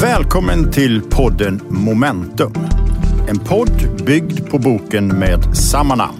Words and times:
Välkommen 0.00 0.72
till 0.72 1.02
podden 1.02 1.60
Momentum. 1.68 2.52
En 3.28 3.38
podd 3.38 4.04
byggd 4.06 4.50
på 4.50 4.58
boken 4.58 5.08
med 5.08 5.56
samma 5.56 5.94
namn. 5.94 6.18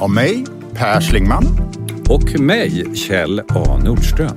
Av 0.00 0.10
mig, 0.10 0.44
Per 0.74 1.00
Schlingman. 1.00 1.44
Och 2.08 2.40
mig, 2.40 2.96
Kjell 2.96 3.40
A 3.40 3.80
Nordström. 3.84 4.36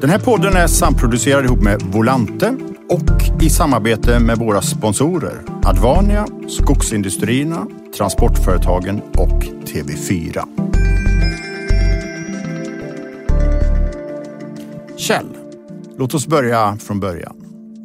Den 0.00 0.10
här 0.10 0.18
podden 0.18 0.56
är 0.56 0.66
samproducerad 0.66 1.44
ihop 1.44 1.62
med 1.62 1.82
Volante 1.82 2.56
och 2.88 3.42
i 3.42 3.50
samarbete 3.50 4.20
med 4.20 4.38
våra 4.38 4.62
sponsorer 4.62 5.42
Advania, 5.64 6.26
Skogsindustrierna, 6.48 7.66
Transportföretagen 7.96 9.00
och 9.00 9.44
TV4. 9.64 10.42
Kjell, 14.96 15.28
låt 15.98 16.14
oss 16.14 16.26
börja 16.26 16.76
från 16.76 17.00
början. 17.00 17.35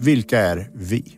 Vilka 0.02 0.40
är 0.40 0.70
vi? 0.73 1.18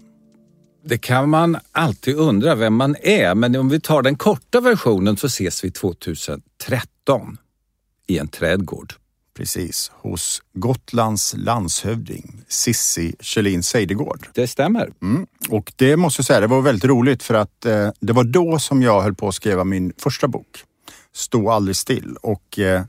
Det 0.85 0.97
kan 0.97 1.29
man 1.29 1.57
alltid 1.71 2.15
undra 2.15 2.55
vem 2.55 2.75
man 2.75 2.95
är, 3.01 3.35
men 3.35 3.55
om 3.55 3.69
vi 3.69 3.79
tar 3.79 4.01
den 4.01 4.15
korta 4.15 4.61
versionen 4.61 5.17
så 5.17 5.27
ses 5.27 5.63
vi 5.63 5.71
2013 5.71 7.37
i 8.07 8.17
en 8.17 8.27
trädgård. 8.27 8.93
Precis, 9.37 9.91
hos 9.95 10.41
Gotlands 10.53 11.33
landshövding 11.37 12.43
Sissi 12.47 13.15
Kjellin 13.19 13.63
Seidegård. 13.63 14.27
Det 14.33 14.47
stämmer. 14.47 14.93
Mm. 15.01 15.27
Och 15.49 15.73
det 15.75 15.97
måste 15.97 16.19
jag 16.19 16.25
säga, 16.25 16.39
det 16.39 16.47
var 16.47 16.61
väldigt 16.61 16.85
roligt 16.85 17.23
för 17.23 17.33
att 17.33 17.65
eh, 17.65 17.89
det 17.99 18.13
var 18.13 18.23
då 18.23 18.59
som 18.59 18.81
jag 18.81 19.01
höll 19.01 19.15
på 19.15 19.27
att 19.27 19.35
skriva 19.35 19.63
min 19.63 19.93
första 19.97 20.27
bok. 20.27 20.63
Stå 21.13 21.51
aldrig 21.51 21.75
still. 21.75 22.15
Och 22.21 22.59
eh, 22.59 22.83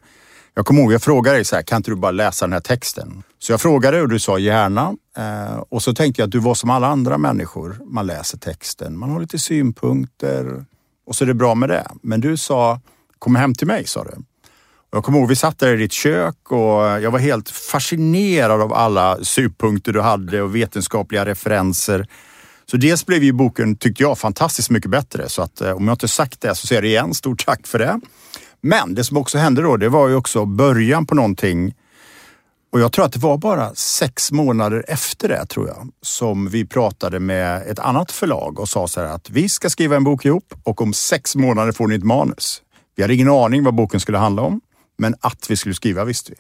jag 0.55 0.67
kommer 0.67 0.81
ihåg, 0.81 0.93
jag 0.93 1.03
frågade 1.03 1.37
dig 1.37 1.45
så 1.45 1.57
här, 1.57 1.63
kan 1.63 1.77
inte 1.77 1.91
du 1.91 1.97
bara 1.97 2.11
läsa 2.13 2.45
den 2.45 2.53
här 2.53 2.61
texten? 2.61 3.23
Så 3.39 3.53
jag 3.53 3.61
frågade 3.61 4.03
och 4.03 4.09
du 4.09 4.19
sa 4.19 4.39
gärna. 4.39 4.95
Eh, 5.17 5.57
och 5.69 5.83
så 5.83 5.95
tänkte 5.95 6.23
jag 6.23 6.27
att 6.27 6.33
du 6.33 6.39
var 6.39 6.55
som 6.55 6.71
alla 6.71 6.87
andra 6.87 7.19
människor. 7.19 7.79
Man 7.87 8.07
läser 8.07 8.39
texten, 8.39 8.99
man 8.99 9.11
har 9.11 9.21
lite 9.21 9.39
synpunkter 9.39 10.65
och 11.07 11.17
så 11.17 11.25
är 11.25 11.27
det 11.27 11.35
bra 11.35 11.55
med 11.55 11.69
det. 11.69 11.87
Men 12.03 12.21
du 12.21 12.37
sa, 12.37 12.81
kom 13.19 13.35
hem 13.35 13.55
till 13.55 13.67
mig 13.67 13.87
sa 13.87 14.05
du. 14.05 14.11
Och 14.11 14.97
jag 14.97 15.05
kommer 15.05 15.19
ihåg, 15.19 15.29
vi 15.29 15.37
satt 15.37 15.59
där 15.59 15.75
i 15.75 15.77
ditt 15.77 15.93
kök 15.93 16.53
och 16.53 16.83
jag 17.03 17.11
var 17.11 17.19
helt 17.19 17.51
fascinerad 17.51 18.61
av 18.61 18.73
alla 18.73 19.19
synpunkter 19.23 19.93
du 19.93 20.01
hade 20.01 20.43
och 20.43 20.57
vetenskapliga 20.57 21.27
referenser. 21.27 22.09
Så 22.67 22.77
dels 22.77 23.07
blev 23.07 23.23
ju 23.23 23.33
boken, 23.33 23.77
tyckte 23.77 24.03
jag, 24.03 24.19
fantastiskt 24.19 24.71
mycket 24.71 24.91
bättre. 24.91 25.29
Så 25.29 25.43
att 25.43 25.61
eh, 25.61 25.71
om 25.71 25.89
jag 25.89 25.95
inte 25.95 26.09
sagt 26.09 26.41
det 26.41 26.55
så 26.55 26.67
säger 26.67 26.83
jag 26.83 26.85
det 26.85 26.89
igen. 26.89 27.15
Stort 27.15 27.47
tack 27.47 27.67
för 27.67 27.79
det. 27.79 28.01
Men 28.65 28.95
det 28.95 29.05
som 29.05 29.17
också 29.17 29.39
hände 29.39 29.63
då, 29.63 29.77
det 29.77 29.89
var 29.89 30.09
ju 30.09 30.15
också 30.15 30.45
början 30.45 31.07
på 31.07 31.15
någonting. 31.15 31.75
Och 32.73 32.81
jag 32.81 32.93
tror 32.93 33.05
att 33.05 33.13
det 33.13 33.19
var 33.19 33.39
bara 33.39 33.75
sex 33.75 34.33
månader 34.33 34.85
efter 34.89 35.29
det, 35.29 35.47
tror 35.47 35.69
jag, 35.69 35.89
som 36.03 36.49
vi 36.49 36.67
pratade 36.67 37.21
med 37.21 37.63
ett 37.71 37.79
annat 37.79 38.13
förlag 38.13 38.61
och 38.61 38.69
sa 38.69 38.89
så 38.89 39.01
här 39.01 39.09
att 39.09 39.31
vi 39.31 39.49
ska 39.49 39.71
skriva 39.71 39.97
en 39.97 40.05
bok 40.05 40.25
ihop 40.25 40.55
och 40.63 40.81
om 40.81 40.93
sex 40.93 41.37
månader 41.37 41.73
får 41.73 41.87
ni 41.87 41.95
ett 41.95 42.05
manus. 42.05 42.63
Vi 42.97 43.03
hade 43.03 43.15
ingen 43.15 43.31
aning 43.31 43.65
vad 43.65 43.75
boken 43.75 44.01
skulle 44.01 44.19
handla 44.19 44.43
om, 44.43 44.61
men 44.99 45.15
att 45.21 45.51
vi 45.51 45.57
skulle 45.57 45.75
skriva 45.75 46.05
visste 46.05 46.31
vi. 46.31 46.37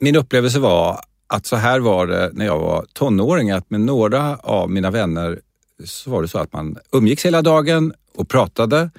Min 0.00 0.16
upplevelse 0.16 0.58
var 0.58 1.00
att 1.26 1.46
så 1.46 1.56
här 1.56 1.80
var 1.80 2.06
det 2.06 2.30
när 2.32 2.46
jag 2.46 2.58
var 2.58 2.86
tonåring, 2.92 3.50
att 3.50 3.70
med 3.70 3.80
några 3.80 4.36
av 4.36 4.70
mina 4.70 4.90
vänner 4.90 5.40
så 5.84 6.10
var 6.10 6.22
det 6.22 6.28
så 6.28 6.38
att 6.38 6.52
man 6.52 6.78
umgicks 6.92 7.26
hela 7.26 7.42
dagen 7.42 7.92
och 8.16 8.28
pratade 8.28 8.90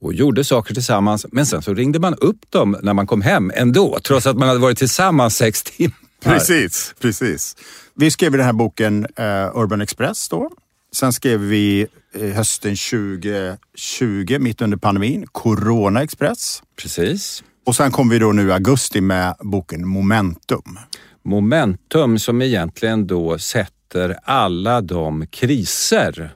och 0.00 0.14
gjorde 0.14 0.44
saker 0.44 0.74
tillsammans. 0.74 1.26
Men 1.32 1.46
sen 1.46 1.62
så 1.62 1.74
ringde 1.74 1.98
man 1.98 2.14
upp 2.14 2.50
dem 2.50 2.76
när 2.82 2.94
man 2.94 3.06
kom 3.06 3.22
hem 3.22 3.52
ändå, 3.54 3.98
trots 4.04 4.26
att 4.26 4.36
man 4.36 4.48
hade 4.48 4.60
varit 4.60 4.78
tillsammans 4.78 5.36
sex 5.36 5.62
timmar. 5.62 5.96
Precis, 6.22 6.94
precis. 7.00 7.56
Vi 7.94 8.10
skrev 8.10 8.32
den 8.32 8.40
här 8.40 8.52
boken 8.52 9.04
uh, 9.04 9.56
Urban 9.62 9.80
Express 9.80 10.28
då. 10.28 10.50
Sen 10.92 11.12
skrev 11.12 11.40
vi 11.40 11.86
uh, 12.16 12.30
hösten 12.30 12.76
2020, 12.76 14.38
mitt 14.38 14.62
under 14.62 14.76
pandemin, 14.76 15.26
Corona 15.32 16.02
Express. 16.02 16.62
Precis. 16.76 17.42
Och 17.66 17.76
sen 17.76 17.90
kom 17.90 18.08
vi 18.08 18.18
då 18.18 18.32
nu 18.32 18.48
i 18.48 18.52
augusti 18.52 19.00
med 19.00 19.34
boken 19.40 19.88
Momentum. 19.88 20.78
Momentum 21.24 22.18
som 22.18 22.42
egentligen 22.42 23.06
då 23.06 23.38
sätter 23.38 24.16
alla 24.24 24.80
de 24.80 25.26
kriser 25.26 26.34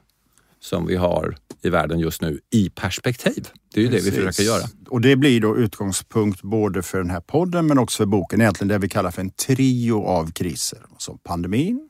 som 0.64 0.86
vi 0.86 0.96
har 0.96 1.36
i 1.62 1.68
världen 1.70 1.98
just 1.98 2.22
nu 2.22 2.40
i 2.50 2.70
perspektiv. 2.70 3.48
Det 3.74 3.80
är 3.80 3.84
ju 3.84 3.90
Precis. 3.90 4.04
det 4.04 4.10
vi 4.10 4.26
försöker 4.26 4.42
göra. 4.42 4.68
Och 4.88 5.00
det 5.00 5.16
blir 5.16 5.40
då 5.40 5.56
utgångspunkt 5.56 6.42
både 6.42 6.82
för 6.82 6.98
den 6.98 7.10
här 7.10 7.20
podden 7.20 7.66
men 7.66 7.78
också 7.78 7.96
för 7.96 8.06
boken. 8.06 8.40
Egentligen 8.40 8.68
det 8.68 8.78
vi 8.78 8.88
kallar 8.88 9.10
för 9.10 9.20
en 9.20 9.30
trio 9.30 10.04
av 10.04 10.32
kriser. 10.32 10.78
Alltså 10.90 11.18
pandemin, 11.22 11.88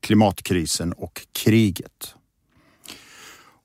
klimatkrisen 0.00 0.92
och 0.92 1.26
kriget. 1.32 2.14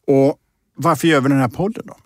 Och 0.07 0.37
varför 0.75 1.07
gör 1.07 1.21
vi 1.21 1.29
den 1.29 1.39
här 1.39 1.47
podden 1.47 1.83
då? 1.87 1.97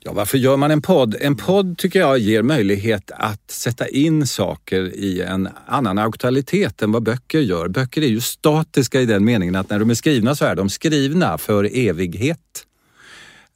Ja, 0.00 0.12
varför 0.12 0.38
gör 0.38 0.56
man 0.56 0.70
en 0.70 0.82
podd? 0.82 1.16
En 1.20 1.36
podd 1.36 1.78
tycker 1.78 1.98
jag 1.98 2.18
ger 2.18 2.42
möjlighet 2.42 3.10
att 3.14 3.50
sätta 3.50 3.88
in 3.88 4.26
saker 4.26 4.96
i 4.96 5.20
en 5.20 5.48
annan 5.66 5.98
aktualitet 5.98 6.82
än 6.82 6.92
vad 6.92 7.02
böcker 7.02 7.40
gör. 7.40 7.68
Böcker 7.68 8.02
är 8.02 8.06
ju 8.06 8.20
statiska 8.20 9.00
i 9.00 9.06
den 9.06 9.24
meningen 9.24 9.56
att 9.56 9.70
när 9.70 9.78
de 9.78 9.90
är 9.90 9.94
skrivna 9.94 10.34
så 10.34 10.44
är 10.44 10.54
de 10.54 10.68
skrivna 10.68 11.38
för 11.38 11.64
evighet. 11.72 12.66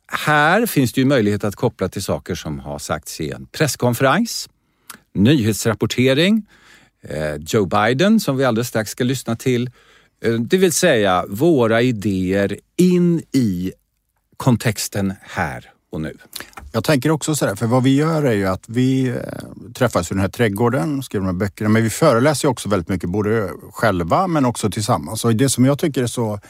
Här 0.06 0.66
finns 0.66 0.92
det 0.92 1.00
ju 1.00 1.04
möjlighet 1.04 1.44
att 1.44 1.56
koppla 1.56 1.88
till 1.88 2.02
saker 2.02 2.34
som 2.34 2.58
har 2.58 2.78
sagts 2.78 3.20
i 3.20 3.30
en 3.30 3.46
presskonferens, 3.46 4.48
nyhetsrapportering, 5.14 6.46
eh, 7.02 7.34
Joe 7.46 7.66
Biden 7.66 8.20
som 8.20 8.36
vi 8.36 8.44
alldeles 8.44 8.68
strax 8.68 8.90
ska 8.90 9.04
lyssna 9.04 9.36
till. 9.36 9.70
Eh, 10.24 10.32
det 10.32 10.56
vill 10.56 10.72
säga 10.72 11.24
våra 11.28 11.82
idéer 11.82 12.58
in 12.76 13.22
i 13.32 13.72
kontexten 14.36 15.14
här 15.22 15.72
och 15.92 16.00
nu. 16.00 16.16
Jag 16.72 16.84
tänker 16.84 17.10
också 17.10 17.34
sådär, 17.34 17.54
för 17.54 17.66
vad 17.66 17.82
vi 17.82 17.96
gör 17.96 18.22
är 18.22 18.32
ju 18.32 18.46
att 18.46 18.64
vi 18.66 19.08
eh, 19.08 19.14
träffas 19.74 20.10
i 20.10 20.14
den 20.14 20.20
här 20.20 20.28
trädgården, 20.28 21.02
skriver 21.02 21.26
de 21.26 21.32
här 21.32 21.38
böckerna, 21.38 21.70
men 21.70 21.82
vi 21.82 21.90
föreläser 21.90 22.48
också 22.48 22.68
väldigt 22.68 22.88
mycket, 22.88 23.10
både 23.10 23.50
själva 23.72 24.26
men 24.26 24.44
också 24.44 24.70
tillsammans. 24.70 25.24
Och 25.24 25.36
det 25.36 25.48
som 25.48 25.64
jag 25.64 25.78
tycker 25.78 26.02
är 26.02 26.06
så 26.06 26.40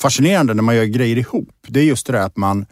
fascinerande 0.00 0.54
när 0.54 0.62
man 0.62 0.76
gör 0.76 0.84
grejer 0.84 1.18
ihop, 1.18 1.48
det 1.66 1.80
är 1.80 1.84
just 1.84 2.06
det 2.06 2.12
där 2.12 2.22
att 2.22 2.36
man 2.36 2.66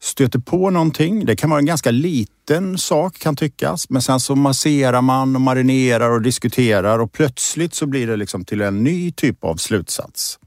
stöter 0.00 0.38
på 0.38 0.70
någonting. 0.70 1.24
Det 1.24 1.36
kan 1.36 1.50
vara 1.50 1.60
en 1.60 1.66
ganska 1.66 1.90
liten 1.90 2.78
sak 2.78 3.18
kan 3.18 3.36
tyckas, 3.36 3.90
men 3.90 4.02
sen 4.02 4.20
så 4.20 4.34
masserar 4.34 5.02
man 5.02 5.36
och 5.36 5.42
marinerar 5.42 6.10
och 6.10 6.22
diskuterar 6.22 6.98
och 6.98 7.12
plötsligt 7.12 7.74
så 7.74 7.86
blir 7.86 8.06
det 8.06 8.16
liksom 8.16 8.44
till 8.44 8.60
en 8.60 8.84
ny 8.84 9.12
typ 9.12 9.44
av 9.44 9.56
slutsats. 9.56 10.38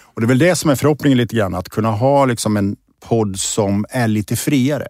Och 0.00 0.20
det 0.20 0.24
är 0.24 0.28
väl 0.28 0.38
det 0.38 0.56
som 0.56 0.70
är 0.70 0.74
förhoppningen 0.74 1.18
lite 1.18 1.36
grann, 1.36 1.54
att 1.54 1.68
kunna 1.68 1.90
ha 1.90 2.24
liksom 2.24 2.56
en 2.56 2.76
podd 3.08 3.40
som 3.40 3.86
är 3.90 4.08
lite 4.08 4.36
friare. 4.36 4.88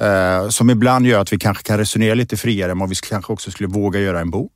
Eh, 0.00 0.48
som 0.48 0.70
ibland 0.70 1.06
gör 1.06 1.20
att 1.20 1.32
vi 1.32 1.38
kanske 1.38 1.62
kan 1.62 1.78
resonera 1.78 2.14
lite 2.14 2.36
friare 2.36 2.72
än 2.72 2.78
vad 2.78 2.88
vi 2.88 2.94
kanske 2.94 3.32
också 3.32 3.50
skulle 3.50 3.68
våga 3.68 4.00
göra 4.00 4.20
en 4.20 4.30
bok. 4.30 4.52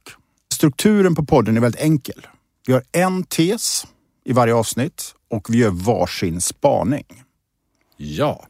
Strukturen 0.55 1.15
på 1.15 1.25
podden 1.25 1.57
är 1.57 1.61
väldigt 1.61 1.81
enkel. 1.81 2.27
Vi 2.67 2.73
har 2.73 2.83
en 2.93 3.25
tes 3.25 3.87
i 4.25 4.33
varje 4.33 4.55
avsnitt 4.55 5.15
och 5.31 5.47
vi 5.51 5.59
gör 5.59 5.71
varsin 5.71 6.41
spaning. 6.41 7.05
Ja. 7.97 8.47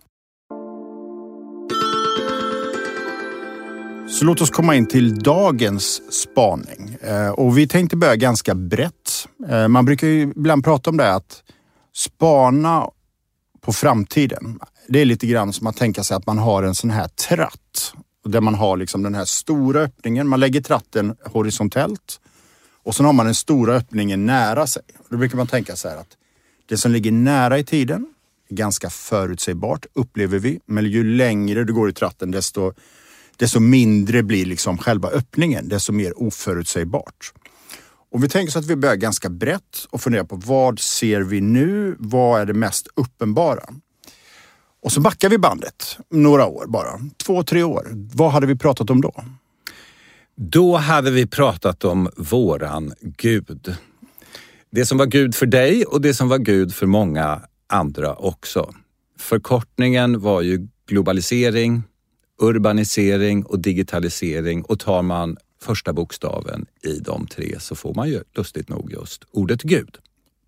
Så 4.09 4.25
låt 4.25 4.41
oss 4.41 4.51
komma 4.51 4.75
in 4.75 4.87
till 4.87 5.19
dagens 5.19 6.13
spaning. 6.13 6.97
Eh, 7.01 7.31
och 7.31 7.59
vi 7.59 7.69
tänkte 7.69 7.97
börja 7.97 8.17
ganska 8.17 8.55
brett. 8.55 9.29
Eh, 9.49 9.69
man 9.69 9.85
brukar 9.85 10.07
ju 10.07 10.23
ibland 10.23 10.65
prata 10.65 10.91
om 10.91 10.97
det 10.97 11.15
att 11.15 11.43
spana 11.97 12.91
på 13.67 13.73
framtiden. 13.73 14.61
Det 14.89 15.01
är 15.01 15.05
lite 15.05 15.27
grann 15.27 15.53
som 15.53 15.67
att 15.67 15.77
tänka 15.77 16.05
sig 16.05 16.17
att 16.17 16.27
man 16.27 16.39
har 16.39 16.63
en 16.63 16.75
sån 16.75 16.91
här 16.91 17.09
tratt 17.09 17.93
där 18.25 18.41
man 18.41 18.55
har 18.55 18.77
liksom 18.77 19.03
den 19.03 19.15
här 19.15 19.25
stora 19.25 19.81
öppningen. 19.81 20.29
Man 20.29 20.41
lägger 20.41 20.61
tratten 20.61 21.17
horisontellt 21.25 22.21
och 22.85 22.95
sen 22.95 23.07
har 23.07 23.13
man 23.13 23.27
den 23.27 23.35
stora 23.35 23.75
öppningen 23.75 24.27
nära 24.27 24.67
sig. 24.67 24.83
Då 25.09 25.17
brukar 25.17 25.37
man 25.37 25.47
tänka 25.47 25.77
så 25.77 25.89
här 25.89 25.97
att 25.97 26.17
det 26.69 26.77
som 26.77 26.93
ligger 26.93 27.13
nära 27.13 27.59
i 27.59 27.65
tiden 27.65 28.07
är 28.49 28.55
ganska 28.55 28.91
förutsägbart 28.91 29.87
upplever 29.93 30.39
vi. 30.39 30.61
Men 30.67 30.85
ju 30.85 31.05
längre 31.05 31.65
du 31.65 31.73
går 31.73 31.89
i 31.89 31.93
tratten 31.93 32.31
desto, 32.31 32.73
desto 33.37 33.61
mindre 33.61 34.23
blir 34.23 34.47
liksom 34.47 34.79
själva 34.79 35.09
öppningen. 35.09 35.69
Desto 35.69 35.93
mer 35.93 36.23
oförutsägbart. 36.23 37.33
Om 38.17 38.23
vi 38.23 38.29
tänker 38.29 38.53
så 38.53 38.59
att 38.59 38.67
vi 38.67 38.77
börjar 38.77 38.97
ganska 38.97 39.29
brett 39.29 39.87
och 39.91 40.01
funderar 40.01 40.25
på 40.25 40.37
vad 40.37 40.81
ser 40.81 41.21
vi 41.21 41.41
nu? 41.41 41.97
Vad 41.99 42.41
är 42.41 42.47
det 42.47 42.55
mest 42.55 42.89
uppenbara? 42.95 43.65
Och 44.83 44.93
så 44.93 45.01
backar 45.01 45.29
vi 45.29 45.39
bandet 45.39 45.99
några 46.11 46.47
år 46.47 46.67
bara. 46.67 47.01
Två, 47.17 47.43
tre 47.43 47.63
år. 47.63 47.89
Vad 47.93 48.33
hade 48.33 48.47
vi 48.47 48.57
pratat 48.57 48.91
om 48.91 49.01
då? 49.01 49.13
Då 50.37 50.77
hade 50.77 51.11
vi 51.11 51.27
pratat 51.27 51.85
om 51.85 52.11
våran 52.17 52.95
Gud. 53.01 53.77
Det 54.71 54.87
som 54.87 54.99
var 54.99 55.07
Gud 55.07 55.35
för 55.35 55.47
dig 55.47 55.85
och 55.85 56.01
det 56.01 56.15
som 56.15 56.29
var 56.29 56.39
Gud 56.39 56.75
för 56.75 56.87
många 56.87 57.41
andra 57.67 58.15
också. 58.15 58.75
Förkortningen 59.19 60.21
var 60.21 60.41
ju 60.43 60.69
globalisering, 60.89 61.83
urbanisering 62.41 63.45
och 63.45 63.59
digitalisering 63.59 64.63
och 64.63 64.79
tar 64.79 65.03
man 65.03 65.37
första 65.67 65.93
bokstaven 65.93 66.67
i 66.83 66.99
de 66.99 67.27
tre 67.27 67.61
så 67.61 67.75
får 67.75 67.95
man 67.95 68.09
ju 68.09 68.23
lustigt 68.35 68.69
nog 68.69 68.93
just 68.93 69.25
ordet 69.31 69.63
Gud. 69.63 69.99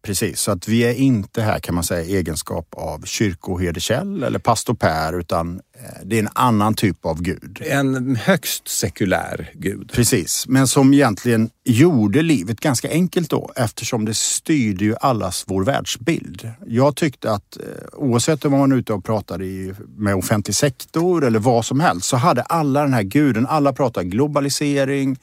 Precis, 0.02 0.40
så 0.40 0.50
att 0.50 0.68
vi 0.68 0.80
är 0.80 0.94
inte 0.94 1.42
här 1.42 1.58
kan 1.58 1.74
man 1.74 1.84
säga 1.84 2.04
i 2.04 2.16
egenskap 2.16 2.66
av 2.76 3.02
kyrkoherde 3.04 3.80
Kjell 3.80 4.22
eller 4.22 4.38
pastor 4.38 4.74
Per 4.74 5.18
utan 5.18 5.60
eh, 5.74 6.04
det 6.04 6.16
är 6.16 6.22
en 6.22 6.28
annan 6.32 6.74
typ 6.74 7.06
av 7.06 7.22
gud. 7.22 7.62
En 7.66 8.16
högst 8.16 8.68
sekulär 8.68 9.50
gud. 9.54 9.90
Precis, 9.94 10.44
men 10.48 10.68
som 10.68 10.94
egentligen 10.94 11.50
gjorde 11.64 12.22
livet 12.22 12.60
ganska 12.60 12.90
enkelt 12.90 13.30
då 13.30 13.52
eftersom 13.56 14.04
det 14.04 14.14
styrde 14.14 14.84
ju 14.84 14.94
allas 15.00 15.44
vår 15.46 15.64
världsbild. 15.64 16.50
Jag 16.66 16.96
tyckte 16.96 17.32
att 17.32 17.56
eh, 17.56 17.62
oavsett 17.92 18.44
om 18.44 18.52
man 18.52 18.70
var 18.70 18.76
ute 18.76 18.92
och 18.92 19.04
pratade 19.04 19.44
i, 19.44 19.74
med 19.96 20.14
offentlig 20.14 20.54
sektor 20.54 21.24
eller 21.24 21.38
vad 21.38 21.64
som 21.64 21.80
helst 21.80 22.08
så 22.08 22.16
hade 22.16 22.42
alla 22.42 22.82
den 22.82 22.94
här 22.94 23.02
guden, 23.02 23.46
alla 23.46 23.72
pratade 23.72 24.06
globalisering, 24.06 25.16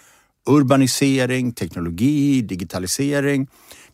urbanisering, 0.50 1.52
teknologi, 1.52 2.42
digitalisering 2.42 3.48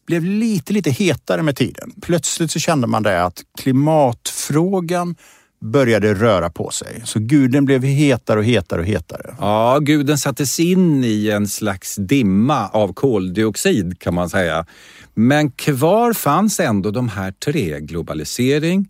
blev 0.07 0.23
lite, 0.23 0.73
lite 0.73 0.89
hetare 0.91 1.43
med 1.43 1.55
tiden. 1.55 1.91
Plötsligt 2.01 2.51
så 2.51 2.59
kände 2.59 2.87
man 2.87 3.03
det 3.03 3.23
att 3.23 3.41
klimatfrågan 3.57 5.15
började 5.61 6.13
röra 6.13 6.49
på 6.49 6.69
sig. 6.69 7.01
Så 7.05 7.19
guden 7.19 7.65
blev 7.65 7.83
hetare 7.83 8.39
och 8.39 8.45
hetare 8.45 8.79
och 8.79 8.85
hetare. 8.87 9.35
Ja, 9.39 9.79
guden 9.79 10.17
sattes 10.17 10.59
in 10.59 11.03
i 11.03 11.29
en 11.29 11.47
slags 11.47 11.95
dimma 11.95 12.67
av 12.67 12.93
koldioxid 12.93 13.99
kan 13.99 14.13
man 14.13 14.29
säga. 14.29 14.65
Men 15.13 15.51
kvar 15.51 16.13
fanns 16.13 16.59
ändå 16.59 16.91
de 16.91 17.09
här 17.09 17.31
tre, 17.31 17.79
globalisering, 17.79 18.87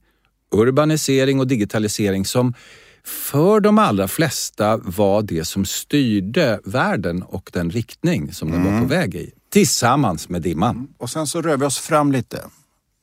urbanisering 0.56 1.40
och 1.40 1.48
digitalisering 1.48 2.26
som 2.26 2.54
för 3.04 3.60
de 3.60 3.78
allra 3.78 4.08
flesta 4.08 4.78
var 4.78 5.22
det 5.22 5.46
som 5.46 5.66
styrde 5.66 6.60
världen 6.64 7.24
och 7.24 7.50
den 7.54 7.70
riktning 7.70 8.34
som 8.34 8.52
den 8.52 8.62
mm. 8.62 8.74
var 8.74 8.82
på 8.82 8.88
väg 8.88 9.16
i. 9.16 9.32
Tillsammans 9.50 10.30
med 10.30 10.42
dimman. 10.42 10.76
Mm. 10.76 10.88
Och 10.98 11.10
sen 11.10 11.28
så 11.28 11.42
rör 11.42 11.58
vi 11.58 11.66
oss 11.66 11.80
fram 11.80 12.12
lite. 12.12 12.42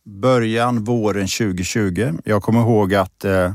Början 0.05 0.85
våren 0.85 1.27
2020. 1.27 2.13
Jag 2.25 2.43
kommer 2.43 2.61
ihåg 2.61 2.95
att 2.95 3.25
eh, 3.25 3.53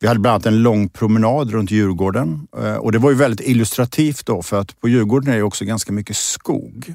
vi 0.00 0.06
hade 0.06 0.20
bland 0.20 0.34
annat 0.34 0.46
en 0.46 0.62
lång 0.62 0.88
promenad 0.88 1.50
runt 1.50 1.70
Djurgården 1.70 2.48
eh, 2.58 2.74
och 2.74 2.92
det 2.92 2.98
var 2.98 3.10
ju 3.10 3.16
väldigt 3.16 3.48
illustrativt 3.48 4.26
då 4.26 4.42
för 4.42 4.60
att 4.60 4.80
på 4.80 4.88
Djurgården 4.88 5.32
är 5.32 5.36
det 5.36 5.42
också 5.42 5.64
ganska 5.64 5.92
mycket 5.92 6.16
skog. 6.16 6.94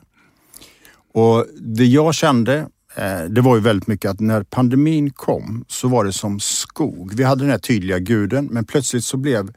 Och 1.14 1.46
det 1.60 1.86
jag 1.86 2.16
kände 2.16 2.68
Eh, 2.96 3.24
det 3.24 3.42
var 3.42 3.56
ju 3.56 3.62
väldigt 3.62 3.88
mycket 3.88 4.12
att 4.12 4.20
när 4.20 4.44
pandemin 4.44 5.10
kom 5.10 5.66
så 5.68 5.88
var 5.88 6.06
det 6.06 6.14
som 6.14 6.40
skog. 6.40 7.14
Vi 7.14 7.24
hade 7.24 7.44
den 7.44 7.52
här 7.52 7.58
tydliga 7.58 8.00
guden 8.00 8.46
men 8.52 8.66
plötsligt 8.66 9.06
så 9.06 9.18
blev 9.18 9.54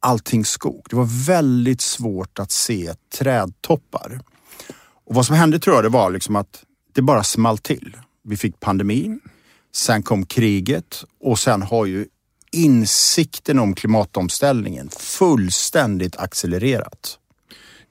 allting 0.00 0.44
skog. 0.44 0.86
Det 0.90 0.96
var 0.96 1.26
väldigt 1.26 1.80
svårt 1.80 2.38
att 2.38 2.50
se 2.50 2.94
trädtoppar. 3.18 4.20
Och 5.06 5.14
vad 5.14 5.26
som 5.26 5.36
hände 5.36 5.58
tror 5.58 5.76
jag 5.76 5.84
det 5.84 5.88
var 5.88 6.10
liksom 6.10 6.36
att 6.36 6.64
det 6.94 7.02
bara 7.02 7.24
small 7.24 7.58
till. 7.58 7.96
Vi 8.24 8.36
fick 8.36 8.60
pandemin, 8.60 9.20
sen 9.74 10.02
kom 10.02 10.26
kriget 10.26 11.04
och 11.20 11.38
sen 11.38 11.62
har 11.62 11.86
ju 11.86 12.06
insikten 12.52 13.58
om 13.58 13.74
klimatomställningen 13.74 14.88
fullständigt 14.90 16.16
accelererat. 16.16 17.18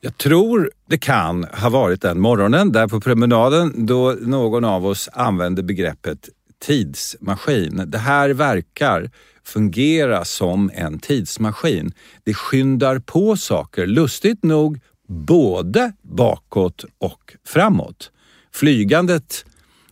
Jag 0.01 0.17
tror 0.17 0.71
det 0.89 0.97
kan 0.97 1.43
ha 1.43 1.69
varit 1.69 2.01
den 2.01 2.19
morgonen 2.19 2.71
där 2.71 2.87
på 2.87 3.01
promenaden 3.01 3.85
då 3.85 4.15
någon 4.21 4.65
av 4.65 4.85
oss 4.85 5.09
använde 5.13 5.63
begreppet 5.63 6.29
tidsmaskin. 6.59 7.83
Det 7.87 7.97
här 7.97 8.29
verkar 8.29 9.11
fungera 9.43 10.25
som 10.25 10.71
en 10.73 10.99
tidsmaskin. 10.99 11.91
Det 12.23 12.33
skyndar 12.33 12.99
på 12.99 13.37
saker, 13.37 13.87
lustigt 13.87 14.43
nog, 14.43 14.79
både 15.07 15.91
bakåt 16.01 16.85
och 16.97 17.35
framåt. 17.47 18.11
Flygandet 18.53 19.45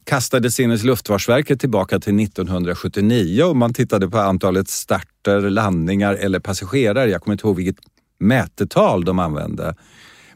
kastade 0.03 0.51
sinnes 0.51 0.83
Luftfartsverket 0.83 1.59
tillbaka 1.59 1.99
till 1.99 2.19
1979 2.19 3.43
och 3.43 3.55
man 3.55 3.73
tittade 3.73 4.09
på 4.09 4.17
antalet 4.17 4.69
starter, 4.69 5.41
landningar 5.49 6.13
eller 6.13 6.39
passagerare. 6.39 7.09
Jag 7.09 7.21
kommer 7.21 7.33
inte 7.33 7.47
ihåg 7.47 7.55
vilket 7.55 7.77
mätetal 8.19 9.05
de 9.05 9.19
använde. 9.19 9.75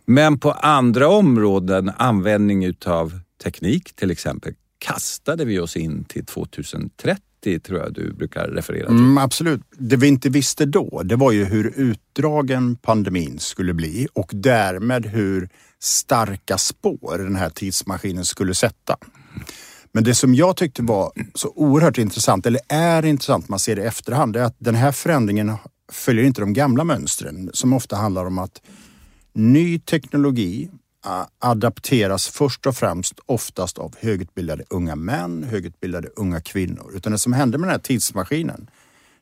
Men 0.05 0.39
på 0.39 0.51
andra 0.51 1.09
områden, 1.09 1.91
användning 1.97 2.65
utav 2.65 3.19
teknik 3.43 3.95
till 3.95 4.11
exempel, 4.11 4.53
kastade 4.77 5.45
vi 5.45 5.59
oss 5.59 5.77
in 5.77 6.03
till 6.03 6.25
2030 6.25 7.19
tror 7.63 7.79
jag 7.79 7.93
du 7.93 8.13
brukar 8.13 8.47
referera 8.47 8.87
till. 8.87 8.97
Mm, 8.97 9.17
absolut. 9.17 9.61
Det 9.77 9.95
vi 9.95 10.07
inte 10.07 10.29
visste 10.29 10.65
då, 10.65 11.01
det 11.03 11.15
var 11.15 11.31
ju 11.31 11.45
hur 11.45 11.73
utdragen 11.75 12.75
pandemin 12.75 13.39
skulle 13.39 13.73
bli 13.73 14.07
och 14.13 14.29
därmed 14.33 15.05
hur 15.05 15.49
starka 15.79 16.57
spår 16.57 17.17
den 17.17 17.35
här 17.35 17.49
tidsmaskinen 17.49 18.25
skulle 18.25 18.53
sätta. 18.53 18.97
Men 19.91 20.03
det 20.03 20.15
som 20.15 20.35
jag 20.35 20.57
tyckte 20.57 20.81
var 20.81 21.11
så 21.35 21.53
oerhört 21.55 21.97
intressant, 21.97 22.45
eller 22.45 22.61
är 22.69 23.05
intressant, 23.05 23.49
man 23.49 23.59
ser 23.59 23.75
det 23.75 23.81
i 23.81 23.85
efterhand, 23.85 24.35
är 24.35 24.43
att 24.43 24.55
den 24.59 24.75
här 24.75 24.91
förändringen 24.91 25.57
följer 25.91 26.23
inte 26.23 26.41
de 26.41 26.53
gamla 26.53 26.83
mönstren 26.83 27.49
som 27.53 27.73
ofta 27.73 27.95
handlar 27.95 28.25
om 28.25 28.37
att 28.37 28.61
ny 29.33 29.79
teknologi 29.79 30.69
adapteras 31.39 32.27
först 32.27 32.65
och 32.65 32.75
främst 32.75 33.19
oftast 33.25 33.77
av 33.77 33.95
högutbildade 33.99 34.63
unga 34.69 34.95
män, 34.95 35.43
högutbildade 35.43 36.07
unga 36.15 36.41
kvinnor. 36.41 36.91
Utan 36.95 37.11
det 37.11 37.19
som 37.19 37.33
hände 37.33 37.57
med 37.57 37.67
den 37.67 37.73
här 37.73 37.79
tidsmaskinen, 37.79 38.69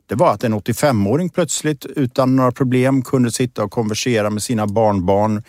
det 0.06 0.14
var 0.14 0.32
att 0.32 0.44
en 0.44 0.54
85-åring 0.54 1.28
plötsligt 1.28 1.86
utan 1.86 2.36
några 2.36 2.52
problem 2.52 3.02
kunde 3.02 3.32
sitta 3.32 3.64
och 3.64 3.70
konversera 3.70 4.30
med 4.30 4.42
sina 4.42 4.66
barnbarn 4.66 5.42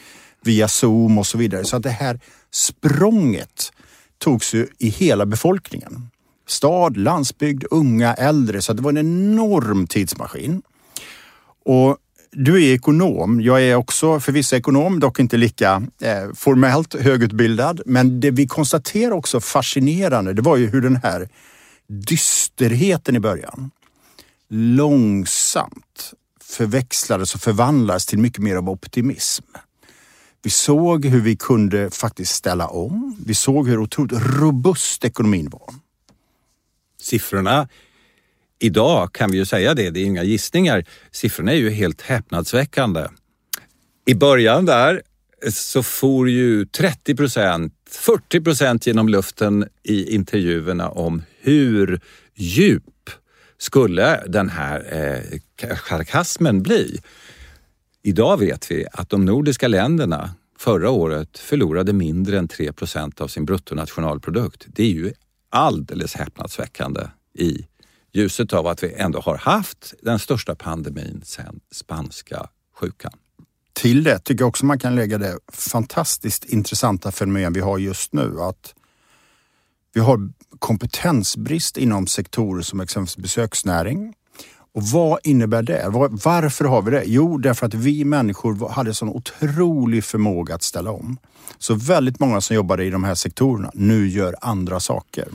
via 0.43 0.67
Zoom 0.67 1.17
och 1.17 1.27
så 1.27 1.37
vidare. 1.37 1.65
Så 1.65 1.75
att 1.75 1.83
det 1.83 1.89
här 1.89 2.19
språnget 2.51 3.71
togs 4.17 4.53
ju 4.53 4.67
i 4.77 4.89
hela 4.89 5.25
befolkningen. 5.25 6.09
Stad, 6.47 6.97
landsbygd, 6.97 7.63
unga, 7.71 8.13
äldre. 8.13 8.61
Så 8.61 8.73
det 8.73 8.81
var 8.81 8.89
en 8.89 8.97
enorm 8.97 9.87
tidsmaskin. 9.87 10.61
Och 11.69 11.97
du 12.31 12.63
är 12.63 12.73
ekonom. 12.73 13.41
Jag 13.41 13.63
är 13.63 13.75
också 13.75 14.19
förvisso 14.19 14.55
ekonom, 14.55 14.99
dock 14.99 15.19
inte 15.19 15.37
lika 15.37 15.83
eh, 16.01 16.33
formellt 16.35 16.93
högutbildad. 16.93 17.81
Men 17.85 18.19
det 18.19 18.31
vi 18.31 18.47
konstaterar 18.47 19.11
också 19.11 19.39
fascinerande, 19.39 20.33
det 20.33 20.41
var 20.41 20.57
ju 20.57 20.67
hur 20.67 20.81
den 20.81 20.95
här 20.95 21.29
dysterheten 21.87 23.15
i 23.15 23.19
början 23.19 23.71
långsamt 24.49 26.13
förväxlades 26.41 27.35
och 27.35 27.41
förvandlades 27.41 28.05
till 28.05 28.19
mycket 28.19 28.43
mer 28.43 28.55
av 28.55 28.69
optimism. 28.69 29.45
Vi 30.41 30.49
såg 30.49 31.05
hur 31.05 31.21
vi 31.21 31.35
kunde 31.35 31.91
faktiskt 31.91 32.35
ställa 32.35 32.67
om. 32.67 33.17
Vi 33.25 33.33
såg 33.33 33.67
hur 33.67 33.79
otroligt 33.79 34.21
robust 34.39 35.05
ekonomin 35.05 35.49
var. 35.49 35.73
Siffrorna 37.01 37.67
idag 38.59 39.13
kan 39.13 39.31
vi 39.31 39.37
ju 39.37 39.45
säga 39.45 39.73
det, 39.73 39.89
det 39.89 39.99
är 39.99 40.05
inga 40.05 40.23
gissningar. 40.23 40.85
Siffrorna 41.11 41.51
är 41.51 41.55
ju 41.57 41.69
helt 41.69 42.01
häpnadsväckande. 42.01 43.07
I 44.05 44.15
början 44.15 44.65
där 44.65 45.01
eh, 45.45 45.51
så 45.51 45.83
for 45.83 46.29
ju 46.29 46.65
30 46.65 47.15
procent, 47.15 47.73
40 47.89 48.41
procent 48.41 48.87
genom 48.87 49.09
luften 49.09 49.67
i 49.83 50.15
intervjuerna 50.15 50.89
om 50.89 51.23
hur 51.41 52.01
djup 52.35 53.09
skulle 53.57 54.23
den 54.27 54.49
här 54.49 54.85
eh, 54.91 55.69
sarkasmen 55.89 56.63
bli. 56.63 56.99
Idag 58.03 58.39
vet 58.39 58.71
vi 58.71 58.85
att 58.93 59.09
de 59.09 59.25
nordiska 59.25 59.67
länderna 59.67 60.29
förra 60.59 60.89
året 60.89 61.37
förlorade 61.37 61.93
mindre 61.93 62.37
än 62.37 62.47
3 62.47 62.73
procent 62.73 63.21
av 63.21 63.27
sin 63.27 63.45
bruttonationalprodukt. 63.45 64.65
Det 64.67 64.83
är 64.83 64.91
ju 64.91 65.13
alldeles 65.49 66.15
häpnadsväckande 66.15 67.01
i 67.33 67.65
ljuset 68.13 68.53
av 68.53 68.67
att 68.67 68.83
vi 68.83 68.93
ändå 68.93 69.19
har 69.19 69.37
haft 69.37 69.93
den 70.01 70.19
största 70.19 70.55
pandemin 70.55 71.21
sedan 71.25 71.59
spanska 71.71 72.49
sjukan. 72.75 73.13
Till 73.73 74.03
det 74.03 74.19
tycker 74.19 74.41
jag 74.41 74.49
också 74.49 74.65
man 74.65 74.79
kan 74.79 74.95
lägga 74.95 75.17
det 75.17 75.39
fantastiskt 75.53 76.45
intressanta 76.45 77.11
fenomen 77.11 77.53
vi 77.53 77.59
har 77.59 77.77
just 77.77 78.13
nu. 78.13 78.41
Att 78.41 78.73
vi 79.93 80.01
har 80.01 80.29
kompetensbrist 80.59 81.77
inom 81.77 82.07
sektorer 82.07 82.61
som 82.61 82.79
exempelvis 82.79 83.17
besöksnäring. 83.17 84.13
Och 84.73 84.83
vad 84.83 85.19
innebär 85.23 85.63
det? 85.63 85.85
Varför 86.23 86.65
har 86.65 86.81
vi 86.81 86.91
det? 86.91 87.03
Jo, 87.05 87.37
därför 87.37 87.65
att 87.65 87.73
vi 87.73 88.05
människor 88.05 88.69
hade 88.69 88.93
sån 88.93 89.09
otrolig 89.09 90.03
förmåga 90.03 90.55
att 90.55 90.63
ställa 90.63 90.91
om. 90.91 91.17
Så 91.57 91.73
väldigt 91.73 92.19
många 92.19 92.41
som 92.41 92.55
jobbade 92.55 92.83
i 92.85 92.89
de 92.89 93.03
här 93.03 93.15
sektorerna 93.15 93.71
nu 93.73 94.07
gör 94.07 94.35
andra 94.41 94.79
saker. 94.79 95.27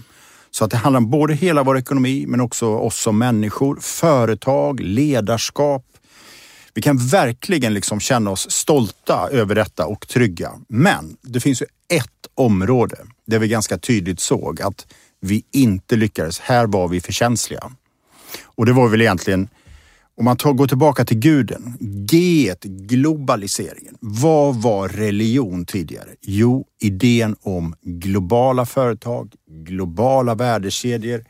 Så 0.54 0.64
att 0.64 0.70
det 0.70 0.76
handlar 0.76 0.98
om 0.98 1.10
både 1.10 1.34
hela 1.34 1.62
vår 1.62 1.78
ekonomi 1.78 2.24
men 2.28 2.40
också 2.40 2.66
oss 2.66 2.96
som 2.96 3.18
människor, 3.18 3.78
företag, 3.80 4.80
ledarskap. 4.80 5.84
Vi 6.74 6.82
kan 6.82 6.98
verkligen 6.98 7.74
liksom 7.74 8.00
känna 8.00 8.30
oss 8.30 8.50
stolta 8.50 9.28
över 9.30 9.54
detta 9.54 9.86
och 9.86 10.08
trygga. 10.08 10.52
Men 10.68 11.16
det 11.22 11.40
finns 11.40 11.62
ju 11.62 11.66
ett 11.88 12.26
område 12.34 12.96
där 13.26 13.38
vi 13.38 13.48
ganska 13.48 13.78
tydligt 13.78 14.20
såg 14.20 14.62
att 14.62 14.86
vi 15.20 15.44
inte 15.52 15.96
lyckades. 15.96 16.40
Här 16.40 16.66
var 16.66 16.88
vi 16.88 17.00
för 17.00 17.12
känsliga. 17.12 17.72
Och 18.44 18.66
det 18.66 18.72
var 18.72 18.88
väl 18.88 19.00
egentligen 19.00 19.48
om 20.16 20.24
man 20.24 20.36
tar, 20.36 20.52
går 20.52 20.66
tillbaka 20.66 21.04
till 21.04 21.18
guden, 21.18 21.76
G, 21.80 22.54
globaliseringen. 22.62 23.96
Vad 24.00 24.62
var 24.62 24.88
religion 24.88 25.66
tidigare? 25.66 26.08
Jo, 26.20 26.66
idén 26.80 27.36
om 27.42 27.74
globala 27.82 28.66
företag, 28.66 29.32
globala 29.50 30.34
värdekedjor, 30.34 31.24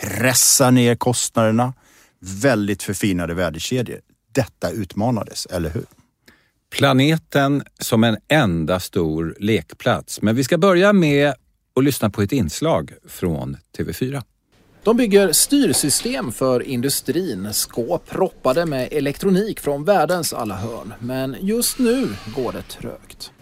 pressa 0.00 0.70
ner 0.70 0.94
kostnaderna, 0.94 1.74
väldigt 2.20 2.82
förfinade 2.82 3.34
värdekedjor. 3.34 4.00
Detta 4.32 4.70
utmanades, 4.70 5.46
eller 5.46 5.70
hur? 5.70 5.84
Planeten 6.70 7.62
som 7.78 8.04
en 8.04 8.16
enda 8.28 8.80
stor 8.80 9.36
lekplats. 9.40 10.22
Men 10.22 10.36
vi 10.36 10.44
ska 10.44 10.58
börja 10.58 10.92
med 10.92 11.34
att 11.76 11.84
lyssna 11.84 12.10
på 12.10 12.22
ett 12.22 12.32
inslag 12.32 12.92
från 13.08 13.56
TV4. 13.78 14.22
De 14.82 14.96
bygger 14.96 15.32
styrsystem 15.32 16.32
för 16.32 16.62
industrin, 16.62 17.52
skåp 17.52 18.10
proppade 18.10 18.66
med 18.66 18.88
elektronik 18.92 19.60
från 19.60 19.84
världens 19.84 20.32
alla 20.32 20.54
hörn. 20.54 20.94
Men 20.98 21.36
just 21.40 21.78
nu 21.78 22.08
går 22.36 22.52
det 22.52 22.62
trögt. 22.62 23.32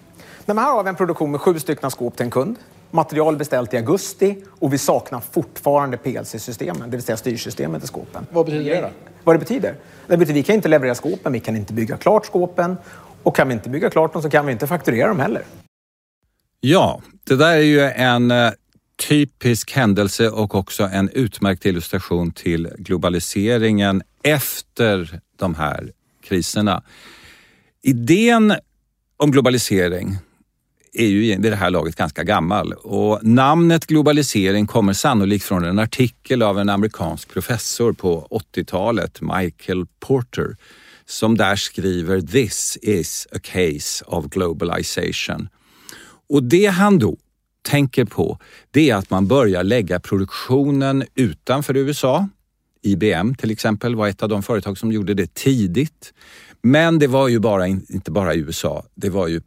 Men 0.46 0.58
här 0.58 0.72
har 0.72 0.82
vi 0.82 0.88
en 0.88 0.96
produktion 0.96 1.30
med 1.30 1.40
sju 1.40 1.58
stycken 1.58 1.90
skåp 1.90 2.16
till 2.16 2.24
en 2.24 2.30
kund. 2.30 2.56
Material 2.90 3.36
beställt 3.36 3.74
i 3.74 3.76
augusti 3.76 4.36
och 4.58 4.72
vi 4.72 4.78
saknar 4.78 5.20
fortfarande 5.20 5.96
PLC-systemen, 5.96 6.90
det 6.90 6.96
vill 6.96 7.02
säga 7.02 7.16
styrsystemet 7.16 7.84
i 7.84 7.86
skåpen. 7.86 8.26
Vad 8.32 8.46
betyder 8.46 8.70
det 8.70 8.80
då? 8.80 8.88
Vad 9.24 9.34
det 9.34 9.38
betyder? 9.38 9.74
Det 10.06 10.16
betyder 10.16 10.32
att 10.32 10.36
vi 10.36 10.42
kan 10.42 10.54
inte 10.54 10.68
leverera 10.68 10.94
skåpen, 10.94 11.32
vi 11.32 11.40
kan 11.40 11.56
inte 11.56 11.72
bygga 11.72 11.96
klart 11.96 12.26
skåpen 12.26 12.76
och 13.22 13.36
kan 13.36 13.48
vi 13.48 13.54
inte 13.54 13.68
bygga 13.68 13.90
klart 13.90 14.12
dem 14.12 14.22
så 14.22 14.30
kan 14.30 14.46
vi 14.46 14.52
inte 14.52 14.66
fakturera 14.66 15.08
dem 15.08 15.20
heller. 15.20 15.42
Ja, 16.60 17.00
det 17.24 17.36
där 17.36 17.52
är 17.52 17.60
ju 17.60 17.80
en 17.80 18.30
eh, 18.30 18.50
typisk 18.98 19.72
händelse 19.72 20.30
och 20.30 20.54
också 20.54 20.82
en 20.92 21.08
utmärkt 21.08 21.66
illustration 21.66 22.30
till 22.30 22.68
globaliseringen 22.78 24.02
efter 24.22 25.20
de 25.36 25.54
här 25.54 25.92
kriserna. 26.24 26.82
Idén 27.82 28.54
om 29.16 29.30
globalisering 29.30 30.18
är 30.92 31.06
ju 31.06 31.20
vid 31.20 31.52
det 31.52 31.56
här 31.56 31.70
laget 31.70 31.96
ganska 31.96 32.24
gammal 32.24 32.72
och 32.72 33.24
namnet 33.24 33.86
globalisering 33.86 34.66
kommer 34.66 34.92
sannolikt 34.92 35.44
från 35.44 35.64
en 35.64 35.78
artikel 35.78 36.42
av 36.42 36.58
en 36.58 36.68
amerikansk 36.68 37.28
professor 37.28 37.92
på 37.92 38.28
80-talet, 38.54 39.20
Michael 39.20 39.86
Porter, 40.00 40.56
som 41.06 41.36
där 41.36 41.56
skriver 41.56 42.20
“This 42.20 42.78
is 42.82 43.26
a 43.32 43.38
case 43.42 44.04
of 44.06 44.26
globalization”. 44.26 45.48
Och 46.28 46.42
det 46.42 46.66
han 46.66 46.98
då 46.98 47.16
tänker 47.62 48.04
på, 48.04 48.38
det 48.70 48.90
är 48.90 48.94
att 48.94 49.10
man 49.10 49.26
börjar 49.26 49.64
lägga 49.64 50.00
produktionen 50.00 51.04
utanför 51.14 51.76
USA. 51.76 52.28
IBM 52.82 53.34
till 53.34 53.50
exempel 53.50 53.94
var 53.94 54.08
ett 54.08 54.22
av 54.22 54.28
de 54.28 54.42
företag 54.42 54.78
som 54.78 54.92
gjorde 54.92 55.14
det 55.14 55.34
tidigt. 55.34 56.12
Men 56.62 56.98
det 56.98 57.06
var 57.06 57.28
ju 57.28 57.38
bara, 57.38 57.66
inte 57.66 58.10
bara 58.10 58.34
i 58.34 58.38
USA, 58.38 58.84
det 58.94 59.10
var 59.10 59.28
ju 59.28 59.40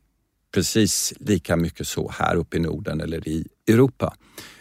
precis 0.54 1.14
lika 1.20 1.56
mycket 1.56 1.88
så 1.88 2.12
här 2.20 2.36
uppe 2.36 2.58
i 2.58 2.60
Norden 2.60 3.02
eller 3.02 3.28
i 3.28 3.48
Europa. 3.68 4.14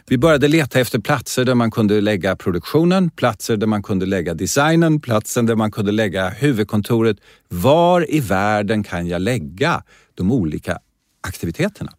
Vi 0.07 0.19
började 0.19 0.49
leta 0.49 0.81
efter 0.81 0.99
platser 0.99 1.45
där 1.45 1.55
man 1.55 1.71
kunde 1.71 2.01
lägga 2.01 2.37
produktionen, 2.37 3.11
platser 3.11 3.57
där 3.57 3.67
man 3.67 3.83
kunde 3.83 4.07
lägga 4.07 4.35
designen, 4.35 5.01
platsen 5.01 5.47
där 5.47 5.57
man 5.57 5.71
kunde 5.71 5.93
lägga 5.93 6.29
huvudkontoret. 6.29 7.17
Var 7.49 8.15
i 8.15 8.21
världen 8.21 8.83
kan 8.83 9.07
jag 9.07 9.23
lägga 9.23 9.83
de 10.15 10.33
olika 10.33 10.79
aktiviteterna? 11.21 11.93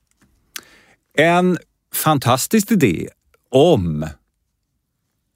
En 1.14 1.58
fantastisk 1.94 2.72
idé 2.72 3.08
om, 3.50 4.08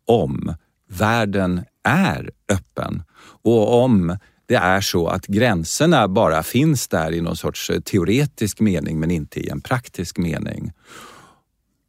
om 0.05 0.55
världen 0.89 1.63
är 1.83 2.31
öppen 2.49 3.03
och 3.43 3.83
om 3.83 4.17
det 4.47 4.55
är 4.55 4.81
så 4.81 5.07
att 5.07 5.27
gränserna 5.27 6.07
bara 6.07 6.43
finns 6.43 6.87
där 6.87 7.11
i 7.11 7.21
någon 7.21 7.37
sorts 7.37 7.71
teoretisk 7.85 8.59
mening 8.59 8.99
men 8.99 9.11
inte 9.11 9.39
i 9.39 9.49
en 9.49 9.61
praktisk 9.61 10.17
mening. 10.17 10.71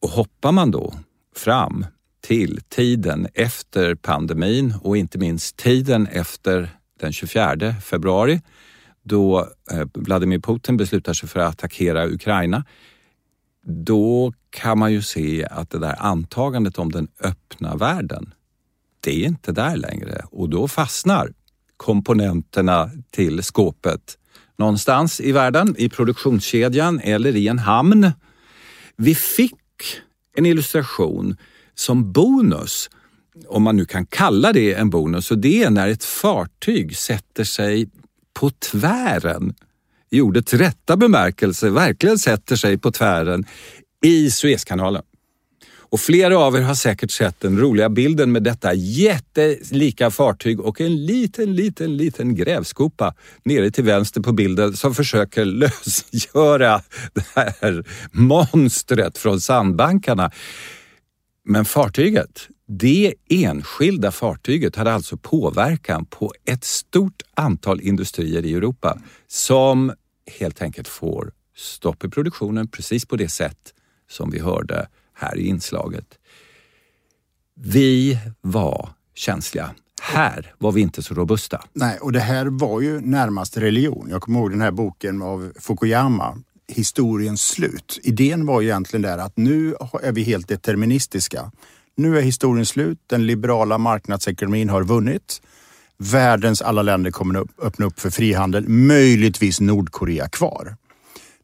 Och 0.03 0.09
hoppar 0.09 0.53
man 0.53 0.71
då 0.71 0.95
fram 1.37 1.87
till 2.21 2.61
tiden 2.69 3.29
efter 3.35 3.95
pandemin 3.95 4.75
och 4.83 4.97
inte 4.97 5.19
minst 5.19 5.57
tiden 5.57 6.07
efter 6.07 6.71
den 7.01 7.13
24 7.13 7.75
februari 7.85 8.41
då 9.03 9.49
eh, 9.71 9.87
Vladimir 9.95 10.39
Putin 10.39 10.77
beslutar 10.77 11.13
sig 11.13 11.29
för 11.29 11.41
att 11.41 11.49
attackera 11.49 12.07
Ukraina 12.07 12.65
då 13.67 14.33
kan 14.51 14.79
man 14.79 14.93
ju 14.93 15.03
se 15.03 15.47
att 15.51 15.71
det 15.71 15.79
där 15.79 16.03
antagandet 16.03 16.79
om 16.79 16.93
den 16.93 17.09
öppna 17.21 17.77
världen, 17.77 18.35
det 19.01 19.25
är 19.25 19.27
inte 19.27 19.53
där 19.53 19.77
längre. 19.77 20.25
Och 20.31 20.49
då 20.49 20.69
fastnar 20.69 21.33
komponenterna 21.77 22.91
till 23.11 23.43
skåpet. 23.43 24.19
Någonstans 24.57 25.21
i 25.21 25.33
världen, 25.33 25.75
i 25.79 25.89
produktionskedjan 25.89 27.01
eller 27.01 27.37
i 27.37 27.49
en 27.49 27.59
hamn. 27.59 28.11
Vi 28.97 29.15
fick 29.15 29.55
en 30.37 30.47
illustration 30.47 31.37
som 31.75 32.13
bonus, 32.13 32.91
om 33.47 33.63
man 33.63 33.77
nu 33.77 33.85
kan 33.85 34.07
kalla 34.07 34.53
det 34.53 34.75
en 34.75 34.91
bonus, 34.91 35.31
och 35.31 35.39
det 35.39 35.63
är 35.63 35.71
när 35.71 35.89
ett 35.89 36.05
fartyg 36.05 36.97
sätter 36.97 37.45
sig 37.45 37.91
på 38.35 38.51
tvären 38.51 39.55
i 40.11 40.21
ordets 40.21 40.55
rätta 40.55 40.97
bemärkelse 40.97 41.71
verkligen 41.71 42.19
sätter 42.19 42.57
sig 42.57 42.79
på 42.79 42.91
tvären 42.91 43.45
i 44.05 44.31
Suezkanalen. 44.31 45.03
Och 45.89 46.01
flera 46.01 46.39
av 46.39 46.57
er 46.57 46.61
har 46.61 46.75
säkert 46.75 47.11
sett 47.11 47.41
den 47.41 47.59
roliga 47.59 47.89
bilden 47.89 48.33
med 48.33 48.43
detta 48.43 48.75
jättelika 48.75 50.11
fartyg 50.11 50.61
och 50.61 50.81
en 50.81 51.07
liten, 51.07 51.55
liten, 51.55 51.97
liten 51.97 52.35
grävskopa 52.35 53.15
nere 53.45 53.71
till 53.71 53.85
vänster 53.85 54.21
på 54.21 54.33
bilden 54.33 54.77
som 54.77 54.95
försöker 54.95 55.45
lösgöra 55.45 56.83
det 57.15 57.25
här 57.35 57.85
monstret 58.13 59.19
från 59.19 59.41
sandbankarna. 59.41 60.31
Men 61.45 61.65
fartyget, 61.65 62.49
det 62.69 63.15
enskilda 63.29 64.13
fartyget 64.13 64.77
hade 64.77 64.93
alltså 64.93 65.17
påverkan 65.17 66.05
på 66.05 66.33
ett 66.45 66.65
stort 66.65 67.23
antal 67.35 67.81
industrier 67.81 68.45
i 68.45 68.55
Europa 68.55 68.99
som 69.27 69.93
helt 70.39 70.63
enkelt 70.63 70.89
får 70.89 71.33
stopp 71.57 72.05
i 72.05 72.09
produktionen 72.09 72.69
precis 72.69 73.07
på 73.07 73.17
det 73.17 73.29
sätt 73.29 73.75
som 74.11 74.31
vi 74.31 74.39
hörde 74.39 74.89
här 75.15 75.39
i 75.39 75.47
inslaget. 75.47 76.19
Vi 77.55 78.19
var 78.41 78.91
känsliga. 79.15 79.75
Här 80.03 80.55
var 80.59 80.73
vi 80.73 80.81
inte 80.81 81.03
så 81.03 81.15
robusta. 81.15 81.65
Nej, 81.73 81.99
och 81.99 82.13
det 82.13 82.21
här 82.21 82.47
var 82.47 82.81
ju 82.81 83.01
närmast 83.01 83.57
religion. 83.57 84.07
Jag 84.11 84.23
kommer 84.23 84.41
ihåg 84.41 84.51
den 84.51 84.61
här 84.61 84.71
boken 84.71 85.23
av 85.23 85.53
Fukuyama, 85.61 86.39
Historiens 86.69 87.43
slut. 87.43 88.01
Idén 88.03 88.47
var 88.47 88.63
egentligen 88.63 89.03
där 89.03 89.19
att 89.19 89.37
nu 89.37 89.75
är 90.03 90.13
vi 90.13 90.23
helt 90.23 90.49
deterministiska. 90.49 91.53
Nu 91.97 92.19
är 92.19 92.23
historien 92.23 92.67
slut. 92.67 92.99
Den 93.07 93.27
liberala 93.27 93.79
marknadsekonomin 93.79 94.69
har 94.69 94.85
vunnit. 94.85 95.43
Världens 95.99 96.63
alla 96.63 96.83
länder 96.83 97.11
kommer 97.11 97.41
att 97.41 97.49
öppna 97.63 97.87
upp 97.87 98.01
för 98.01 98.11
frihandel. 98.11 98.69
Möjligtvis 98.69 99.61
Nordkorea 99.61 100.29
kvar. 100.29 100.77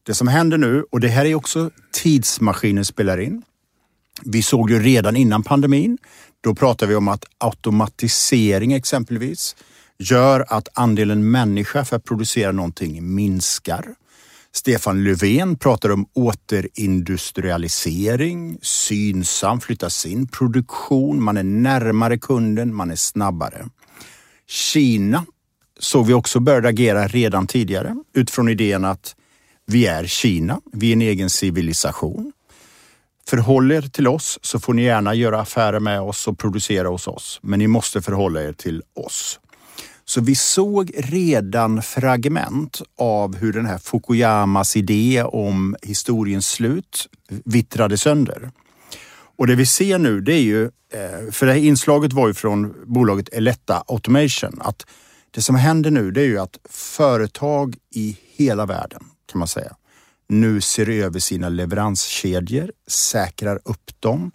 Det 0.03 0.13
som 0.13 0.27
händer 0.27 0.57
nu, 0.57 0.85
och 0.91 0.99
det 0.99 1.07
här 1.07 1.25
är 1.25 1.35
också 1.35 1.71
tidsmaskinen 1.91 2.85
spelar 2.85 3.17
in. 3.17 3.43
Vi 4.21 4.41
såg 4.41 4.71
ju 4.71 4.79
redan 4.79 5.15
innan 5.15 5.43
pandemin, 5.43 5.97
då 6.41 6.55
pratade 6.55 6.89
vi 6.89 6.95
om 6.95 7.07
att 7.07 7.25
automatisering 7.37 8.73
exempelvis 8.73 9.55
gör 9.97 10.45
att 10.47 10.67
andelen 10.73 11.31
människa 11.31 11.85
för 11.85 11.95
att 11.95 12.03
producera 12.03 12.51
någonting 12.51 13.15
minskar. 13.15 13.85
Stefan 14.55 15.03
Löfven 15.03 15.55
pratar 15.55 15.91
om 15.91 16.05
återindustrialisering, 16.13 18.57
Synsam 18.61 19.61
flyttar 19.61 19.89
sin 19.89 20.27
produktion, 20.27 21.23
man 21.23 21.37
är 21.37 21.43
närmare 21.43 22.17
kunden, 22.17 22.75
man 22.75 22.91
är 22.91 22.95
snabbare. 22.95 23.65
Kina 24.47 25.25
såg 25.79 26.07
vi 26.07 26.13
också 26.13 26.39
började 26.39 26.67
agera 26.67 27.07
redan 27.07 27.47
tidigare 27.47 27.95
utifrån 28.13 28.49
idén 28.49 28.85
att 28.85 29.15
vi 29.65 29.85
är 29.85 30.05
Kina, 30.05 30.61
vi 30.73 30.89
är 30.89 30.93
en 30.93 31.01
egen 31.01 31.29
civilisation. 31.29 32.31
Förhåll 33.27 33.71
er 33.71 33.81
till 33.81 34.07
oss 34.07 34.39
så 34.41 34.59
får 34.59 34.73
ni 34.73 34.83
gärna 34.83 35.13
göra 35.13 35.41
affärer 35.41 35.79
med 35.79 36.01
oss 36.01 36.27
och 36.27 36.39
producera 36.39 36.87
hos 36.87 37.07
oss. 37.07 37.39
Men 37.43 37.59
ni 37.59 37.67
måste 37.67 38.01
förhålla 38.01 38.43
er 38.43 38.53
till 38.53 38.81
oss. 38.93 39.39
Så 40.05 40.21
vi 40.21 40.35
såg 40.35 40.91
redan 40.95 41.81
fragment 41.81 42.81
av 42.97 43.35
hur 43.35 43.53
den 43.53 43.65
här 43.65 43.77
Fukuyamas 43.77 44.75
idé 44.75 45.23
om 45.23 45.75
historiens 45.81 46.49
slut 46.49 47.07
vittrade 47.45 47.97
sönder. 47.97 48.51
Och 49.37 49.47
det 49.47 49.55
vi 49.55 49.65
ser 49.65 49.99
nu 49.99 50.21
det 50.21 50.33
är 50.33 50.41
ju, 50.41 50.63
eh, 50.63 51.31
för 51.31 51.45
det 51.45 51.53
här 51.53 51.59
inslaget 51.59 52.13
var 52.13 52.27
ju 52.27 52.33
från 52.33 52.75
bolaget 52.85 53.29
Eletta 53.29 53.83
Automation, 53.87 54.59
att 54.61 54.85
det 55.31 55.41
som 55.41 55.55
händer 55.55 55.91
nu 55.91 56.11
det 56.11 56.21
är 56.21 56.25
ju 56.25 56.39
att 56.39 56.57
företag 56.69 57.75
i 57.89 58.17
hela 58.35 58.65
världen 58.65 59.03
kan 59.31 59.39
man 59.39 59.47
säga 59.47 59.75
nu 60.33 60.61
ser 60.61 60.89
över 60.89 61.19
sina 61.19 61.49
leveranskedjor, 61.49 62.71
säkrar 62.87 63.59
upp 63.65 63.91
dem 63.99 64.31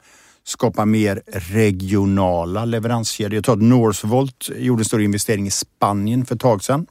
skapa 0.49 0.85
mer 0.85 1.23
regionala 1.26 2.64
leveranskedjor. 2.64 3.35
Jag 3.35 3.45
tror 3.45 3.55
att 3.55 3.62
Northvolt 3.62 4.50
gjorde 4.57 4.81
en 4.81 4.85
stor 4.85 5.02
investering 5.02 5.47
i 5.47 5.50
Spanien 5.50 6.26
för 6.26 6.35
ett 6.35 6.40
tag 6.40 6.64
sedan. 6.64 6.87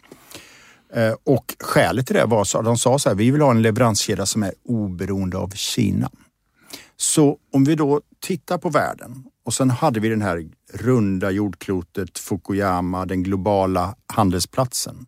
Eh, 0.93 1.13
och 1.23 1.55
skälet 1.59 2.07
till 2.07 2.15
det 2.15 2.25
var 2.25 2.41
att 2.41 2.65
de 2.65 2.77
sa 2.77 2.99
så 2.99 3.09
här, 3.09 3.15
vi 3.15 3.31
vill 3.31 3.41
ha 3.41 3.51
en 3.51 3.61
leveranskedja 3.61 4.25
som 4.25 4.43
är 4.43 4.53
oberoende 4.63 5.37
av 5.37 5.49
Kina. 5.49 6.11
Så 6.97 7.37
om 7.53 7.63
vi 7.63 7.75
då 7.75 8.01
tittar 8.19 8.57
på 8.57 8.69
världen 8.69 9.23
och 9.45 9.53
sen 9.53 9.69
hade 9.69 9.99
vi 9.99 10.09
den 10.09 10.21
här 10.21 10.49
runda 10.73 11.31
jordklotet, 11.31 12.19
Fukuyama, 12.19 13.05
den 13.05 13.23
globala 13.23 13.95
handelsplatsen. 14.07 15.05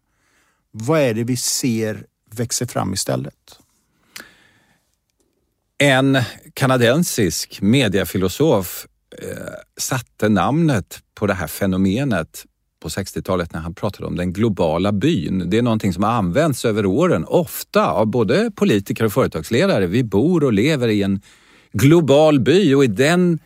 Vad 0.72 1.00
är 1.00 1.14
det 1.14 1.24
vi 1.24 1.38
ser 1.38 2.06
växer 2.32 2.66
fram 2.66 2.94
istället? 2.94 3.60
En 5.82 6.18
kanadensisk 6.54 7.62
mediafilosof 7.62 8.88
eh, 9.22 9.28
satte 9.78 10.30
namnet 10.30 11.00
på 11.16 11.28
det 11.28 11.34
här 11.34 11.48
fenomenet 11.48 12.46
på 12.82 12.90
60-talet 12.90 13.54
när 13.54 13.60
han 13.60 13.74
pratade 13.74 14.08
om 14.08 14.16
den 14.16 14.34
globala 14.34 14.92
byn. 14.92 15.50
Det 15.50 15.58
är 15.58 15.62
någonting 15.62 15.94
som 15.94 16.04
har 16.04 16.12
använts 16.12 16.66
över 16.66 16.86
åren, 16.86 17.26
ofta 17.26 17.88
av 17.88 18.08
både 18.08 18.52
politiker 18.52 19.06
och 19.06 19.14
företagsledare. 19.14 19.88
Vi 19.88 20.04
bor 20.04 20.44
och 20.44 20.54
lever 20.54 20.88
i 20.88 21.04
en 21.04 21.22
global 21.72 22.40
by 22.40 22.74
och 22.74 22.84
i 22.84 22.88
den 22.88 23.40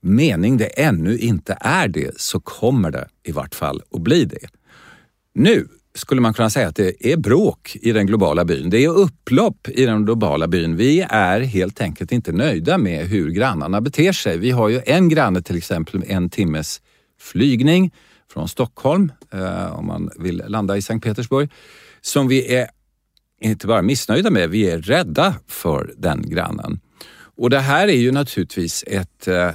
mening 0.00 0.56
det 0.56 0.66
ännu 0.66 1.18
inte 1.18 1.58
är 1.60 1.88
det 1.88 2.20
så 2.20 2.40
kommer 2.40 2.90
det 2.90 3.08
i 3.22 3.32
vart 3.32 3.54
fall 3.54 3.82
att 3.94 4.00
bli 4.00 4.24
det. 4.24 4.46
Nu 5.34 5.68
skulle 5.94 6.20
man 6.20 6.34
kunna 6.34 6.50
säga 6.50 6.68
att 6.68 6.76
det 6.76 7.12
är 7.12 7.16
bråk 7.16 7.76
i 7.82 7.92
den 7.92 8.06
globala 8.06 8.44
byn. 8.44 8.70
Det 8.70 8.84
är 8.84 8.88
upplopp 8.88 9.68
i 9.68 9.86
den 9.86 10.04
globala 10.04 10.48
byn. 10.48 10.76
Vi 10.76 11.00
är 11.08 11.40
helt 11.40 11.80
enkelt 11.80 12.12
inte 12.12 12.32
nöjda 12.32 12.78
med 12.78 13.06
hur 13.06 13.30
grannarna 13.30 13.80
beter 13.80 14.12
sig. 14.12 14.38
Vi 14.38 14.50
har 14.50 14.68
ju 14.68 14.80
en 14.86 15.08
granne 15.08 15.42
till 15.42 15.56
exempel 15.56 16.04
en 16.06 16.30
timmes 16.30 16.80
flygning 17.20 17.92
från 18.32 18.48
Stockholm, 18.48 19.12
eh, 19.32 19.78
om 19.78 19.86
man 19.86 20.10
vill 20.18 20.42
landa 20.46 20.76
i 20.76 20.82
Sankt 20.82 21.04
Petersburg, 21.04 21.50
som 22.00 22.28
vi 22.28 22.54
är 22.54 22.68
inte 23.40 23.66
bara 23.66 23.82
missnöjda 23.82 24.30
med, 24.30 24.50
vi 24.50 24.70
är 24.70 24.78
rädda 24.78 25.34
för 25.46 25.94
den 25.96 26.30
grannen. 26.30 26.80
Och 27.36 27.50
det 27.50 27.58
här 27.58 27.88
är 27.88 27.96
ju 27.96 28.12
naturligtvis 28.12 28.84
ett 28.86 29.28
eh, 29.28 29.50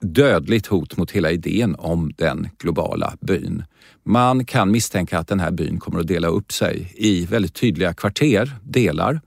dödligt 0.00 0.66
hot 0.66 0.96
mot 0.96 1.10
hela 1.10 1.30
idén 1.30 1.74
om 1.78 2.12
den 2.16 2.48
globala 2.58 3.16
byn. 3.20 3.64
Man 4.04 4.44
kan 4.44 4.70
misstänka 4.70 5.18
att 5.18 5.28
den 5.28 5.40
här 5.40 5.50
byn 5.50 5.80
kommer 5.80 6.00
att 6.00 6.06
dela 6.06 6.28
upp 6.28 6.52
sig 6.52 6.92
i 6.96 7.26
väldigt 7.26 7.54
tydliga 7.54 7.94
kvarter, 7.94 8.52
delar. 8.62 9.20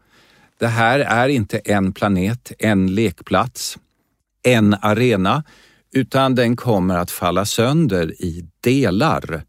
Det 0.60 0.68
här 0.68 1.00
är 1.00 1.28
inte 1.28 1.58
en 1.58 1.94
planet, 1.94 2.52
en 2.60 2.96
lekplats, 2.96 3.78
en 4.44 4.76
arena, 4.82 5.44
utan 5.94 6.36
den 6.36 6.56
kommer 6.56 6.98
att 6.98 7.12
falla 7.12 7.46
sönder 7.46 8.22
i 8.22 8.46
delar. 8.62 9.44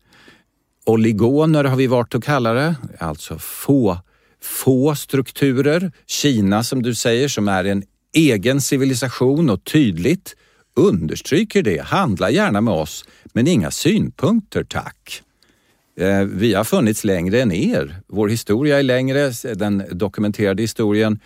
Oligoner 0.87 1.64
har 1.64 1.76
vi 1.76 1.87
valt 1.87 2.14
att 2.14 2.25
kalla 2.25 2.52
det, 2.52 2.75
alltså 2.99 3.38
få, 3.38 3.99
få 4.42 4.95
strukturer. 4.95 5.92
Kina 6.06 6.62
som 6.62 6.83
du 6.83 6.95
säger 6.95 7.28
som 7.28 7.49
är 7.49 7.64
en 7.64 7.83
egen 8.12 8.61
civilisation 8.61 9.50
och 9.50 9.64
tydligt 9.64 10.37
understryker 10.76 11.62
det. 11.62 11.80
Handla 11.80 12.30
gärna 12.30 12.61
med 12.61 12.75
oss, 12.75 13.04
men 13.25 13.47
inga 13.47 13.71
synpunkter 13.71 14.64
tack. 14.64 15.23
Eh, 16.00 16.21
vi 16.21 16.54
har 16.54 16.64
funnits 16.64 17.04
längre 17.04 17.42
än 17.42 17.52
er. 17.52 17.97
Vår 18.09 18.28
historia 18.28 18.78
är 18.78 18.83
längre, 18.83 19.33
den 19.54 19.85
dokumenterade 19.90 20.62
historien. 20.62 21.21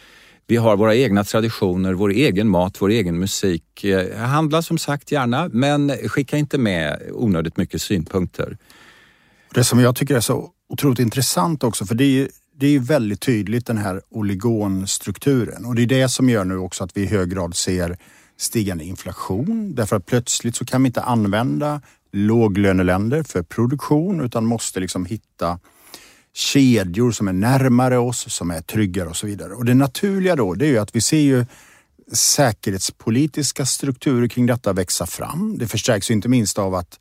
Vi 0.47 0.57
har 0.57 0.77
våra 0.77 0.95
egna 0.95 1.25
traditioner, 1.25 1.93
vår 1.93 2.11
egen 2.11 2.49
mat, 2.49 2.83
vår 2.83 2.91
egen 2.91 3.19
musik. 3.19 3.85
Eh, 3.85 4.19
handla 4.19 4.63
som 4.63 4.79
sagt 4.79 5.13
gärna, 5.13 5.49
men 5.53 5.91
skicka 5.91 6.37
inte 6.37 6.59
med 6.59 7.03
onödigt 7.13 7.57
mycket 7.57 7.83
synpunkter. 7.83 8.59
Det 9.55 9.65
som 9.65 9.81
jag 9.81 9.97
tycker 9.97 10.17
är 10.17 10.21
så 10.21 10.51
otroligt 10.69 10.99
intressant 10.99 11.65
också, 11.65 11.87
för 11.87 11.95
det 11.95 12.05
är, 12.05 12.29
det 12.57 12.67
är 12.67 12.79
väldigt 12.79 13.21
tydligt 13.21 13.67
den 13.67 13.79
här 13.79 14.01
oligonstrukturen 14.11 15.65
och 15.65 15.75
det 15.75 15.83
är 15.83 15.87
det 15.87 16.09
som 16.09 16.29
gör 16.29 16.45
nu 16.45 16.57
också 16.57 16.85
att 16.85 16.97
vi 16.97 17.03
i 17.03 17.07
hög 17.07 17.31
grad 17.31 17.57
ser 17.57 17.97
stigande 18.41 18.85
inflation 18.85 19.75
därför 19.75 19.97
att 19.97 20.07
plötsligt 20.07 20.57
så 20.57 20.65
kan 20.65 20.83
vi 20.83 20.87
inte 20.87 21.03
använda 21.03 21.81
låglöneländer 22.13 23.23
för 23.23 23.43
produktion 23.43 24.21
utan 24.21 24.47
måste 24.47 24.81
liksom 24.81 25.07
hitta 25.07 25.59
kedjor 26.35 27.13
som 27.13 27.29
är 27.29 27.33
närmare 27.33 27.99
oss, 27.99 28.33
som 28.33 28.51
är 28.51 28.61
tryggare 28.61 29.09
och 29.09 29.17
så 29.17 29.27
vidare. 29.27 29.55
Och 29.55 29.65
det 29.65 29.75
naturliga 29.75 30.37
då, 30.37 30.55
det 30.55 30.67
är 30.67 30.71
ju 30.71 30.79
att 30.79 30.97
vi 30.97 31.01
ser 31.01 31.21
ju 31.21 31.47
säkerhetspolitiska 32.13 33.67
strukturer 33.67 34.29
kring 34.29 34.47
detta 34.47 34.73
växa 34.73 35.07
fram. 35.07 35.59
Det 35.59 35.69
förstärks 35.69 36.11
inte 36.11 36.29
minst 36.29 36.59
av 36.59 36.75
att 36.75 37.01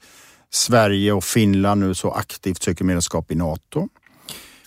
Sverige 0.49 1.11
och 1.11 1.23
Finland 1.23 1.81
nu 1.81 1.93
så 1.93 2.11
aktivt 2.11 2.63
söker 2.63 2.85
medlemskap 2.85 3.31
i 3.31 3.35
Nato. 3.35 3.87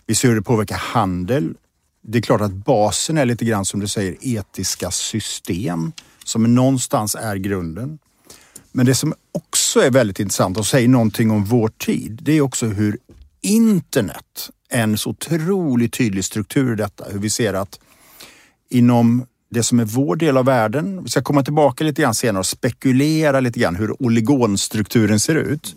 Vi 0.07 0.15
ser 0.15 0.29
hur 0.29 0.37
det 0.37 0.43
påverkar 0.43 0.77
handel. 0.77 1.55
Det 2.03 2.19
är 2.19 2.23
klart 2.23 2.41
att 2.41 2.53
basen 2.53 3.19
är 3.19 3.25
lite 3.25 3.45
grann 3.45 3.65
som 3.65 3.81
du 3.81 3.89
säger 3.89 4.17
etiska 4.21 4.91
system 4.91 5.93
som 6.25 6.55
någonstans 6.55 7.15
är 7.15 7.37
grunden. 7.37 7.99
Men 8.73 8.87
det 8.87 8.95
som 8.95 9.15
också 9.33 9.81
är 9.81 9.91
väldigt 9.91 10.21
intressant 10.21 10.59
och 10.59 10.67
säger 10.67 10.89
någonting 10.89 11.31
om 11.31 11.45
vår 11.45 11.69
tid, 11.69 12.19
det 12.23 12.33
är 12.33 12.41
också 12.41 12.67
hur 12.67 12.99
internet 13.41 14.51
är 14.71 14.83
en 14.83 14.99
så 14.99 15.11
otroligt 15.11 15.93
tydlig 15.93 16.25
struktur 16.25 16.73
i 16.73 16.77
detta. 16.77 17.05
Hur 17.11 17.19
vi 17.19 17.31
ser 17.31 17.55
att 17.55 17.81
inom 18.71 19.27
det 19.51 19.63
som 19.63 19.81
är 19.81 19.85
vår 19.85 20.17
del 20.17 20.37
av 20.37 20.45
världen, 20.45 21.05
vi 21.05 21.11
ska 21.11 21.23
komma 21.23 21.43
tillbaka 21.43 21.85
lite 21.85 22.03
grann 22.03 22.15
senare 22.15 22.39
och 22.39 22.47
spekulera 22.47 23.41
lite 23.41 23.61
grann 23.61 23.77
hur 23.77 24.03
oligonstrukturen 24.03 25.21
ser 25.21 25.35
ut. 25.35 25.77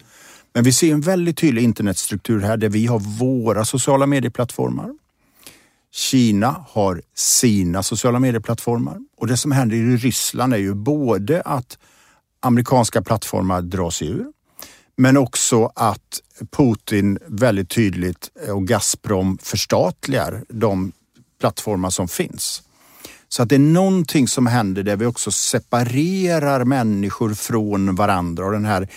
Men 0.53 0.63
vi 0.63 0.73
ser 0.73 0.93
en 0.93 1.01
väldigt 1.01 1.37
tydlig 1.37 1.63
internetstruktur 1.63 2.41
här 2.41 2.57
där 2.57 2.69
vi 2.69 2.85
har 2.85 2.99
våra 2.99 3.65
sociala 3.65 4.05
medieplattformar. 4.05 4.93
Kina 5.95 6.65
har 6.69 7.01
sina 7.15 7.83
sociala 7.83 8.19
medieplattformar 8.19 8.97
och 9.17 9.27
det 9.27 9.37
som 9.37 9.51
händer 9.51 9.75
i 9.75 9.97
Ryssland 9.97 10.53
är 10.53 10.57
ju 10.57 10.73
både 10.73 11.41
att 11.41 11.77
amerikanska 12.39 13.01
plattformar 13.01 13.61
drar 13.61 13.89
sig 13.89 14.07
ur 14.07 14.25
men 14.97 15.17
också 15.17 15.71
att 15.75 16.21
Putin 16.57 17.19
väldigt 17.27 17.69
tydligt 17.69 18.29
eh, 18.47 18.55
och 18.55 18.67
Gazprom 18.67 19.37
förstatligar 19.41 20.43
de 20.49 20.91
plattformar 21.39 21.89
som 21.89 22.07
finns. 22.07 22.63
Så 23.27 23.43
att 23.43 23.49
det 23.49 23.55
är 23.55 23.59
någonting 23.59 24.27
som 24.27 24.47
händer 24.47 24.83
där 24.83 24.95
vi 24.95 25.05
också 25.05 25.31
separerar 25.31 26.65
människor 26.65 27.33
från 27.33 27.95
varandra 27.95 28.45
och 28.45 28.51
den 28.51 28.65
här 28.65 28.87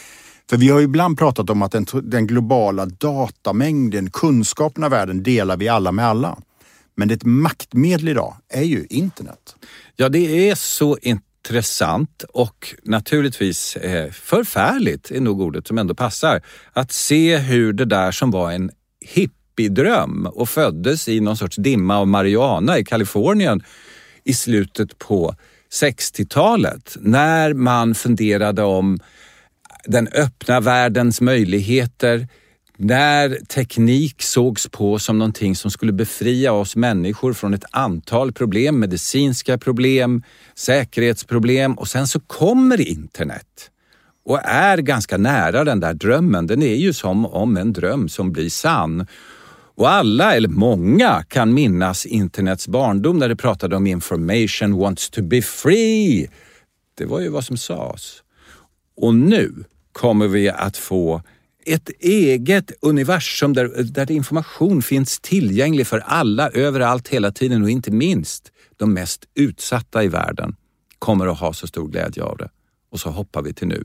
för 0.51 0.57
vi 0.57 0.69
har 0.69 0.81
ibland 0.81 1.19
pratat 1.19 1.51
om 1.51 1.63
att 1.63 1.73
den, 1.73 1.87
den 2.03 2.27
globala 2.27 2.87
datamängden, 2.87 4.11
kunskapen 4.11 4.85
av 4.85 4.91
världen 4.91 5.23
delar 5.23 5.57
vi 5.57 5.69
alla 5.69 5.93
med 5.93 6.07
alla. 6.07 6.39
Men 6.99 7.11
ett 7.11 7.25
maktmedel 7.25 8.09
idag 8.09 8.37
är 8.49 8.63
ju 8.63 8.87
internet. 8.91 9.57
Ja, 9.97 10.09
det 10.09 10.51
är 10.51 10.55
så 10.55 10.99
intressant 11.03 12.25
och 12.29 12.75
naturligtvis 12.83 13.77
eh, 13.77 14.11
förfärligt 14.11 15.11
är 15.11 15.21
nog 15.21 15.41
ordet 15.41 15.67
som 15.67 15.79
ändå 15.79 15.95
passar. 15.95 16.43
Att 16.73 16.93
se 16.93 17.37
hur 17.37 17.73
det 17.73 17.85
där 17.85 18.13
som 18.13 18.31
var 18.31 18.53
en 18.53 18.71
hippiedröm 19.01 20.27
och 20.27 20.49
föddes 20.49 21.09
i 21.09 21.21
någon 21.21 21.37
sorts 21.37 21.57
dimma 21.57 21.99
av 21.99 22.09
marijuana 22.09 22.79
i 22.79 22.85
Kalifornien 22.85 23.63
i 24.25 24.35
slutet 24.35 24.99
på 24.99 25.35
60-talet 25.83 26.97
när 27.01 27.55
man 27.55 27.95
funderade 27.95 28.63
om 28.63 28.99
den 29.85 30.09
öppna 30.09 30.61
världens 30.61 31.21
möjligheter, 31.21 32.29
när 32.81 33.45
teknik 33.45 34.23
sågs 34.23 34.69
på 34.69 34.99
som 34.99 35.19
någonting 35.19 35.57
som 35.57 35.71
skulle 35.71 35.93
befria 35.93 36.53
oss 36.53 36.77
människor 36.77 37.33
från 37.33 37.55
ett 37.55 37.65
antal 37.71 38.33
problem, 38.33 38.79
medicinska 38.79 39.59
problem, 39.59 40.23
säkerhetsproblem 40.55 41.75
och 41.75 41.89
sen 41.89 42.07
så 42.07 42.21
kommer 42.21 42.81
internet 42.81 43.71
och 44.25 44.41
är 44.45 44.79
ganska 44.79 45.17
nära 45.17 45.65
den 45.65 45.81
där 45.81 45.95
drömmen. 45.95 46.47
Den 46.47 46.63
är 46.63 46.75
ju 46.75 46.93
som 46.93 47.27
om 47.27 47.57
en 47.57 47.73
dröm 47.73 48.09
som 48.09 48.33
blir 48.33 48.51
sann. 48.51 49.07
Och 49.75 49.91
alla, 49.91 50.35
eller 50.35 50.49
många, 50.49 51.25
kan 51.29 51.55
minnas 51.55 52.07
internets 52.07 52.69
barndom 52.69 53.19
när 53.19 53.29
det 53.29 53.37
pratade 53.37 53.77
om 53.77 53.87
information 53.87 54.79
wants 54.79 55.11
to 55.11 55.23
be 55.23 55.43
free. 55.43 56.31
Det 56.99 57.05
var 57.05 57.21
ju 57.21 57.29
vad 57.29 57.45
som 57.45 57.57
sades. 57.57 58.23
Och 58.97 59.15
nu 59.15 59.65
kommer 59.93 60.29
vi 60.29 60.49
att 60.49 60.77
få 60.77 61.23
ett 61.69 61.91
eget 62.01 62.73
universum 62.81 63.53
där, 63.53 63.83
där 63.83 64.11
information 64.11 64.83
finns 64.83 65.21
tillgänglig 65.21 65.87
för 65.87 65.99
alla 65.99 66.51
överallt 66.51 67.09
hela 67.09 67.31
tiden 67.31 67.63
och 67.63 67.71
inte 67.71 67.91
minst 67.91 68.53
de 68.77 68.93
mest 68.93 69.25
utsatta 69.35 70.05
i 70.05 70.09
världen 70.09 70.57
kommer 70.99 71.27
att 71.27 71.39
ha 71.39 71.53
så 71.53 71.67
stor 71.67 71.89
glädje 71.89 72.23
av 72.23 72.37
det. 72.37 72.51
Och 72.91 73.01
så 73.01 73.11
hoppar 73.11 73.43
vi 73.43 73.53
till 73.53 73.69
nu. 73.69 73.85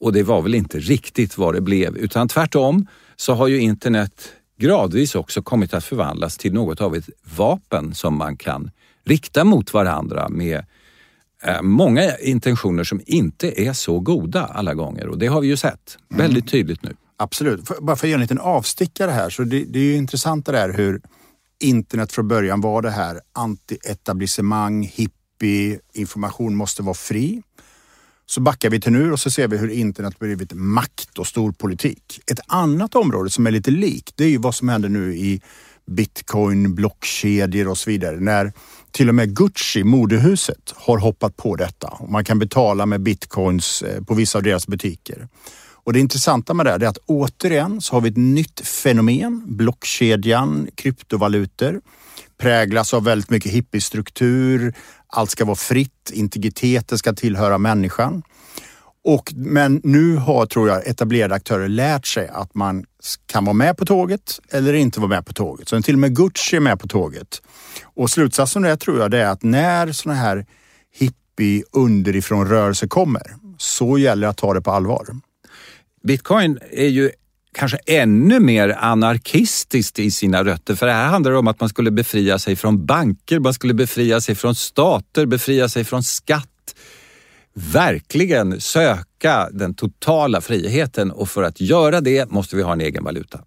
Och 0.00 0.12
det 0.12 0.22
var 0.22 0.42
väl 0.42 0.54
inte 0.54 0.78
riktigt 0.78 1.38
vad 1.38 1.54
det 1.54 1.60
blev 1.60 1.96
utan 1.96 2.28
tvärtom 2.28 2.86
så 3.16 3.34
har 3.34 3.48
ju 3.48 3.60
internet 3.60 4.32
gradvis 4.58 5.14
också 5.14 5.42
kommit 5.42 5.74
att 5.74 5.84
förvandlas 5.84 6.36
till 6.36 6.52
något 6.52 6.80
av 6.80 6.96
ett 6.96 7.08
vapen 7.36 7.94
som 7.94 8.16
man 8.16 8.36
kan 8.36 8.70
rikta 9.04 9.44
mot 9.44 9.72
varandra 9.72 10.28
med 10.28 10.56
eh, 10.58 10.64
många 11.62 12.16
intentioner 12.16 12.84
som 12.84 13.00
inte 13.06 13.60
är 13.62 13.72
så 13.72 14.00
goda 14.00 14.46
alla 14.46 14.74
gånger 14.74 15.08
och 15.08 15.18
det 15.18 15.26
har 15.26 15.40
vi 15.40 15.46
ju 15.46 15.56
sett 15.56 15.98
väldigt 16.08 16.50
tydligt 16.50 16.82
nu. 16.82 16.96
Absolut. 17.16 17.68
För, 17.68 17.80
bara 17.80 17.96
för 17.96 18.06
att 18.06 18.10
göra 18.10 18.18
en 18.18 18.22
liten 18.22 18.38
avstickare 18.38 19.10
här 19.10 19.30
så 19.30 19.42
det, 19.42 19.64
det 19.64 19.78
är 19.78 19.82
ju 19.82 19.96
intressant 19.96 20.46
det 20.46 20.52
där 20.52 20.72
hur 20.72 21.00
internet 21.60 22.12
från 22.12 22.28
början 22.28 22.60
var 22.60 22.82
det 22.82 22.90
här 22.90 23.20
anti-etablissemang, 23.32 24.82
hippie, 24.82 25.78
information 25.92 26.56
måste 26.56 26.82
vara 26.82 26.94
fri. 26.94 27.42
Så 28.26 28.40
backar 28.40 28.70
vi 28.70 28.80
till 28.80 28.92
nu 28.92 29.12
och 29.12 29.20
så 29.20 29.30
ser 29.30 29.48
vi 29.48 29.56
hur 29.56 29.70
internet 29.70 30.18
blivit 30.18 30.52
makt 30.52 31.18
och 31.18 31.26
stor 31.26 31.52
politik. 31.52 32.20
Ett 32.30 32.40
annat 32.46 32.94
område 32.94 33.30
som 33.30 33.46
är 33.46 33.50
lite 33.50 33.70
likt, 33.70 34.12
det 34.16 34.24
är 34.24 34.28
ju 34.28 34.38
vad 34.38 34.54
som 34.54 34.68
händer 34.68 34.88
nu 34.88 35.16
i 35.16 35.40
bitcoin, 35.86 36.74
blockkedjor 36.74 37.68
och 37.68 37.78
så 37.78 37.90
vidare. 37.90 38.20
När 38.20 38.52
till 38.96 39.08
och 39.08 39.14
med 39.14 39.36
Gucci, 39.36 39.84
modehuset, 39.84 40.74
har 40.76 40.98
hoppat 40.98 41.36
på 41.36 41.56
detta. 41.56 41.98
Man 42.08 42.24
kan 42.24 42.38
betala 42.38 42.86
med 42.86 43.00
bitcoins 43.00 43.82
eh, 43.82 44.04
på 44.04 44.14
vissa 44.14 44.38
av 44.38 44.42
deras 44.42 44.66
butiker. 44.66 45.28
Och 45.84 45.92
det 45.92 46.00
intressanta 46.00 46.54
med 46.54 46.66
det 46.66 46.72
är 46.72 46.86
att 46.86 46.98
återigen 47.06 47.80
så 47.80 47.96
har 47.96 48.00
vi 48.00 48.08
ett 48.08 48.16
nytt 48.16 48.60
fenomen. 48.60 49.42
Blockkedjan, 49.46 50.68
kryptovalutor 50.74 51.80
präglas 52.38 52.94
av 52.94 53.04
väldigt 53.04 53.30
mycket 53.30 53.52
hippiestruktur. 53.52 54.74
Allt 55.06 55.30
ska 55.30 55.44
vara 55.44 55.56
fritt, 55.56 56.10
integriteten 56.12 56.98
ska 56.98 57.12
tillhöra 57.12 57.58
människan. 57.58 58.22
Och, 59.08 59.32
men 59.36 59.80
nu 59.84 60.16
har, 60.16 60.46
tror 60.46 60.68
jag, 60.68 60.86
etablerade 60.86 61.34
aktörer 61.34 61.68
lärt 61.68 62.06
sig 62.06 62.28
att 62.28 62.54
man 62.54 62.84
kan 63.26 63.44
vara 63.44 63.54
med 63.54 63.76
på 63.76 63.84
tåget 63.84 64.40
eller 64.50 64.74
inte 64.74 65.00
vara 65.00 65.08
med 65.08 65.26
på 65.26 65.32
tåget. 65.32 65.68
Så 65.68 65.82
till 65.82 65.94
och 65.94 65.98
med 65.98 66.16
Gucci 66.16 66.56
är 66.56 66.60
med 66.60 66.80
på 66.80 66.88
tåget. 66.88 67.42
Och 67.84 68.10
slutsatsen 68.10 68.62
det 68.62 68.76
tror 68.76 69.00
jag 69.00 69.10
det 69.10 69.18
är 69.18 69.26
att 69.26 69.42
när 69.42 69.92
sådana 69.92 70.20
här 70.20 70.46
hippie 70.98 71.62
underifrån 71.72 72.48
rörelser 72.48 72.86
kommer 72.86 73.36
så 73.58 73.98
gäller 73.98 74.26
det 74.26 74.30
att 74.30 74.36
ta 74.36 74.54
det 74.54 74.60
på 74.62 74.70
allvar. 74.70 75.06
Bitcoin 76.06 76.58
är 76.70 76.88
ju 76.88 77.10
kanske 77.54 77.78
ännu 77.86 78.40
mer 78.40 78.68
anarkistiskt 78.68 79.98
i 79.98 80.10
sina 80.10 80.44
rötter. 80.44 80.74
För 80.74 80.86
det 80.86 80.92
här 80.92 81.06
handlar 81.06 81.32
om 81.32 81.48
att 81.48 81.60
man 81.60 81.68
skulle 81.68 81.90
befria 81.90 82.38
sig 82.38 82.56
från 82.56 82.86
banker, 82.86 83.40
man 83.40 83.54
skulle 83.54 83.74
befria 83.74 84.20
sig 84.20 84.34
från 84.34 84.54
stater, 84.54 85.26
befria 85.26 85.68
sig 85.68 85.84
från 85.84 86.02
skatt. 86.02 86.48
Verkligen 87.58 88.60
söka 88.60 89.48
den 89.52 89.74
totala 89.74 90.40
friheten 90.40 91.10
och 91.10 91.28
för 91.28 91.42
att 91.42 91.60
göra 91.60 92.00
det 92.00 92.30
måste 92.30 92.56
vi 92.56 92.62
ha 92.62 92.72
en 92.72 92.80
egen 92.80 93.04
valuta. 93.04 93.40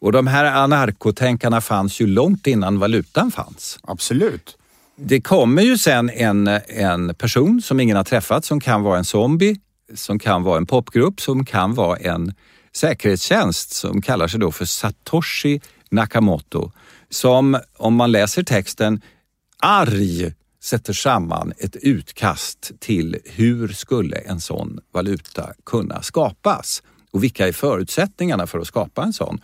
Och 0.00 0.12
de 0.12 0.26
här 0.26 0.44
anarkotänkarna 0.44 1.60
fanns 1.60 2.00
ju 2.00 2.06
långt 2.06 2.46
innan 2.46 2.78
valutan 2.78 3.30
fanns. 3.30 3.78
Absolut. 3.82 4.56
Det 4.96 5.20
kommer 5.20 5.62
ju 5.62 5.78
sen 5.78 6.10
en, 6.10 6.46
en 6.66 7.14
person 7.14 7.62
som 7.62 7.80
ingen 7.80 7.96
har 7.96 8.04
träffat 8.04 8.44
som 8.44 8.60
kan 8.60 8.82
vara 8.82 8.98
en 8.98 9.04
zombie, 9.04 9.60
som 9.94 10.18
kan 10.18 10.42
vara 10.42 10.56
en 10.56 10.66
popgrupp, 10.66 11.20
som 11.20 11.44
kan 11.44 11.74
vara 11.74 11.96
en 11.96 12.34
säkerhetstjänst 12.72 13.72
som 13.72 14.02
kallar 14.02 14.28
sig 14.28 14.40
då 14.40 14.52
för 14.52 14.64
Satoshi 14.64 15.60
Nakamoto. 15.90 16.72
Som, 17.10 17.58
om 17.76 17.94
man 17.94 18.12
läser 18.12 18.42
texten, 18.42 19.00
arg 19.62 20.32
sätter 20.68 20.92
samman 20.92 21.52
ett 21.58 21.76
utkast 21.76 22.72
till 22.78 23.16
hur 23.24 23.68
skulle 23.68 24.16
en 24.16 24.40
sån 24.40 24.80
valuta 24.92 25.52
kunna 25.66 26.02
skapas 26.02 26.82
och 27.10 27.24
vilka 27.24 27.48
är 27.48 27.52
förutsättningarna 27.52 28.46
för 28.46 28.58
att 28.58 28.66
skapa 28.66 29.02
en 29.02 29.12
sån? 29.12 29.40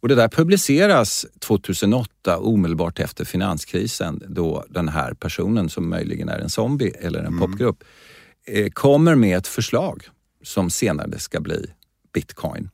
Och 0.00 0.08
det 0.08 0.14
där 0.14 0.28
publiceras 0.28 1.26
2008 1.38 2.38
omedelbart 2.38 2.98
efter 2.98 3.24
finanskrisen 3.24 4.22
då 4.28 4.64
den 4.68 4.88
här 4.88 5.14
personen 5.14 5.68
som 5.68 5.90
möjligen 5.90 6.28
är 6.28 6.38
en 6.38 6.50
zombie 6.50 6.92
eller 7.00 7.18
en 7.18 7.26
mm. 7.26 7.40
popgrupp 7.40 7.84
eh, 8.46 8.70
kommer 8.70 9.14
med 9.14 9.38
ett 9.38 9.46
förslag 9.46 10.08
som 10.42 10.70
senare 10.70 11.18
ska 11.18 11.40
bli 11.40 11.66
bitcoin. 12.14 12.70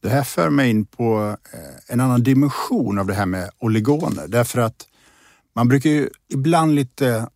Det 0.00 0.08
här 0.08 0.22
för 0.22 0.50
mig 0.50 0.70
in 0.70 0.86
på 0.86 1.36
eh, 1.52 1.92
en 1.92 2.00
annan 2.00 2.22
dimension 2.22 2.98
av 2.98 3.06
det 3.06 3.14
här 3.14 3.26
med 3.26 3.50
oligoner. 3.58 4.28
Därför 4.28 4.60
att 4.60 4.86
man 5.54 5.68
brukar 5.68 5.90
ju 5.90 6.08
ibland 6.32 6.74
lite 6.74 7.28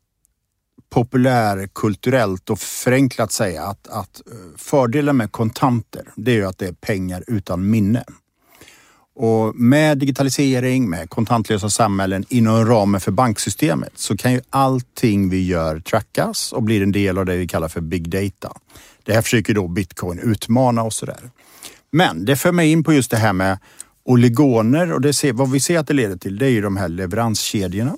populärkulturellt 0.92 2.50
och 2.50 2.58
förenklat 2.58 3.32
säga 3.32 3.62
att, 3.62 3.88
att 3.88 4.22
eh, 4.26 4.32
fördelen 4.56 5.16
med 5.16 5.32
kontanter, 5.32 6.02
det 6.16 6.30
är 6.30 6.36
ju 6.36 6.46
att 6.46 6.58
det 6.58 6.66
är 6.66 6.72
pengar 6.72 7.24
utan 7.26 7.70
minne. 7.70 8.04
Och 9.14 9.54
med 9.56 9.98
digitalisering, 9.98 10.90
med 10.90 11.10
kontantlösa 11.10 11.70
samhällen 11.70 12.24
inom 12.28 12.66
ramen 12.66 13.00
för 13.00 13.12
banksystemet 13.12 13.92
så 13.94 14.16
kan 14.16 14.32
ju 14.32 14.40
allting 14.50 15.28
vi 15.28 15.46
gör 15.46 15.80
trackas 15.80 16.52
och 16.52 16.62
blir 16.62 16.82
en 16.82 16.92
del 16.92 17.18
av 17.18 17.26
det 17.26 17.36
vi 17.36 17.48
kallar 17.48 17.68
för 17.68 17.80
big 17.80 18.08
data. 18.08 18.52
Det 19.02 19.12
här 19.12 19.22
försöker 19.22 19.54
då 19.54 19.68
bitcoin 19.68 20.18
utmana 20.18 20.82
och 20.82 20.92
sådär. 20.92 21.30
Men 21.90 22.24
det 22.24 22.36
för 22.36 22.52
mig 22.52 22.72
in 22.72 22.84
på 22.84 22.92
just 22.92 23.10
det 23.10 23.16
här 23.16 23.32
med 23.32 23.58
oligoner 24.04 24.92
och 24.92 25.00
det 25.00 25.14
ser, 25.14 25.32
vad 25.32 25.50
vi 25.50 25.60
ser 25.60 25.78
att 25.78 25.86
det 25.86 25.94
leder 25.94 26.16
till 26.16 26.38
det 26.38 26.46
är 26.46 26.50
ju 26.50 26.60
de 26.60 26.76
här 26.76 26.88
leveranskedjorna. 26.88 27.96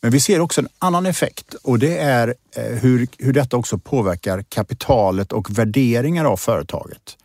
Men 0.00 0.10
vi 0.10 0.20
ser 0.20 0.40
också 0.40 0.60
en 0.60 0.68
annan 0.78 1.06
effekt 1.06 1.54
och 1.54 1.78
det 1.78 1.98
är 1.98 2.34
eh, 2.56 2.64
hur, 2.64 3.08
hur 3.18 3.32
detta 3.32 3.56
också 3.56 3.78
påverkar 3.78 4.42
kapitalet 4.42 5.32
och 5.32 5.58
värderingar 5.58 6.24
av 6.24 6.36
företaget. 6.36 7.16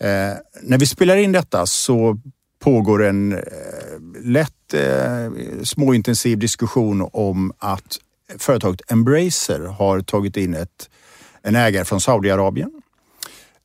Eh, 0.00 0.08
när 0.62 0.78
vi 0.78 0.86
spelar 0.86 1.16
in 1.16 1.32
detta 1.32 1.66
så 1.66 2.18
pågår 2.58 3.04
en 3.04 3.32
eh, 3.32 3.40
lätt 4.24 4.74
eh, 4.74 5.62
småintensiv 5.62 6.38
diskussion 6.38 7.08
om 7.12 7.52
att 7.58 7.98
företaget 8.38 8.92
Embracer 8.92 9.60
har 9.60 10.00
tagit 10.00 10.36
in 10.36 10.54
ett, 10.54 10.90
en 11.42 11.56
ägare 11.56 11.84
från 11.84 12.00
Saudiarabien 12.00 12.70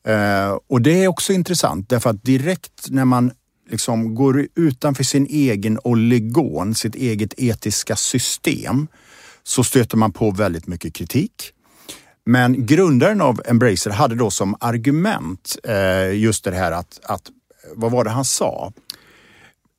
Eh, 0.06 0.58
och 0.66 0.82
det 0.82 1.04
är 1.04 1.08
också 1.08 1.32
intressant 1.32 1.88
därför 1.88 2.10
att 2.10 2.24
direkt 2.24 2.86
när 2.90 3.04
man 3.04 3.32
liksom 3.70 4.14
går 4.14 4.48
utanför 4.54 5.04
sin 5.04 5.26
egen 5.26 5.78
oligon, 5.84 6.74
sitt 6.74 6.94
eget 6.94 7.34
etiska 7.36 7.96
system, 7.96 8.86
så 9.42 9.64
stöter 9.64 9.96
man 9.96 10.12
på 10.12 10.30
väldigt 10.30 10.66
mycket 10.66 10.94
kritik. 10.94 11.52
Men 12.26 12.66
grundaren 12.66 13.20
av 13.20 13.40
Embracer 13.44 13.90
hade 13.90 14.14
då 14.14 14.30
som 14.30 14.56
argument 14.60 15.56
eh, 15.64 16.14
just 16.14 16.44
det 16.44 16.54
här 16.54 16.72
att, 16.72 17.00
att, 17.02 17.30
vad 17.74 17.92
var 17.92 18.04
det 18.04 18.10
han 18.10 18.24
sa? 18.24 18.72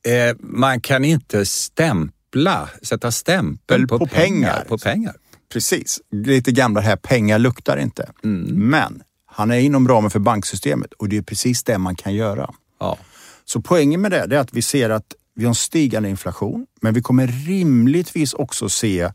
Eh, 0.07 0.35
man 0.39 0.81
kan 0.81 1.05
inte 1.05 1.45
stämpla, 1.45 2.69
sätta 2.81 3.11
stämpel 3.11 3.87
på, 3.87 3.99
på 3.99 4.07
pengar, 4.07 4.27
pengar. 4.27 4.65
På 4.67 4.77
pengar. 4.77 5.15
Precis, 5.53 6.01
lite 6.11 6.51
gamla 6.51 6.81
här, 6.81 6.95
pengar 6.95 7.39
luktar 7.39 7.77
inte. 7.77 8.11
Mm. 8.23 8.69
Men 8.69 9.03
han 9.25 9.51
är 9.51 9.59
inom 9.59 9.87
ramen 9.87 10.11
för 10.11 10.19
banksystemet 10.19 10.93
och 10.93 11.09
det 11.09 11.17
är 11.17 11.21
precis 11.21 11.63
det 11.63 11.77
man 11.77 11.95
kan 11.95 12.13
göra. 12.13 12.53
Ja. 12.79 12.97
Så 13.45 13.61
poängen 13.61 14.01
med 14.01 14.11
det 14.11 14.17
är 14.17 14.33
att 14.33 14.53
vi 14.53 14.61
ser 14.61 14.89
att 14.89 15.13
vi 15.35 15.43
har 15.43 15.49
en 15.49 15.55
stigande 15.55 16.09
inflation, 16.09 16.65
men 16.81 16.93
vi 16.93 17.01
kommer 17.01 17.27
rimligtvis 17.27 18.33
också 18.33 18.69
se 18.69 19.11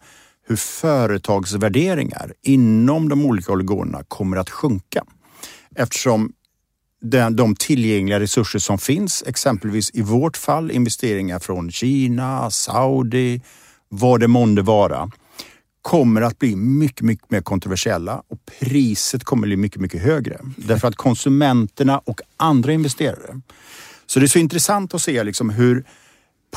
hur 0.46 0.56
företagsvärderingar 0.56 2.32
inom 2.42 3.08
de 3.08 3.26
olika 3.26 3.52
oligonerna 3.52 4.04
kommer 4.08 4.36
att 4.36 4.50
sjunka. 4.50 5.04
Eftersom 5.76 6.32
de 7.32 7.56
tillgängliga 7.56 8.20
resurser 8.20 8.58
som 8.58 8.78
finns, 8.78 9.24
exempelvis 9.26 9.90
i 9.94 10.02
vårt 10.02 10.36
fall 10.36 10.70
investeringar 10.70 11.38
från 11.38 11.70
Kina, 11.70 12.50
Saudi, 12.50 13.42
vad 13.88 14.20
det 14.20 14.28
månde 14.28 14.62
vara, 14.62 15.10
kommer 15.82 16.22
att 16.22 16.38
bli 16.38 16.56
mycket, 16.56 17.02
mycket 17.02 17.30
mer 17.30 17.40
kontroversiella 17.40 18.22
och 18.28 18.38
priset 18.60 19.24
kommer 19.24 19.46
bli 19.46 19.56
mycket, 19.56 19.80
mycket 19.80 20.02
högre. 20.02 20.40
Därför 20.56 20.88
att 20.88 20.96
konsumenterna 20.96 21.98
och 21.98 22.20
andra 22.36 22.72
investerare. 22.72 23.40
Så 24.10 24.20
det 24.20 24.26
är 24.26 24.28
så 24.28 24.38
intressant 24.38 24.94
att 24.94 25.02
se 25.02 25.24
liksom 25.24 25.50
hur 25.50 25.84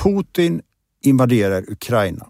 Putin 0.03 0.61
invaderar 1.03 1.71
Ukraina. 1.71 2.27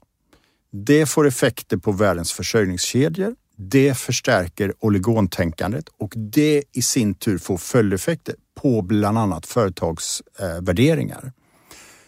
Det 0.71 1.05
får 1.05 1.27
effekter 1.27 1.77
på 1.77 1.91
världens 1.91 2.33
försörjningskedjor. 2.33 3.35
Det 3.57 3.97
förstärker 3.97 4.73
oligontänkandet 4.79 5.89
och 5.97 6.13
det 6.15 6.63
i 6.73 6.81
sin 6.81 7.15
tur 7.15 7.37
får 7.37 7.57
följdeffekter 7.57 8.35
på 8.61 8.81
bland 8.81 9.17
annat 9.17 9.45
företagsvärderingar. 9.45 11.23
Eh, 11.23 11.31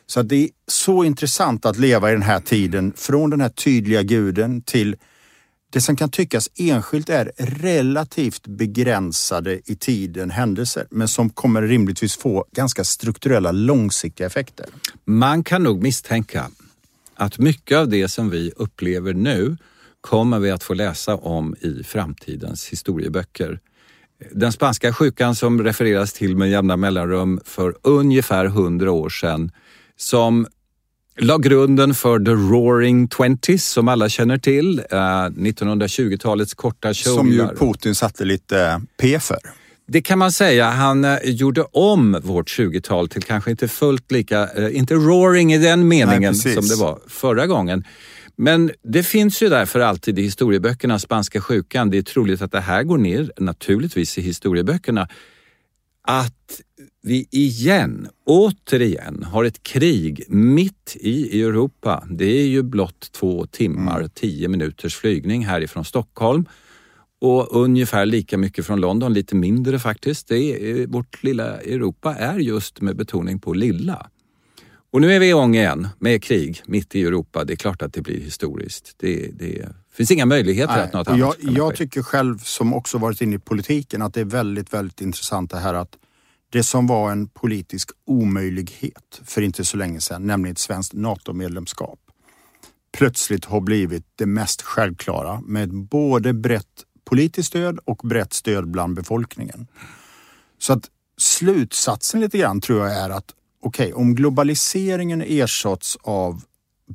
så 0.05 0.21
det 0.21 0.35
är 0.35 0.49
så 0.67 1.03
intressant 1.03 1.65
att 1.65 1.77
leva 1.77 2.09
i 2.09 2.13
den 2.13 2.21
här 2.21 2.39
tiden, 2.39 2.93
från 2.95 3.29
den 3.29 3.41
här 3.41 3.49
tydliga 3.49 4.03
guden 4.03 4.61
till 4.61 4.95
det 5.75 5.81
som 5.81 5.95
kan 5.95 6.09
tyckas 6.09 6.49
enskilt 6.55 7.09
är 7.09 7.31
relativt 7.37 8.47
begränsade 8.47 9.59
i 9.65 9.75
tiden 9.75 10.31
händelser, 10.31 10.87
men 10.91 11.07
som 11.07 11.29
kommer 11.29 11.61
rimligtvis 11.61 12.17
få 12.17 12.45
ganska 12.51 12.83
strukturella 12.83 13.51
långsiktiga 13.51 14.27
effekter. 14.27 14.65
Man 15.05 15.43
kan 15.43 15.63
nog 15.63 15.83
misstänka 15.83 16.49
att 17.15 17.37
mycket 17.37 17.77
av 17.77 17.89
det 17.89 18.07
som 18.07 18.29
vi 18.29 18.51
upplever 18.55 19.13
nu 19.13 19.57
kommer 20.01 20.39
vi 20.39 20.51
att 20.51 20.63
få 20.63 20.73
läsa 20.73 21.15
om 21.15 21.55
i 21.61 21.83
framtidens 21.83 22.67
historieböcker. 22.67 23.59
Den 24.31 24.51
spanska 24.51 24.93
sjukan 24.93 25.35
som 25.35 25.63
refereras 25.63 26.13
till 26.13 26.37
med 26.37 26.49
jämna 26.49 26.77
mellanrum 26.77 27.39
för 27.45 27.75
ungefär 27.81 28.45
hundra 28.45 28.91
år 28.91 29.09
sedan 29.09 29.51
som 29.97 30.47
la 31.19 31.37
grunden 31.37 31.93
för 31.93 32.19
The 32.19 32.31
Roaring 32.31 33.07
Twenties 33.07 33.65
som 33.65 33.87
alla 33.87 34.09
känner 34.09 34.37
till. 34.37 34.81
1920-talets 34.81 36.53
eh, 36.53 36.55
korta 36.55 36.93
kjolar. 36.93 37.17
Som 37.17 37.31
ju 37.31 37.47
Putin 37.47 37.95
satte 37.95 38.25
lite 38.25 38.81
P 39.01 39.19
för. 39.19 39.39
Det 39.87 40.01
kan 40.01 40.19
man 40.19 40.31
säga. 40.31 40.69
Han 40.69 41.05
eh, 41.05 41.17
gjorde 41.23 41.61
om 41.61 42.17
vårt 42.23 42.49
20-tal 42.49 43.09
till 43.09 43.23
kanske 43.23 43.51
inte 43.51 43.67
fullt 43.67 44.11
lika, 44.11 44.47
eh, 44.47 44.77
inte 44.77 44.93
roaring 44.93 45.53
i 45.53 45.57
den 45.57 45.87
meningen 45.87 46.35
Nej, 46.45 46.53
som 46.53 46.67
det 46.67 46.75
var 46.75 46.99
förra 47.07 47.47
gången. 47.47 47.83
Men 48.37 48.71
det 48.83 49.03
finns 49.03 49.43
ju 49.43 49.49
därför 49.49 49.79
alltid 49.79 50.19
i 50.19 50.21
historieböckerna, 50.21 50.99
spanska 50.99 51.41
sjukan, 51.41 51.89
det 51.89 51.97
är 51.97 52.01
troligt 52.01 52.41
att 52.41 52.51
det 52.51 52.59
här 52.59 52.83
går 52.83 52.97
ner 52.97 53.31
naturligtvis 53.37 54.17
i 54.17 54.21
historieböckerna, 54.21 55.07
att 56.07 56.61
vi 57.01 57.27
igen, 57.31 58.07
återigen, 58.25 59.23
har 59.23 59.43
ett 59.43 59.63
krig 59.63 60.23
mitt 60.27 60.97
i 60.99 61.41
Europa. 61.41 62.07
Det 62.09 62.25
är 62.25 62.47
ju 62.47 62.63
blott 62.63 63.09
två 63.11 63.45
timmar, 63.45 63.97
mm. 63.97 64.09
tio 64.09 64.47
minuters 64.47 64.95
flygning 64.95 65.45
härifrån 65.45 65.85
Stockholm 65.85 66.45
och 67.21 67.55
ungefär 67.55 68.05
lika 68.05 68.37
mycket 68.37 68.65
från 68.65 68.81
London, 68.81 69.13
lite 69.13 69.35
mindre 69.35 69.79
faktiskt. 69.79 70.27
Det 70.27 70.37
är, 70.37 70.87
vårt 70.87 71.23
lilla 71.23 71.61
Europa 71.61 72.15
är 72.15 72.39
just 72.39 72.81
med 72.81 72.95
betoning 72.95 73.39
på 73.39 73.53
lilla. 73.53 74.09
Och 74.91 75.01
nu 75.01 75.13
är 75.13 75.19
vi 75.19 75.27
igång 75.27 75.55
igen 75.55 75.87
med 75.99 76.23
krig 76.23 76.61
mitt 76.65 76.95
i 76.95 77.03
Europa. 77.03 77.43
Det 77.43 77.53
är 77.53 77.57
klart 77.57 77.81
att 77.81 77.93
det 77.93 78.01
blir 78.01 78.19
historiskt. 78.19 78.95
Det, 78.97 79.29
det 79.33 79.67
finns 79.95 80.11
inga 80.11 80.25
möjligheter 80.25 80.75
Nej, 80.75 80.83
att 80.83 80.93
något 80.93 81.07
annat 81.07 81.19
Jag, 81.19 81.35
jag 81.39 81.75
tycker 81.75 82.01
själv, 82.01 82.37
som 82.37 82.73
också 82.73 82.97
varit 82.97 83.21
inne 83.21 83.35
i 83.35 83.39
politiken, 83.39 84.01
att 84.01 84.13
det 84.13 84.21
är 84.21 84.25
väldigt, 84.25 84.73
väldigt 84.73 85.01
intressant 85.01 85.51
det 85.51 85.57
här 85.57 85.73
att 85.73 85.97
det 86.49 86.63
som 86.63 86.87
var 86.87 87.11
en 87.11 87.27
politisk 87.27 87.89
omöjlighet 88.05 89.21
för 89.23 89.41
inte 89.41 89.65
så 89.65 89.77
länge 89.77 90.01
sedan, 90.01 90.27
nämligen 90.27 90.51
ett 90.51 90.59
svenskt 90.59 90.93
NATO-medlemskap, 90.93 91.99
plötsligt 92.97 93.45
har 93.45 93.61
blivit 93.61 94.05
det 94.15 94.25
mest 94.25 94.61
självklara 94.61 95.41
med 95.41 95.73
både 95.73 96.33
brett 96.33 96.83
politiskt 97.05 97.47
stöd 97.47 97.79
och 97.85 97.97
brett 97.97 98.33
stöd 98.33 98.67
bland 98.67 98.95
befolkningen. 98.95 99.67
Så 100.57 100.73
att 100.73 100.89
slutsatsen 101.17 102.21
lite 102.21 102.37
grann 102.37 102.61
tror 102.61 102.87
jag 102.87 102.97
är 102.97 103.09
att 103.09 103.33
okej, 103.61 103.93
okay, 103.93 104.01
om 104.01 104.15
globaliseringen 104.15 105.21
ersätts 105.21 105.97
av 106.01 106.41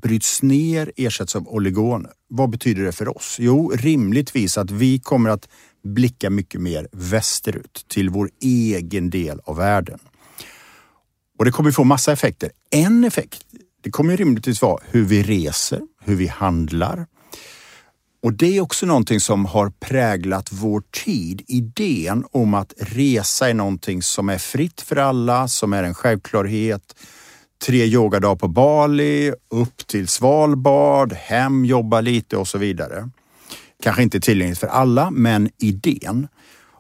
bryts 0.03 0.43
ner, 0.43 0.93
ersätts 0.97 1.37
av 1.37 1.49
oligoner. 1.49 2.13
Vad 2.29 2.51
betyder 2.51 2.83
det 2.83 2.93
för 2.93 3.17
oss? 3.17 3.37
Jo, 3.39 3.73
rimligtvis 3.75 4.59
att 4.59 4.71
vi 4.71 4.99
kommer 4.99 5.31
att 5.31 5.49
blicka 5.85 6.31
mycket 6.31 6.61
mer 6.61 6.89
västerut 6.93 7.85
till 7.89 8.11
vår 8.11 8.31
egen 8.43 9.11
del 9.11 9.41
av 9.45 9.57
världen. 9.57 9.99
Och 11.39 11.45
det 11.45 11.51
kommer 11.51 11.71
få 11.71 11.85
massa 11.85 12.13
effekter. 12.13 12.51
En 12.71 13.05
effekt, 13.05 13.45
det 13.83 13.91
kommer 13.91 14.17
rimligtvis 14.17 14.63
vara 14.63 14.83
hur 14.87 15.05
vi 15.05 15.23
reser, 15.23 15.81
hur 16.05 16.17
vi 16.17 16.27
handlar, 16.27 17.07
och 18.23 18.33
det 18.33 18.57
är 18.57 18.61
också 18.61 18.87
någonting 18.87 19.21
som 19.21 19.45
har 19.45 19.71
präglat 19.71 20.53
vår 20.53 20.83
tid. 21.05 21.43
Idén 21.49 22.25
om 22.31 22.55
att 22.55 22.75
resa 22.79 23.49
är 23.49 23.55
någonting 23.55 24.03
som 24.03 24.29
är 24.29 24.39
fritt 24.39 24.81
för 24.81 24.97
alla, 24.97 25.49
som 25.49 25.73
är 25.73 25.83
en 25.83 25.95
självklarhet. 25.95 26.97
Tre 27.67 27.85
yogadagar 27.85 28.37
på 28.37 28.49
Bali, 28.49 29.33
upp 29.51 29.87
till 29.87 30.09
Svalbard, 30.09 31.13
hem, 31.13 31.65
jobba 31.65 32.01
lite 32.01 32.37
och 32.37 32.49
så 32.49 32.59
vidare. 32.59 33.11
Kanske 33.83 34.03
inte 34.03 34.21
tillgängligt 34.21 34.59
för 34.59 34.67
alla, 34.67 35.11
men 35.11 35.51
idén. 35.59 36.29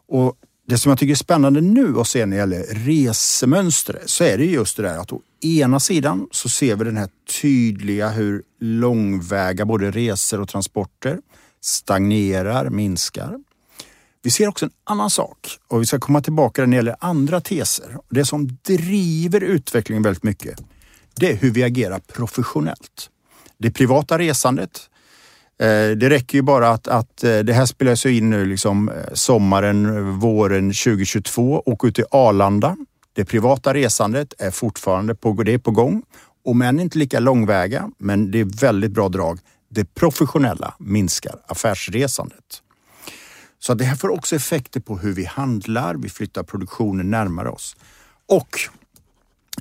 Och 0.08 0.34
det 0.68 0.78
som 0.78 0.90
jag 0.90 0.98
tycker 0.98 1.12
är 1.12 1.16
spännande 1.16 1.60
nu 1.60 1.98
att 1.98 2.08
se 2.08 2.26
när 2.26 2.36
det 2.36 2.40
gäller 2.40 2.64
resemönstret 2.74 4.10
så 4.10 4.24
är 4.24 4.38
det 4.38 4.44
just 4.44 4.76
det 4.76 4.82
där 4.82 4.98
att 4.98 5.12
å 5.12 5.20
ena 5.40 5.80
sidan 5.80 6.28
så 6.30 6.48
ser 6.48 6.76
vi 6.76 6.84
den 6.84 6.96
här 6.96 7.08
tydliga 7.42 8.08
hur 8.08 8.42
långväga 8.60 9.64
både 9.64 9.90
resor 9.90 10.40
och 10.40 10.48
transporter 10.48 11.18
stagnerar, 11.60 12.70
minskar. 12.70 13.38
Vi 14.22 14.30
ser 14.30 14.48
också 14.48 14.64
en 14.64 14.70
annan 14.85 15.11
sak 15.11 15.59
och 15.68 15.83
vi 15.83 15.87
ska 15.87 15.98
komma 15.98 16.20
tillbaka 16.20 16.62
när 16.62 16.68
det 16.68 16.76
gäller 16.76 16.96
andra 17.00 17.40
teser. 17.40 17.96
Det 18.11 18.24
som 18.24 18.59
driver 18.62 19.40
utvecklingen 19.40 20.02
väldigt 20.02 20.22
mycket, 20.22 20.61
det 21.14 21.33
är 21.33 21.37
hur 21.37 21.50
vi 21.50 21.62
agerar 21.62 21.98
professionellt. 21.98 23.11
Det 23.59 23.70
privata 23.70 24.18
resandet, 24.18 24.80
eh, 25.61 25.66
det 25.96 26.11
räcker 26.11 26.38
ju 26.38 26.42
bara 26.42 26.68
att, 26.68 26.88
att 26.88 27.24
eh, 27.24 27.38
det 27.38 27.52
här 27.52 27.66
spelar 27.66 27.94
sig 27.94 28.16
in 28.16 28.30
nu 28.30 28.44
liksom 28.44 28.88
eh, 28.88 28.94
sommaren, 29.12 30.11
våren 30.18 30.72
2022. 30.72 31.62
Åk 31.66 31.85
ut 31.85 31.94
till 31.94 32.04
Arlanda. 32.11 32.76
Det 33.12 33.24
privata 33.24 33.74
resandet 33.74 34.35
är 34.38 34.50
fortfarande 34.50 35.14
på, 35.14 35.33
det 35.33 35.52
är 35.52 35.59
på 35.59 35.70
gång. 35.70 36.02
Om 36.44 36.62
än 36.62 36.80
inte 36.80 36.98
lika 36.98 37.20
långväga, 37.20 37.90
men 37.98 38.30
det 38.30 38.40
är 38.40 38.61
väldigt 38.61 38.90
bra 38.90 39.09
drag 39.09 39.40
det 39.70 39.94
professionella 39.94 40.74
minskar 40.78 41.35
affärsresandet. 41.46 42.62
Så 43.60 43.74
det 43.74 43.84
här 43.84 43.96
får 43.96 44.08
också 44.08 44.36
effekter 44.36 44.80
på 44.80 44.98
hur 44.98 45.12
vi 45.12 45.24
handlar. 45.24 45.94
Vi 45.94 46.08
flyttar 46.08 46.42
produktionen 46.42 47.10
närmare 47.10 47.48
oss. 47.48 47.76
Och 48.28 48.58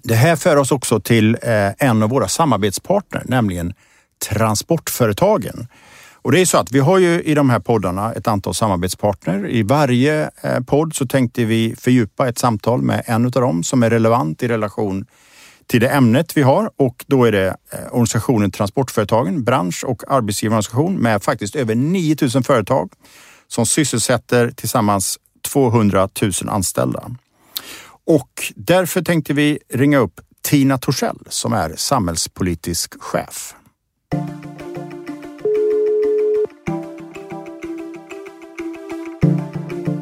det 0.03 0.15
här 0.15 0.35
för 0.35 0.55
oss 0.55 0.71
också 0.71 0.99
till 0.99 1.37
eh, 1.41 1.71
en 1.77 2.03
av 2.03 2.09
våra 2.09 2.27
samarbetspartner, 2.27 3.23
nämligen 3.25 3.73
transportföretagen. 4.29 5.67
Och 6.21 6.31
det 6.31 6.41
är 6.41 6.45
så 6.45 6.57
att 6.57 6.71
vi 6.71 6.79
har 6.79 6.97
ju 6.97 7.21
i 7.21 7.33
de 7.33 7.49
här 7.49 7.59
poddarna 7.59 8.13
ett 8.13 8.27
antal 8.27 8.53
samarbetspartner. 8.53 9.47
I 9.49 9.63
varje 9.63 10.29
eh, 10.41 10.59
podd 10.59 10.95
så 10.95 11.05
tänkte 11.07 11.45
vi 11.45 11.75
fördjupa 11.77 12.27
ett 12.29 12.37
samtal 12.37 12.81
med 12.81 13.03
en 13.05 13.25
av 13.25 13.31
dem 13.31 13.63
som 13.63 13.83
är 13.83 13.89
relevant 13.89 14.43
i 14.43 14.47
relation 14.47 15.05
till 15.67 15.81
det 15.81 15.89
ämnet 15.89 16.37
vi 16.37 16.41
har 16.41 16.71
och 16.75 17.05
då 17.07 17.25
är 17.25 17.31
det 17.31 17.47
eh, 17.47 17.79
organisationen 17.91 18.51
Transportföretagen, 18.51 19.43
bransch 19.43 19.83
och 19.87 20.03
arbetsgivarorganisation 20.07 20.95
med 20.95 21.23
faktiskt 21.23 21.55
över 21.55 21.75
9000 21.75 22.43
företag 22.43 22.89
som 23.49 23.65
sysselsätter 23.65 24.51
tillsammans 24.51 25.19
200 25.47 26.09
000 26.21 26.31
anställda. 26.47 27.11
Och 28.05 28.53
därför 28.55 29.01
tänkte 29.01 29.33
vi 29.33 29.59
ringa 29.69 29.97
upp 29.97 30.21
Tina 30.41 30.77
Torssell 30.77 31.17
som 31.29 31.53
är 31.53 31.73
samhällspolitisk 31.75 33.01
chef. 33.01 33.55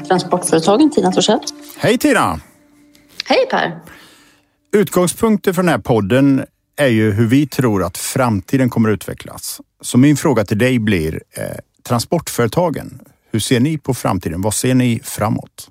Transportföretagen, 0.08 0.92
Tina 0.92 1.12
Torssell. 1.12 1.40
Hej 1.78 1.98
Tina! 1.98 2.40
Hej 3.26 3.48
Per! 3.52 3.80
Utgångspunkten 4.74 5.54
för 5.54 5.62
den 5.62 5.70
här 5.70 5.78
podden 5.78 6.46
är 6.78 6.88
ju 6.88 7.12
hur 7.12 7.28
vi 7.28 7.48
tror 7.48 7.84
att 7.84 7.98
framtiden 7.98 8.70
kommer 8.70 8.90
att 8.90 8.94
utvecklas. 8.94 9.62
Så 9.82 9.98
min 9.98 10.18
fråga 10.18 10.46
till 10.46 10.58
dig 10.58 10.80
blir 10.80 11.22
eh, 11.32 11.44
transportföretagen. 11.84 13.00
Hur 13.38 13.42
ser 13.42 13.60
ni 13.60 13.78
på 13.78 13.94
framtiden? 13.94 14.42
Vad 14.42 14.54
ser 14.54 14.74
ni 14.74 15.00
framåt? 15.04 15.70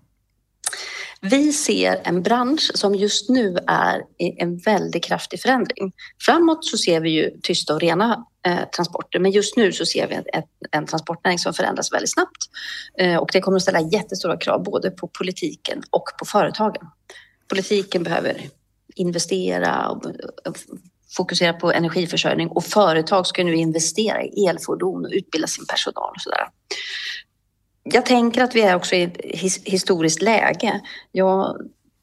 Vi 1.21 1.53
ser 1.53 2.01
en 2.05 2.23
bransch 2.23 2.71
som 2.75 2.95
just 2.95 3.29
nu 3.29 3.57
är 3.67 3.99
i 4.19 4.43
en 4.43 4.59
väldigt 4.59 5.05
kraftig 5.05 5.41
förändring. 5.41 5.93
Framåt 6.21 6.65
så 6.65 6.79
ser 6.79 7.01
vi 7.01 7.11
ju 7.11 7.31
tysta 7.43 7.75
och 7.75 7.81
rena 7.81 8.27
eh, 8.47 8.69
transporter, 8.77 9.19
men 9.19 9.31
just 9.31 9.57
nu 9.57 9.73
så 9.73 9.87
ser 9.87 10.09
vi 10.09 10.15
en, 10.15 10.25
en 10.71 10.87
transportnäring 10.87 11.39
som 11.39 11.55
förändras 11.55 11.93
väldigt 11.93 12.13
snabbt. 12.13 12.37
Eh, 12.99 13.17
och 13.17 13.29
det 13.33 13.41
kommer 13.41 13.57
att 13.57 13.63
ställa 13.63 13.81
jättestora 13.81 14.37
krav 14.37 14.63
både 14.63 14.91
på 14.91 15.09
politiken 15.09 15.83
och 15.91 16.05
på 16.19 16.25
företagen. 16.25 16.87
Politiken 17.49 18.03
behöver 18.03 18.49
investera 18.95 19.89
och 19.89 20.03
fokusera 21.17 21.53
på 21.53 21.73
energiförsörjning 21.73 22.49
och 22.49 22.65
företag 22.65 23.27
ska 23.27 23.45
nu 23.45 23.55
investera 23.55 24.25
i 24.25 24.47
elfordon 24.47 25.05
och 25.05 25.11
utbilda 25.13 25.47
sin 25.47 25.67
personal 25.67 26.13
och 26.17 26.21
sådär. 26.21 26.47
Jag 27.93 28.07
tänker 28.07 28.43
att 28.43 28.55
vi 28.55 28.63
är 28.63 28.75
också 28.75 28.95
i 28.95 29.03
ett 29.03 29.17
historiskt 29.65 30.23
läge. 30.23 30.81
Jag 31.13 31.57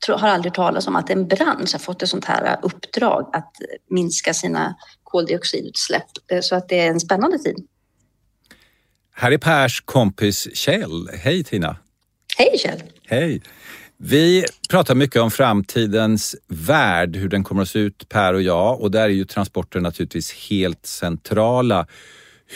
har 0.08 0.28
aldrig 0.28 0.54
talat 0.54 0.88
om 0.88 0.96
att 0.96 1.10
en 1.10 1.28
bransch 1.28 1.74
har 1.74 1.80
fått 1.80 2.04
ett 2.04 2.10
sånt 2.10 2.26
här 2.26 2.60
uppdrag 2.62 3.30
att 3.34 3.52
minska 3.90 4.34
sina 4.34 4.76
koldioxidutsläpp. 5.04 6.08
Så 6.42 6.56
att 6.56 6.70
det 6.70 6.80
är 6.80 6.88
en 6.88 7.00
spännande 7.00 7.40
tid. 7.40 7.56
Här 9.16 9.32
är 9.32 9.38
Pers 9.38 9.82
kompis 9.82 10.56
Kjell. 10.56 11.10
Hej 11.14 11.44
Tina! 11.44 11.78
Hej 12.38 12.58
Kjell! 12.58 12.84
Hej! 13.06 13.42
Vi 13.98 14.46
pratar 14.70 14.96
mycket 14.96 15.22
om 15.22 15.32
framtidens 15.32 16.36
värld, 16.48 17.16
hur 17.16 17.30
den 17.30 17.44
kommer 17.44 17.62
att 17.62 17.70
se 17.70 17.80
ut, 17.80 18.10
Per 18.10 18.34
och 18.34 18.42
jag. 18.42 18.82
Och 18.82 18.92
där 18.92 19.02
är 19.04 19.08
ju 19.08 19.26
transporter 19.26 19.80
naturligtvis 19.80 20.34
helt 20.50 20.86
centrala. 20.86 21.88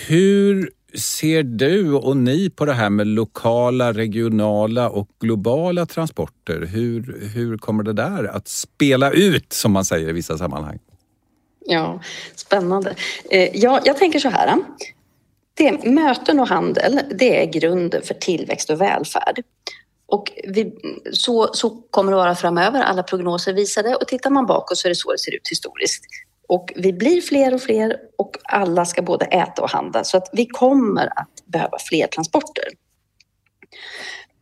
Hur 0.08 0.72
ser 1.00 1.44
du 1.44 1.94
och 1.94 2.18
ni 2.18 2.50
på 2.50 2.66
det 2.66 2.74
här 2.74 2.90
med 2.90 3.08
lokala, 3.08 3.94
regionala 3.94 4.90
och 4.90 5.10
globala 5.20 5.86
transporter? 5.86 6.66
Hur, 6.66 7.30
hur 7.34 7.58
kommer 7.58 7.84
det 7.84 7.94
där 7.94 8.24
att 8.24 8.48
spela 8.48 9.12
ut, 9.12 9.54
som 9.54 9.72
man 9.72 9.86
säger 9.86 10.10
i 10.10 10.12
vissa 10.12 10.38
sammanhang? 10.38 10.80
Ja, 11.66 12.02
spännande. 12.36 12.96
Eh, 13.30 13.50
ja, 13.54 13.82
jag 13.86 13.98
tänker 13.98 14.20
så 14.20 14.30
här. 14.30 14.58
Det, 15.54 15.84
möten 15.84 16.40
och 16.40 16.48
handel, 16.48 17.00
det 17.20 17.44
är 17.44 17.46
grunden 17.46 18.02
för 18.02 18.14
tillväxt 18.14 18.70
och 18.70 18.82
välfärd. 18.82 19.44
Och 20.08 20.32
vi, 20.44 20.74
så, 21.12 21.54
så 21.54 21.70
kommer 21.70 22.12
det 22.12 22.16
vara 22.16 22.36
framöver. 22.36 22.82
Alla 22.82 23.04
prognoser 23.04 23.54
visar 23.54 23.84
det 23.84 23.96
och 23.96 24.08
tittar 24.08 24.30
man 24.30 24.46
bakåt 24.46 24.78
så 24.78 24.88
är 24.88 24.90
det 24.90 24.96
så 24.96 25.12
det 25.12 25.20
ser 25.20 25.36
ut 25.36 25.48
historiskt. 25.52 26.06
Och 26.48 26.74
vi 26.76 26.94
blir 26.94 27.22
fler 27.22 27.54
och 27.54 27.62
fler 27.62 27.98
och 28.18 28.38
alla 28.44 28.86
ska 28.86 29.02
både 29.02 29.26
äta 29.26 29.62
och 29.62 29.70
handla. 29.70 30.04
Så 30.04 30.18
att 30.18 30.30
vi 30.34 30.46
kommer 30.46 31.20
att 31.20 31.46
behöva 31.46 31.78
fler 31.90 32.08
transporter. 32.08 32.64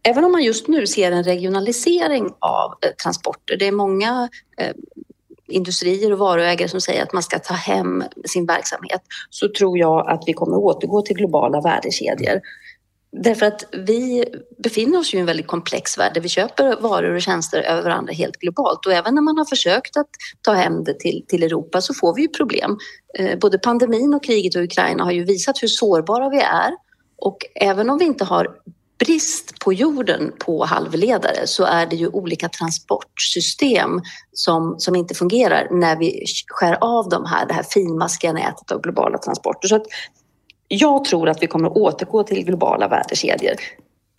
Även 0.04 0.24
om 0.24 0.32
man 0.32 0.44
just 0.44 0.68
nu 0.68 0.88
ser 0.88 1.12
en 1.12 1.24
regionalisering 1.24 2.34
av 2.40 2.72
eh, 2.82 2.92
transporter. 3.04 3.58
Det 3.58 3.68
är 3.68 3.72
många 3.72 4.30
eh, 4.58 4.74
industrier 5.48 6.12
och 6.12 6.20
varuägare 6.20 6.70
som 6.70 6.82
säger 6.82 7.04
att 7.04 7.14
man 7.14 7.24
ska 7.24 7.40
ta 7.40 7.54
hem 7.54 8.04
sin 8.26 8.46
verksamhet 8.46 9.02
så 9.30 9.50
tror 9.58 9.78
jag 9.78 10.10
att 10.10 10.24
vi 10.28 10.34
kommer 10.34 10.58
återgå 10.58 11.02
till 11.02 11.16
globala 11.16 11.62
värdekedjor. 11.62 12.42
Därför 13.24 13.46
att 13.46 13.64
vi 13.72 14.26
befinner 14.64 15.00
oss 15.00 15.14
i 15.14 15.18
en 15.18 15.26
väldigt 15.26 15.48
komplex 15.48 15.98
värld 15.98 16.14
där 16.14 16.22
vi 16.22 16.30
köper 16.30 16.82
varor 16.82 17.16
och 17.16 17.22
tjänster 17.22 17.62
över 17.62 17.84
varandra 17.84 18.14
helt 18.14 18.38
globalt. 18.38 18.86
Och 18.86 18.94
även 18.94 19.16
när 19.16 19.22
man 19.22 19.38
har 19.38 19.46
försökt 19.46 19.98
att 19.98 20.10
ta 20.42 20.54
hem 20.54 20.84
det 20.84 21.00
till, 21.00 21.26
till 21.28 21.44
Europa 21.44 21.82
så 21.82 21.94
får 21.94 22.16
vi 22.16 22.22
ju 22.22 22.28
problem. 22.28 22.78
Eh, 23.20 23.40
både 23.40 23.58
pandemin 23.58 24.14
och 24.14 24.24
kriget 24.24 24.56
i 24.56 24.60
Ukraina 24.60 25.04
har 25.04 25.12
ju 25.12 25.24
visat 25.24 25.64
hur 25.64 25.68
sårbara 25.68 26.30
vi 26.30 26.40
är. 26.40 26.72
Och 27.18 27.38
även 27.56 27.90
om 27.90 27.98
vi 27.98 28.06
inte 28.06 28.24
har 28.24 28.48
brist 29.00 29.60
på 29.60 29.74
jorden 29.74 30.32
på 30.40 30.66
halvledare 30.66 31.48
så 31.48 31.64
är 31.64 31.86
det 31.86 31.96
ju 31.96 32.08
olika 32.08 32.50
transportsystem 32.50 34.02
som, 34.34 34.76
som 34.78 34.96
inte 34.96 35.16
fungerar 35.16 35.68
när 35.72 35.96
vi 35.96 36.26
skär 36.48 36.78
av 36.82 37.10
de 37.10 37.26
här, 37.26 37.46
det 37.46 37.54
här 37.54 37.64
finmaskiga 37.64 38.34
nätet 38.34 38.72
av 38.72 38.82
globala 38.82 39.18
transporter. 39.18 39.68
Så 39.68 39.76
att 39.76 39.86
jag 40.68 41.06
tror 41.06 41.30
att 41.30 41.44
vi 41.44 41.48
kommer 41.48 41.68
att 41.68 41.78
återgå 41.78 42.24
till 42.24 42.46
globala 42.46 42.88
värdekedjor 42.88 43.56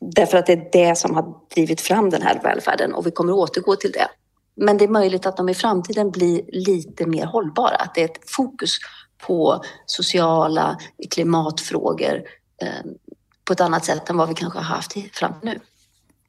därför 0.00 0.38
att 0.38 0.46
det 0.46 0.52
är 0.52 0.68
det 0.72 0.98
som 0.98 1.14
har 1.14 1.34
drivit 1.54 1.80
fram 1.80 2.10
den 2.10 2.22
här 2.22 2.40
välfärden 2.42 2.94
och 2.94 3.06
vi 3.06 3.10
kommer 3.10 3.32
att 3.32 3.38
återgå 3.38 3.76
till 3.76 3.92
det. 3.92 4.08
Men 4.54 4.78
det 4.78 4.84
är 4.84 4.88
möjligt 4.88 5.26
att 5.26 5.36
de 5.36 5.48
i 5.48 5.54
framtiden 5.54 6.10
blir 6.10 6.42
lite 6.48 7.06
mer 7.06 7.26
hållbara, 7.26 7.76
att 7.76 7.94
det 7.94 8.00
är 8.00 8.04
ett 8.04 8.30
fokus 8.30 8.78
på 9.26 9.64
sociala 9.86 10.78
klimatfrågor 11.10 12.22
eh, 12.62 12.90
på 13.44 13.52
ett 13.52 13.60
annat 13.60 13.84
sätt 13.84 14.10
än 14.10 14.16
vad 14.16 14.28
vi 14.28 14.34
kanske 14.34 14.58
har 14.58 14.64
haft 14.64 14.92
fram 15.12 15.40
till 15.40 15.48
nu. 15.48 15.60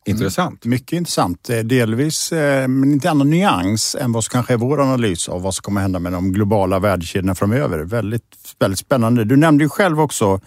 Intressant. 0.07 0.65
Mm. 0.65 0.75
Mycket 0.75 0.93
intressant. 0.93 1.49
Eh, 1.49 1.59
delvis, 1.59 2.31
eh, 2.31 2.67
men 2.67 2.91
inte 2.91 3.09
annan 3.09 3.29
nyans 3.29 3.95
än 3.99 4.11
vad 4.11 4.23
som 4.23 4.31
kanske 4.31 4.53
är 4.53 4.57
vår 4.57 4.81
analys 4.81 5.29
av 5.29 5.41
vad 5.41 5.55
som 5.55 5.61
kommer 5.61 5.81
hända 5.81 5.99
med 5.99 6.11
de 6.11 6.33
globala 6.33 6.79
värdekedjorna 6.79 7.35
framöver. 7.35 7.79
Väldigt, 7.79 8.23
väldigt 8.59 8.79
spännande. 8.79 9.23
Du 9.23 9.35
nämnde 9.35 9.63
ju 9.63 9.69
själv 9.69 10.01
också 10.01 10.41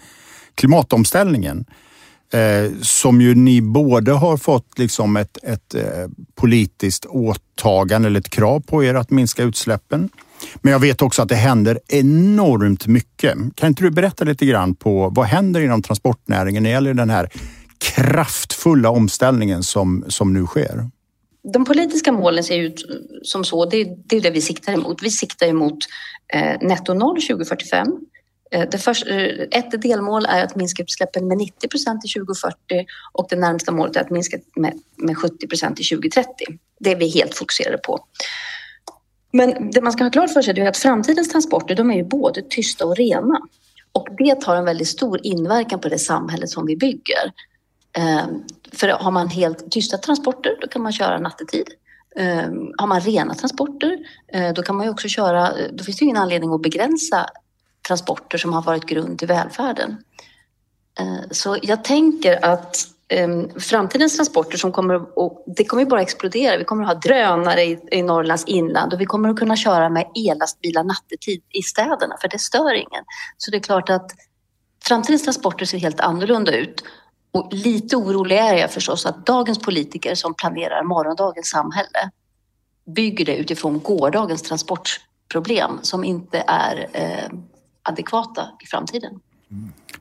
klimatomställningen 0.55 1.65
eh, 2.33 2.71
som 2.81 3.21
ju 3.21 3.35
ni 3.35 3.61
både 3.61 4.11
har 4.11 4.37
fått 4.37 4.79
liksom 4.79 5.17
ett, 5.17 5.37
ett 5.43 5.75
eh, 5.75 5.83
politiskt 6.35 7.05
åtagande 7.05 8.07
eller 8.07 8.19
ett 8.19 8.29
krav 8.29 8.59
på 8.59 8.83
er 8.83 8.95
att 8.95 9.09
minska 9.09 9.43
utsläppen. 9.43 10.09
Men 10.61 10.71
jag 10.73 10.79
vet 10.79 11.01
också 11.01 11.21
att 11.21 11.29
det 11.29 11.35
händer 11.35 11.79
enormt 11.87 12.87
mycket. 12.87 13.37
Kan 13.55 13.67
inte 13.67 13.83
du 13.83 13.91
berätta 13.91 14.25
lite 14.25 14.45
grann 14.45 14.75
på 14.75 15.09
vad 15.09 15.25
händer 15.25 15.61
inom 15.61 15.81
transportnäringen 15.81 16.63
när 16.63 16.69
det 16.69 16.73
gäller 16.73 16.93
den 16.93 17.09
här 17.09 17.29
kraftfulla 17.95 18.89
omställningen 18.89 19.63
som, 19.63 20.05
som 20.07 20.33
nu 20.33 20.45
sker? 20.45 20.89
De 21.53 21.65
politiska 21.65 22.11
målen 22.11 22.43
ser 22.43 22.59
ut 22.59 22.85
som 23.23 23.43
så, 23.43 23.65
det 23.65 23.77
är, 23.77 23.97
det 24.05 24.17
är 24.17 24.21
det 24.21 24.29
vi 24.29 24.41
siktar 24.41 24.73
emot. 24.73 25.03
Vi 25.03 25.09
siktar 25.09 25.47
emot 25.47 25.77
eh, 26.33 26.57
netto 26.61 26.93
noll 26.93 27.21
2045. 27.21 27.87
Eh, 28.51 28.69
det 28.71 28.77
första, 28.77 29.09
eh, 29.09 29.47
ett 29.51 29.81
delmål 29.81 30.25
är 30.25 30.43
att 30.43 30.55
minska 30.55 30.83
utsläppen 30.83 31.27
med 31.27 31.37
90 31.37 31.67
procent 31.67 32.01
till 32.01 32.11
2040 32.11 32.57
och 33.13 33.27
det 33.29 33.35
närmsta 33.35 33.71
målet 33.71 33.95
är 33.95 34.01
att 34.01 34.09
minska 34.09 34.37
med, 34.55 34.79
med 34.97 35.17
70 35.17 35.47
procent 35.47 35.77
till 35.77 35.85
2030. 35.85 36.29
Det 36.79 36.91
är 36.91 36.95
vi 36.95 37.09
helt 37.09 37.35
fokuserade 37.35 37.77
på. 37.77 37.99
Men 39.33 39.71
det 39.71 39.81
man 39.81 39.91
ska 39.91 40.03
ha 40.03 40.11
klart 40.11 40.33
för 40.33 40.41
sig 40.41 40.59
är 40.59 40.67
att 40.67 40.77
framtidens 40.77 41.29
transporter 41.29 41.75
de 41.75 41.91
är 41.91 41.95
ju 41.95 42.03
både 42.03 42.41
tysta 42.41 42.85
och 42.85 42.95
rena. 42.95 43.41
Och 43.91 44.07
det 44.17 44.43
har 44.45 44.55
en 44.55 44.65
väldigt 44.65 44.87
stor 44.87 45.19
inverkan 45.23 45.79
på 45.79 45.89
det 45.89 45.99
samhälle 45.99 46.47
som 46.47 46.65
vi 46.65 46.77
bygger. 46.77 47.31
Ehm, 47.93 48.43
för 48.73 48.87
har 48.87 49.11
man 49.11 49.27
helt 49.27 49.71
tysta 49.71 49.97
transporter, 49.97 50.57
då 50.61 50.67
kan 50.67 50.81
man 50.81 50.91
köra 50.91 51.19
nattetid. 51.19 51.67
Ehm, 52.15 52.73
har 52.77 52.87
man 52.87 53.01
rena 53.01 53.33
transporter, 53.33 53.97
eh, 54.33 54.53
då 54.53 54.61
kan 54.61 54.75
man 54.75 54.85
ju 54.85 54.91
också 54.91 55.07
köra, 55.07 55.47
eh, 55.47 55.71
då 55.73 55.83
finns 55.83 55.97
det 55.97 56.05
ingen 56.05 56.17
anledning 56.17 56.53
att 56.53 56.61
begränsa 56.61 57.29
transporter 57.87 58.37
som 58.37 58.53
har 58.53 58.61
varit 58.61 58.85
grund 58.85 59.19
till 59.19 59.27
välfärden. 59.27 59.97
Ehm, 60.99 61.29
så 61.31 61.57
jag 61.61 61.83
tänker 61.83 62.45
att 62.45 62.87
framtidens 63.59 64.15
transporter 64.15 64.57
som 64.57 64.71
kommer 64.71 65.01
det 65.55 65.65
kommer 65.65 65.85
bara 65.85 66.01
explodera. 66.01 66.57
Vi 66.57 66.63
kommer 66.63 66.83
att 66.83 66.89
ha 66.89 66.95
drönare 66.95 67.63
i, 67.63 67.79
i 67.91 68.01
Norrlands 68.01 68.43
inland 68.45 68.93
och 68.93 69.01
vi 69.01 69.05
kommer 69.05 69.29
att 69.29 69.39
kunna 69.39 69.55
köra 69.55 69.89
med 69.89 70.05
ellastbilar 70.29 70.83
nattetid 70.83 71.41
i 71.49 71.61
städerna 71.61 72.17
för 72.21 72.27
det 72.27 72.39
stör 72.39 72.73
ingen. 72.73 73.03
Så 73.37 73.51
det 73.51 73.57
är 73.57 73.61
klart 73.61 73.89
att 73.89 74.11
framtidens 74.83 75.23
transporter 75.23 75.65
ser 75.65 75.77
helt 75.77 75.99
annorlunda 75.99 76.51
ut 76.51 76.83
och 77.31 77.53
lite 77.53 77.95
orolig 77.95 78.37
är 78.37 78.53
jag 78.53 78.71
förstås 78.71 79.05
att 79.05 79.25
dagens 79.25 79.59
politiker 79.59 80.15
som 80.15 80.33
planerar 80.33 80.83
morgondagens 80.83 81.47
samhälle 81.47 82.11
bygger 82.95 83.25
det 83.25 83.35
utifrån 83.35 83.79
gårdagens 83.79 84.41
transportproblem 84.41 85.71
som 85.81 86.03
inte 86.03 86.43
är 86.47 86.87
eh, 86.93 87.37
adekvata 87.83 88.41
i 88.63 88.65
framtiden. 88.65 89.19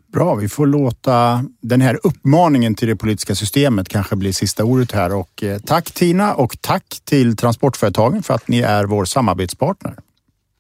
Bra, 0.06 0.34
vi 0.34 0.48
får 0.48 0.66
låta 0.66 1.44
den 1.60 1.80
här 1.80 1.98
uppmaningen 2.02 2.74
till 2.74 2.88
det 2.88 2.96
politiska 2.96 3.34
systemet 3.34 3.88
kanske 3.88 4.16
bli 4.16 4.32
sista 4.32 4.64
ordet 4.64 4.92
här. 4.92 5.14
Och 5.14 5.42
eh, 5.42 5.58
tack 5.58 5.92
Tina 5.92 6.34
och 6.34 6.56
tack 6.60 7.00
till 7.04 7.36
Transportföretagen 7.36 8.22
för 8.22 8.34
att 8.34 8.48
ni 8.48 8.60
är 8.60 8.84
vår 8.84 9.04
samarbetspartner. 9.04 9.96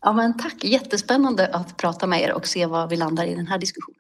Ja, 0.02 0.12
men 0.12 0.38
tack, 0.38 0.64
jättespännande 0.64 1.46
att 1.46 1.76
prata 1.76 2.06
med 2.06 2.22
er 2.22 2.32
och 2.32 2.46
se 2.46 2.66
var 2.66 2.86
vi 2.86 2.96
landar 2.96 3.24
i 3.24 3.34
den 3.34 3.46
här 3.46 3.58
diskussionen. 3.58 3.96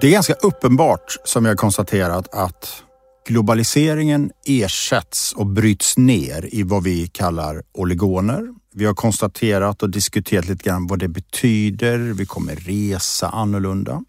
Det 0.00 0.06
är 0.06 0.10
ganska 0.10 0.32
uppenbart, 0.32 1.16
som 1.24 1.44
jag 1.44 1.58
konstaterat, 1.58 2.34
att 2.34 2.82
globaliseringen 3.26 4.30
ersätts 4.46 5.32
och 5.32 5.46
bryts 5.46 5.98
ner 5.98 6.54
i 6.54 6.62
vad 6.62 6.82
vi 6.82 7.06
kallar 7.06 7.62
oligoner. 7.74 8.54
Vi 8.74 8.84
har 8.84 8.94
konstaterat 8.94 9.82
och 9.82 9.90
diskuterat 9.90 10.48
lite 10.48 10.64
grann 10.64 10.86
vad 10.86 10.98
det 10.98 11.08
betyder. 11.08 11.98
Vi 11.98 12.26
kommer 12.26 12.56
resa 12.56 13.28
annorlunda. 13.28 14.02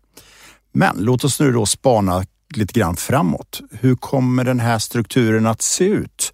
Men 0.71 0.95
låt 0.99 1.23
oss 1.23 1.39
nu 1.39 1.51
då 1.51 1.65
spana 1.65 2.23
lite 2.55 2.79
grann 2.79 2.95
framåt. 2.95 3.61
Hur 3.71 3.95
kommer 3.95 4.43
den 4.43 4.59
här 4.59 4.79
strukturen 4.79 5.45
att 5.45 5.61
se 5.61 5.85
ut? 5.85 6.33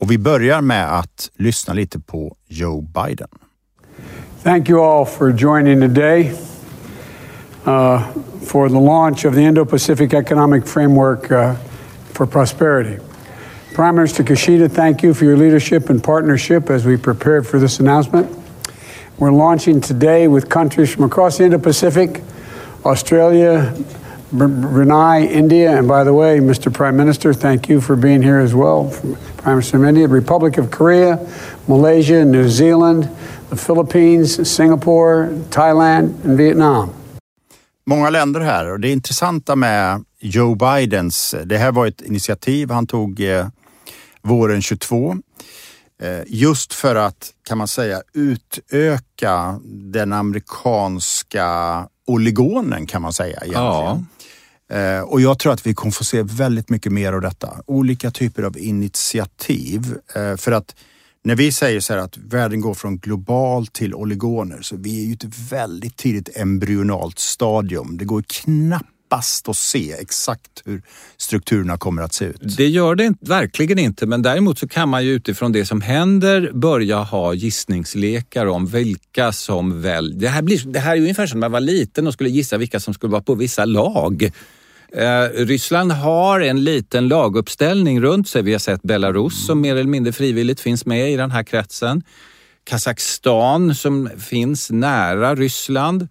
Och 0.00 0.10
vi 0.10 0.18
börjar 0.18 0.60
med 0.60 0.98
att 0.98 1.30
lyssna 1.36 1.74
lite 1.74 2.00
på 2.00 2.36
Joe 2.48 2.80
Biden. 2.80 3.28
Thank 4.42 4.70
you 4.70 4.80
all 4.80 5.06
for 5.06 5.30
joining 5.30 5.80
today. 5.80 6.47
Uh, 7.66 8.12
for 8.48 8.68
the 8.68 8.78
launch 8.78 9.26
of 9.26 9.34
the 9.34 9.42
Indo 9.42 9.64
Pacific 9.64 10.14
Economic 10.14 10.66
Framework 10.66 11.30
uh, 11.30 11.54
for 12.14 12.26
Prosperity. 12.26 13.02
Prime 13.74 13.94
Minister 13.96 14.22
Kishida, 14.22 14.70
thank 14.70 15.02
you 15.02 15.12
for 15.12 15.24
your 15.24 15.36
leadership 15.36 15.90
and 15.90 16.02
partnership 16.02 16.70
as 16.70 16.86
we 16.86 16.96
prepared 16.96 17.46
for 17.46 17.58
this 17.58 17.78
announcement. 17.78 18.34
We're 19.18 19.32
launching 19.32 19.80
today 19.82 20.28
with 20.28 20.48
countries 20.48 20.94
from 20.94 21.04
across 21.04 21.38
the 21.38 21.44
Indo 21.44 21.58
Pacific 21.58 22.22
Australia, 22.84 23.76
Brunei, 24.32 25.26
India, 25.26 25.76
and 25.76 25.86
by 25.86 26.04
the 26.04 26.14
way, 26.14 26.38
Mr. 26.38 26.72
Prime 26.72 26.96
Minister, 26.96 27.34
thank 27.34 27.68
you 27.68 27.80
for 27.80 27.96
being 27.96 28.22
here 28.22 28.38
as 28.38 28.54
well. 28.54 28.90
Prime 29.36 29.56
Minister 29.56 29.76
of 29.76 29.84
India, 29.84 30.08
Republic 30.08 30.56
of 30.58 30.70
Korea, 30.70 31.18
Malaysia, 31.66 32.24
New 32.24 32.48
Zealand, 32.48 33.04
the 33.50 33.56
Philippines, 33.56 34.48
Singapore, 34.48 35.28
Thailand, 35.50 36.24
and 36.24 36.38
Vietnam. 36.38 36.94
Många 37.88 38.10
länder 38.10 38.40
här 38.40 38.70
och 38.70 38.80
det 38.80 38.90
intressanta 38.90 39.56
med 39.56 40.04
Joe 40.20 40.54
Bidens, 40.54 41.34
det 41.44 41.58
här 41.58 41.72
var 41.72 41.86
ett 41.86 42.00
initiativ 42.00 42.70
han 42.70 42.86
tog 42.86 43.20
eh, 43.20 43.48
våren 44.22 44.62
22. 44.62 45.16
Eh, 46.02 46.20
just 46.26 46.74
för 46.74 46.94
att, 46.94 47.30
kan 47.48 47.58
man 47.58 47.68
säga, 47.68 48.02
utöka 48.14 49.60
den 49.92 50.12
amerikanska 50.12 51.48
oligonen 52.06 52.86
kan 52.86 53.02
man 53.02 53.12
säga 53.12 53.36
egentligen. 53.36 54.06
Ja. 54.68 54.76
Eh, 54.76 55.00
och 55.00 55.20
jag 55.20 55.38
tror 55.38 55.52
att 55.52 55.66
vi 55.66 55.74
kommer 55.74 55.92
få 55.92 56.04
se 56.04 56.22
väldigt 56.22 56.68
mycket 56.68 56.92
mer 56.92 57.12
av 57.12 57.20
detta. 57.20 57.62
Olika 57.66 58.10
typer 58.10 58.42
av 58.42 58.58
initiativ. 58.58 59.94
För 60.36 60.52
att 60.52 60.74
när 61.28 61.36
vi 61.36 61.52
säger 61.52 61.80
så 61.80 61.92
här 61.92 62.00
att 62.00 62.16
världen 62.16 62.60
går 62.60 62.74
från 62.74 62.98
global 62.98 63.66
till 63.66 63.94
oligoner 63.94 64.62
så 64.62 64.76
vi 64.76 65.02
är 65.02 65.06
ju 65.06 65.12
ett 65.12 65.52
väldigt 65.52 65.96
tidigt 65.96 66.36
embryonalt 66.36 67.18
stadium. 67.18 67.96
Det 67.98 68.04
går 68.04 68.22
knappast 68.22 69.48
att 69.48 69.56
se 69.56 69.92
exakt 69.92 70.62
hur 70.64 70.82
strukturerna 71.16 71.78
kommer 71.78 72.02
att 72.02 72.14
se 72.14 72.24
ut. 72.24 72.56
Det 72.56 72.68
gör 72.68 72.94
det 72.94 73.14
verkligen 73.20 73.78
inte, 73.78 74.06
men 74.06 74.22
däremot 74.22 74.58
så 74.58 74.68
kan 74.68 74.88
man 74.88 75.04
ju 75.04 75.10
utifrån 75.12 75.52
det 75.52 75.66
som 75.66 75.80
händer 75.80 76.50
börja 76.54 76.98
ha 76.98 77.34
gissningslekar 77.34 78.46
om 78.46 78.66
vilka 78.66 79.32
som 79.32 79.82
väl... 79.82 80.18
Det 80.18 80.28
här, 80.28 80.42
blir, 80.42 80.66
det 80.66 80.80
här 80.80 80.96
är 80.96 81.00
ungefär 81.00 81.26
som 81.26 81.40
när 81.40 81.48
man 81.48 81.52
var 81.52 81.60
liten 81.60 82.06
och 82.06 82.12
skulle 82.12 82.30
gissa 82.30 82.58
vilka 82.58 82.80
som 82.80 82.94
skulle 82.94 83.10
vara 83.10 83.22
på 83.22 83.34
vissa 83.34 83.64
lag. 83.64 84.30
Eh, 84.92 85.44
Ryssland 85.44 85.92
har 85.92 86.40
en 86.40 86.64
liten 86.64 87.08
laguppställning 87.08 88.00
runt 88.00 88.28
sig. 88.28 88.42
Vi 88.42 88.52
har 88.52 88.58
sett 88.58 88.82
Belarus 88.82 89.46
som 89.46 89.60
mer 89.60 89.76
eller 89.76 89.90
mindre 89.90 90.12
frivilligt 90.12 90.60
finns 90.60 90.86
med 90.86 91.12
i 91.12 91.16
den 91.16 91.30
här 91.30 91.42
kretsen. 91.42 92.02
Kazakstan 92.64 93.74
som 93.74 94.10
finns 94.18 94.70
nära 94.70 95.34
Ryssland. 95.34 96.08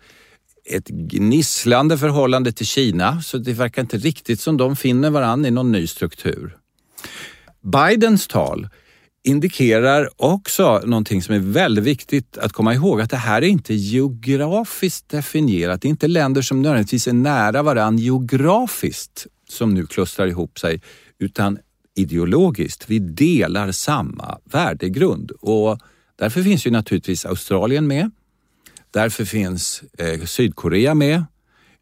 Ett 0.69 0.87
gnisslande 0.87 1.97
förhållande 1.97 2.51
till 2.51 2.65
Kina, 2.65 3.21
så 3.21 3.37
det 3.37 3.53
verkar 3.53 3.81
inte 3.81 3.97
riktigt 3.97 4.39
som 4.39 4.57
de 4.57 4.75
finner 4.75 5.09
varandra 5.09 5.47
i 5.47 5.51
någon 5.51 5.71
ny 5.71 5.87
struktur. 5.87 6.57
Bidens 7.61 8.27
tal 8.27 8.69
indikerar 9.27 10.09
också 10.15 10.81
någonting 10.85 11.21
som 11.21 11.35
är 11.35 11.39
väldigt 11.39 11.83
viktigt 11.83 12.37
att 12.37 12.53
komma 12.53 12.73
ihåg, 12.73 13.01
att 13.01 13.09
det 13.09 13.17
här 13.17 13.41
är 13.41 13.47
inte 13.47 13.73
geografiskt 13.73 15.09
definierat. 15.09 15.81
Det 15.81 15.87
är 15.87 15.89
inte 15.89 16.07
länder 16.07 16.41
som 16.41 16.61
nödvändigtvis 16.61 17.07
är 17.07 17.13
nära 17.13 17.63
varandra 17.63 18.03
geografiskt 18.03 19.27
som 19.49 19.73
nu 19.73 19.85
klustrar 19.85 20.27
ihop 20.27 20.59
sig, 20.59 20.81
utan 21.19 21.57
ideologiskt. 21.95 22.89
Vi 22.89 22.99
delar 22.99 23.71
samma 23.71 24.37
värdegrund 24.43 25.31
och 25.31 25.79
därför 26.15 26.43
finns 26.43 26.67
ju 26.67 26.71
naturligtvis 26.71 27.25
Australien 27.25 27.87
med. 27.87 28.11
Därför 28.91 29.25
finns 29.25 29.83
eh, 29.97 30.25
Sydkorea 30.25 30.95
med. 30.95 31.23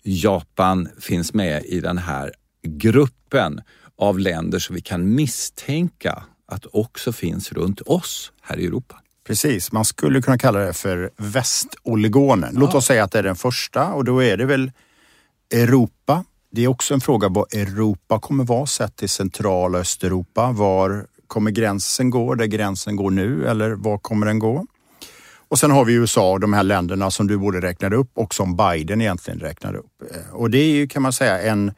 Japan 0.04 0.89
finns 1.00 1.34
med 1.34 1.66
i 1.66 1.80
den 1.80 1.98
här 1.98 2.34
gruppen 2.64 3.62
av 3.98 4.20
länder 4.20 4.60
som 4.60 4.76
vi 4.76 4.82
kan 4.82 5.16
misstänka 5.16 6.24
att 6.48 6.66
också 6.72 7.14
finns 7.14 7.52
runt 7.52 7.82
oss 7.82 8.32
här 8.41 8.60
i 8.60 8.66
Europa. 8.66 8.96
Precis, 9.28 9.72
man 9.72 9.86
skulle 9.86 10.22
kunna 10.22 10.38
kalla 10.38 10.60
det 10.60 10.74
för 10.74 11.12
västoligonen. 11.18 12.56
Låt 12.58 12.76
oss 12.76 12.86
säga 12.86 13.04
att 13.04 13.12
det 13.12 13.20
är 13.20 13.24
den 13.24 13.36
första 13.36 13.93
och 13.93 14.04
då 14.04 14.24
är 14.24 14.38
det 14.38 14.46
väl 14.46 14.72
Europa. 15.54 16.24
Det 16.52 16.64
är 16.64 16.68
också 16.68 16.93
en 16.93 17.02
fråga 17.02 17.30
vad 17.30 17.54
Europa 17.54 18.20
kommer 18.20 18.43
vara 18.43 18.66
sett 18.66 18.96
till 18.96 19.10
centrala 19.10 19.78
Östeuropa. 19.78 20.52
Var 20.52 21.06
kommer 21.28 21.52
gränsen 21.52 22.10
gå? 22.10 22.36
Där 22.36 22.46
gränsen 22.46 22.96
går 22.96 23.12
nu 23.12 23.48
eller 23.48 23.72
var 23.72 23.98
kommer 23.98 24.26
den 24.26 24.39
gå? 24.39 24.66
Och 25.48 25.60
sen 25.60 25.72
har 25.72 25.86
vi 25.86 25.93
USA 25.93 26.32
och 26.32 26.39
de 26.39 26.54
här 26.54 26.64
länderna 26.64 27.12
som 27.12 27.28
du 27.28 27.38
borde 27.38 27.62
räkna 27.62 27.96
upp 27.96 28.12
och 28.14 28.34
som 28.34 28.56
Biden 28.56 29.02
egentligen 29.02 29.39
räknar 29.39 29.76
upp. 29.76 30.04
Och 30.32 30.50
det 30.50 30.58
är 30.58 30.72
ju 30.72 30.88
kan 30.88 31.02
man 31.02 31.14
säga 31.14 31.41
en 31.41 31.72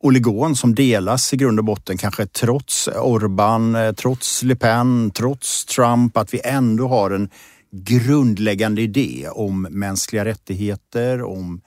oligon 0.00 0.56
som 0.56 0.74
delas 0.74 1.34
i 1.34 1.36
grund 1.36 1.58
och 1.58 1.64
botten, 1.64 1.98
kanske 1.98 2.26
trots 2.26 2.88
Orban, 2.88 3.74
eh, 3.74 3.92
trots 3.92 4.42
Le 4.42 4.56
Pen, 4.56 5.10
trots 5.10 5.64
Trump, 5.64 6.16
att 6.16 6.34
vi 6.34 6.40
ändå 6.44 6.88
har 6.88 7.10
en 7.10 7.28
grundläggande 7.70 8.82
idé 8.82 9.28
om 9.32 9.62
mänskliga 9.62 10.24
rättigheter, 10.24 11.22
om 11.22 11.60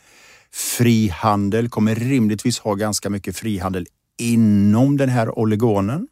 frihandel, 0.53 1.69
kommer 1.69 1.95
rimligtvis 1.95 2.59
ha 2.59 2.73
ganska 2.73 3.09
mycket 3.09 3.37
frihandel 3.37 3.87
inom 4.19 4.97
den 4.97 5.09
här 5.09 5.39
oligonen. 5.39 6.07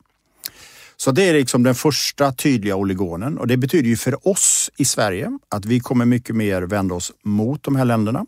Så 0.97 1.11
det 1.11 1.23
är 1.23 1.33
liksom 1.33 1.63
den 1.63 1.75
första 1.75 2.31
tydliga 2.31 2.75
oligonen 2.75 3.37
och 3.37 3.47
det 3.47 3.57
betyder 3.57 3.89
ju 3.89 3.97
för 3.97 4.27
oss 4.27 4.71
i 4.77 4.85
Sverige 4.85 5.39
att 5.49 5.65
vi 5.65 5.79
kommer 5.79 6.05
mycket 6.05 6.35
mer 6.35 6.61
vända 6.61 6.95
oss 6.95 7.11
mot 7.23 7.63
de 7.63 7.75
här 7.75 7.85
länderna. 7.85 8.25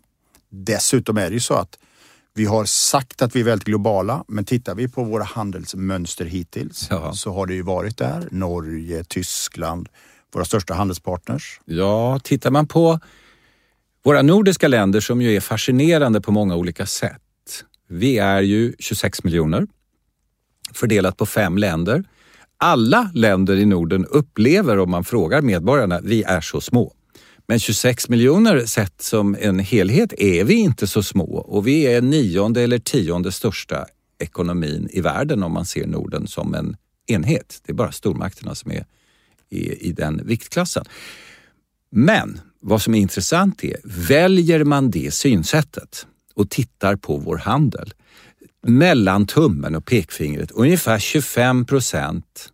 Dessutom 0.50 1.16
är 1.18 1.28
det 1.28 1.34
ju 1.34 1.40
så 1.40 1.54
att 1.54 1.78
vi 2.34 2.44
har 2.44 2.64
sagt 2.64 3.22
att 3.22 3.36
vi 3.36 3.40
är 3.40 3.44
väldigt 3.44 3.66
globala, 3.66 4.24
men 4.28 4.44
tittar 4.44 4.74
vi 4.74 4.88
på 4.88 5.04
våra 5.04 5.24
handelsmönster 5.24 6.24
hittills 6.24 6.86
ja. 6.90 7.12
så 7.12 7.32
har 7.32 7.46
det 7.46 7.54
ju 7.54 7.62
varit 7.62 7.98
där. 7.98 8.28
Norge, 8.30 9.04
Tyskland, 9.04 9.88
våra 10.32 10.44
största 10.44 10.74
handelspartners. 10.74 11.60
Ja, 11.64 12.20
tittar 12.24 12.50
man 12.50 12.66
på 12.66 13.00
våra 14.04 14.22
nordiska 14.22 14.68
länder 14.68 15.00
som 15.00 15.22
ju 15.22 15.36
är 15.36 15.40
fascinerande 15.40 16.20
på 16.20 16.32
många 16.32 16.56
olika 16.56 16.86
sätt. 16.86 17.20
Vi 17.88 18.18
är 18.18 18.42
ju 18.42 18.74
26 18.78 19.24
miljoner 19.24 19.66
fördelat 20.72 21.16
på 21.16 21.26
fem 21.26 21.58
länder. 21.58 22.04
Alla 22.56 23.10
länder 23.14 23.56
i 23.56 23.64
Norden 23.64 24.06
upplever, 24.06 24.78
om 24.78 24.90
man 24.90 25.04
frågar 25.04 25.42
medborgarna, 25.42 26.00
vi 26.02 26.22
är 26.22 26.40
så 26.40 26.60
små. 26.60 26.92
Men 27.52 27.60
26 27.60 28.08
miljoner 28.08 28.66
sett 28.66 29.02
som 29.02 29.36
en 29.40 29.58
helhet 29.58 30.12
är 30.18 30.44
vi 30.44 30.54
inte 30.54 30.86
så 30.86 31.02
små 31.02 31.24
och 31.24 31.66
vi 31.66 31.82
är 31.82 32.02
nionde 32.02 32.62
eller 32.62 32.78
tionde 32.78 33.32
största 33.32 33.86
ekonomin 34.18 34.88
i 34.92 35.00
världen 35.00 35.42
om 35.42 35.52
man 35.52 35.66
ser 35.66 35.86
Norden 35.86 36.26
som 36.26 36.54
en 36.54 36.76
enhet. 37.06 37.60
Det 37.66 37.72
är 37.72 37.74
bara 37.74 37.92
stormakterna 37.92 38.54
som 38.54 38.70
är 38.70 38.84
i, 39.50 39.88
i 39.88 39.92
den 39.92 40.26
viktklassen. 40.26 40.84
Men 41.90 42.40
vad 42.60 42.82
som 42.82 42.94
är 42.94 42.98
intressant 42.98 43.64
är, 43.64 43.76
väljer 43.84 44.64
man 44.64 44.90
det 44.90 45.14
synsättet 45.14 46.06
och 46.34 46.50
tittar 46.50 46.96
på 46.96 47.16
vår 47.16 47.36
handel 47.36 47.94
mellan 48.66 49.26
tummen 49.26 49.74
och 49.74 49.84
pekfingret, 49.84 50.50
ungefär 50.50 50.98
25 50.98 51.64
procent 51.64 52.51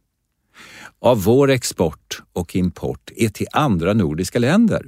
av 1.01 1.23
vår 1.23 1.51
export 1.51 2.23
och 2.33 2.57
import 2.57 3.11
är 3.17 3.29
till 3.29 3.47
andra 3.53 3.93
nordiska 3.93 4.39
länder. 4.39 4.87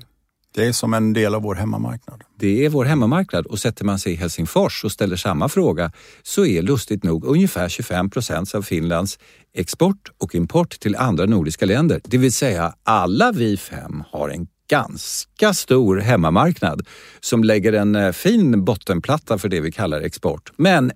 Det 0.55 0.67
är 0.67 0.73
som 0.73 0.95
en 0.95 1.13
del 1.13 1.35
av 1.35 1.43
vår 1.43 1.55
hemmamarknad. 1.55 2.23
Det 2.39 2.65
är 2.65 2.69
vår 2.69 2.85
hemmamarknad 2.85 3.47
och 3.47 3.59
sätter 3.59 3.85
man 3.85 3.99
sig 3.99 4.13
i 4.13 4.17
Helsingfors 4.17 4.85
och 4.85 4.93
ställer 4.93 5.17
samma 5.17 5.49
fråga 5.49 5.93
så 6.23 6.47
är 6.47 6.63
lustigt 6.63 7.05
nog 7.05 7.25
ungefär 7.25 7.69
25 7.69 8.11
procent 8.11 8.55
av 8.55 8.63
Finlands 8.63 9.19
export 9.55 10.13
och 10.19 10.35
import 10.35 10.81
till 10.81 10.97
andra 10.97 11.27
nordiska 11.27 11.67
länder. 11.67 12.01
Det 12.05 12.19
vill 12.19 12.33
säga 12.33 12.75
alla 12.83 13.33
vi 13.33 13.57
fem 13.57 14.03
har 14.11 14.29
en 14.29 14.47
ganska 14.71 15.55
stor 15.55 15.97
hemmamarknad 15.97 16.87
som 17.21 17.45
lägger 17.45 17.73
en 17.73 17.95
eh, 17.95 18.13
fin 18.13 18.65
bottenplatta 18.65 19.39
för 19.39 19.49
det 19.49 19.61
vi 19.61 19.73
kallar 19.73 20.01
export, 20.01 20.53
men 20.57 20.93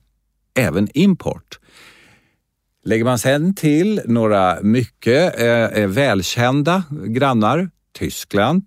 även 0.54 0.88
import. 0.94 1.58
Lägger 2.86 3.04
man 3.04 3.18
sen 3.18 3.54
till 3.54 4.00
några 4.04 4.58
mycket 4.62 5.40
eh, 5.40 5.46
eh, 5.46 5.88
välkända 5.88 6.82
grannar, 7.06 7.70
Tyskland, 7.98 8.62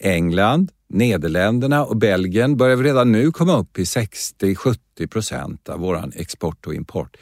England, 0.00 0.70
Nederländerna 0.88 1.84
och 1.84 1.96
Belgien 1.96 2.56
börjar 2.56 2.76
vi 2.76 2.84
redan 2.84 3.12
nu 3.12 3.32
komma 3.32 3.56
upp 3.56 3.78
i 3.78 3.84
60-70 3.84 5.06
procent 5.06 5.68
av 5.68 5.80
vår 5.80 6.12
export 6.16 6.66
och 6.66 6.74
import. 6.74 7.16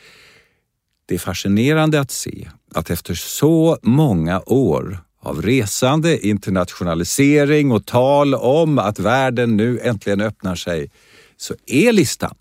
Det 1.06 1.14
är 1.14 1.18
fascinerande 1.18 2.00
att 2.00 2.10
se 2.10 2.48
att 2.74 2.90
efter 2.90 3.14
så 3.14 3.78
många 3.82 4.42
år 4.46 4.98
av 5.20 5.42
resande, 5.42 6.26
internationalisering 6.26 7.72
och 7.72 7.86
tal 7.86 8.34
om 8.34 8.78
att 8.78 8.98
världen 8.98 9.56
nu 9.56 9.78
äntligen 9.78 10.20
öppnar 10.20 10.54
sig 10.54 10.90
så 11.36 11.54
är 11.66 11.92
listan 11.92 12.34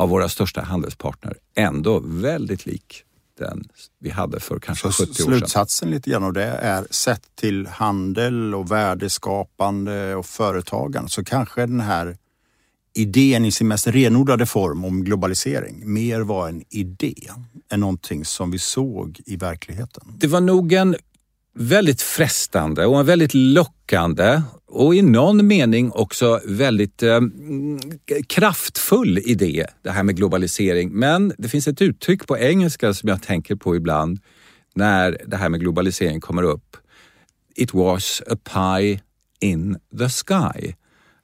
av 0.00 0.08
våra 0.08 0.28
största 0.28 0.60
handelspartner 0.60 1.36
ändå 1.54 2.00
väldigt 2.04 2.66
lik 2.66 3.04
den 3.38 3.64
vi 3.98 4.10
hade 4.10 4.40
för 4.40 4.58
kanske 4.58 4.92
så 4.92 5.06
70 5.06 5.10
år 5.10 5.14
sedan. 5.14 5.26
Slutsatsen 5.26 5.90
lite 5.90 6.10
grann 6.10 6.24
av 6.24 6.32
det 6.32 6.44
är 6.44 6.86
sett 6.90 7.22
till 7.34 7.66
handel 7.66 8.54
och 8.54 8.70
värdeskapande 8.70 10.14
och 10.14 10.26
företagande 10.26 11.10
så 11.10 11.24
kanske 11.24 11.60
den 11.60 11.80
här 11.80 12.16
idén 12.94 13.44
i 13.44 13.52
sin 13.52 13.68
mest 13.68 13.86
renodlade 13.86 14.46
form 14.46 14.84
om 14.84 15.04
globalisering 15.04 15.92
mer 15.92 16.20
var 16.20 16.48
en 16.48 16.64
idé 16.70 17.14
än 17.72 17.80
någonting 17.80 18.24
som 18.24 18.50
vi 18.50 18.58
såg 18.58 19.20
i 19.26 19.36
verkligheten. 19.36 20.02
Det 20.18 20.26
var 20.26 20.40
nog 20.40 20.72
en 20.72 20.96
väldigt 21.60 22.02
frestande 22.02 22.86
och 22.86 23.08
väldigt 23.08 23.34
lockande 23.34 24.42
och 24.66 24.94
i 24.94 25.02
någon 25.02 25.46
mening 25.46 25.92
också 25.92 26.40
väldigt 26.44 27.02
eh, 27.02 27.16
mm, 27.16 27.78
kraftfull 28.26 29.18
idé, 29.18 29.66
det 29.82 29.90
här 29.90 30.02
med 30.02 30.16
globalisering. 30.16 30.90
Men 30.92 31.32
det 31.38 31.48
finns 31.48 31.68
ett 31.68 31.82
uttryck 31.82 32.26
på 32.26 32.38
engelska 32.38 32.94
som 32.94 33.08
jag 33.08 33.22
tänker 33.22 33.56
på 33.56 33.76
ibland 33.76 34.18
när 34.74 35.18
det 35.26 35.36
här 35.36 35.48
med 35.48 35.60
globalisering 35.60 36.20
kommer 36.20 36.42
upp. 36.42 36.76
It 37.56 37.74
was 37.74 38.22
a 38.30 38.36
pie 38.54 39.00
in 39.40 39.78
the 39.98 40.08
sky. 40.08 40.74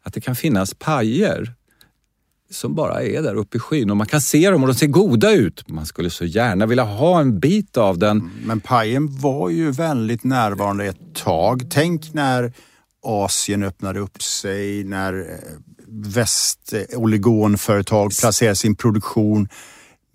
Att 0.03 0.15
det 0.15 0.21
kan 0.21 0.37
finnas 0.37 0.75
pajer 0.75 1.55
som 2.51 2.75
bara 2.75 3.03
är 3.03 3.23
där 3.23 3.35
uppe 3.35 3.57
i 3.57 3.61
skyn 3.61 3.91
och 3.91 3.97
man 3.97 4.07
kan 4.07 4.21
se 4.21 4.51
dem 4.51 4.63
och 4.63 4.69
de 4.69 4.75
ser 4.75 4.87
goda 4.87 5.33
ut. 5.33 5.69
Man 5.69 5.87
skulle 5.87 6.11
så 6.11 6.25
gärna 6.25 6.67
vilja 6.67 6.85
ha 6.85 7.21
en 7.21 7.41
bit 7.41 7.77
av 7.77 7.99
den. 7.99 8.31
Men 8.45 8.61
pajen 8.61 9.19
var 9.19 9.51
ju 9.51 9.71
väldigt 9.71 10.25
närvarande 10.25 10.85
ett 10.85 11.15
tag. 11.15 11.67
Tänk 11.71 12.15
när 12.15 12.53
Asien 13.03 13.63
öppnade 13.63 14.01
upp 14.01 14.23
sig, 14.23 14.85
när 14.85 15.15
eh, 15.15 15.25
västoligonföretag 15.89 18.13
placerade 18.21 18.57
sin 18.57 18.77
produktion 18.77 19.49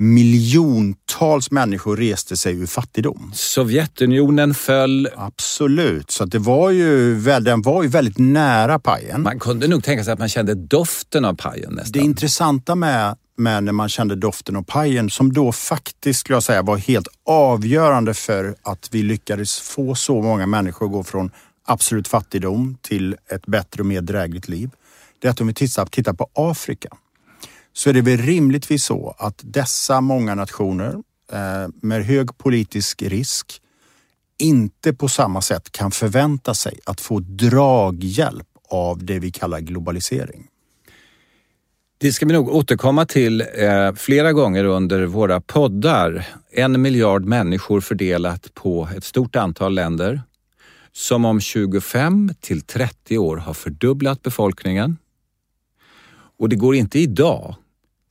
miljontals 0.02 1.52
människor 1.52 1.98
reste 1.98 2.38
sig 2.38 2.54
ur 2.54 2.66
fattigdom. 2.66 3.32
Sovjetunionen 3.34 4.54
föll. 4.54 5.10
Absolut, 5.16 6.12
så 6.12 6.26
det 6.26 6.40
var 6.40 6.70
ju, 6.70 7.22
den 7.22 7.62
var 7.62 7.84
ju 7.84 7.90
väldigt 7.90 8.18
nära 8.18 8.80
pajen. 8.80 9.22
Man 9.22 9.40
kunde 9.40 9.68
nog 9.68 9.84
tänka 9.84 10.04
sig 10.04 10.14
att 10.14 10.20
man 10.20 10.30
kände 10.30 10.56
doften 10.56 11.26
av 11.26 11.34
pajen 11.36 11.74
nästan. 11.74 11.92
Det 11.92 12.00
intressanta 12.00 12.76
med, 12.76 13.16
med 13.38 13.64
när 13.64 13.72
man 13.72 13.90
kände 13.90 14.16
doften 14.16 14.56
av 14.56 14.64
pajen, 14.64 15.10
som 15.10 15.34
då 15.34 15.52
faktiskt 15.52 16.20
skulle 16.20 16.36
jag 16.36 16.44
säga 16.44 16.62
var 16.62 16.78
helt 16.78 17.08
avgörande 17.26 18.14
för 18.14 18.56
att 18.64 18.90
vi 18.92 19.04
lyckades 19.04 19.60
få 19.60 19.96
så 19.96 20.22
många 20.22 20.48
människor 20.48 20.86
att 20.86 20.92
gå 20.92 21.04
från 21.04 21.32
absolut 21.68 22.08
fattigdom 22.08 22.78
till 22.82 23.16
ett 23.32 23.46
bättre 23.46 23.82
och 23.82 23.86
mer 23.86 24.02
drägligt 24.02 24.48
liv. 24.48 24.70
Det 25.20 25.28
är 25.28 25.32
att 25.32 25.42
om 25.42 25.48
vi 25.48 25.54
tittar, 25.54 25.86
tittar 25.86 26.14
på 26.14 26.30
Afrika 26.34 26.90
så 27.74 27.90
är 27.90 27.94
det 27.94 28.02
väl 28.02 28.18
rimligtvis 28.18 28.84
så 28.84 29.16
att 29.18 29.42
dessa 29.44 30.02
många 30.02 30.36
nationer 30.36 30.94
eh, 31.32 31.68
med 31.82 32.06
hög 32.06 32.38
politisk 32.38 33.02
risk 33.02 33.62
inte 34.40 34.94
på 34.94 35.10
samma 35.10 35.42
sätt 35.42 35.72
kan 35.72 35.92
förvänta 35.92 36.54
sig 36.54 36.80
att 36.86 37.02
få 37.02 37.20
draghjälp 37.20 38.48
av 38.70 39.06
det 39.06 39.20
vi 39.20 39.32
kallar 39.32 39.60
globalisering. 39.60 40.48
Det 41.98 42.12
ska 42.12 42.26
vi 42.26 42.34
nog 42.34 42.50
återkomma 42.50 43.06
till 43.06 43.42
eh, 43.42 43.94
flera 43.96 44.34
gånger 44.34 44.64
under 44.64 45.06
våra 45.06 45.42
poddar. 45.42 46.28
En 46.52 46.82
miljard 46.82 47.26
människor 47.26 47.82
fördelat 47.82 48.54
på 48.54 48.90
ett 48.98 49.04
stort 49.04 49.36
antal 49.36 49.74
länder 49.74 50.22
som 50.92 51.26
om 51.26 51.42
25 51.42 52.34
till 52.40 52.62
30 52.62 53.18
år 53.18 53.38
har 53.38 53.54
fördubblat 53.54 54.22
befolkningen. 54.22 54.98
Och 56.42 56.50
det 56.50 56.56
går 56.56 56.76
inte 56.76 57.00
idag, 57.00 57.56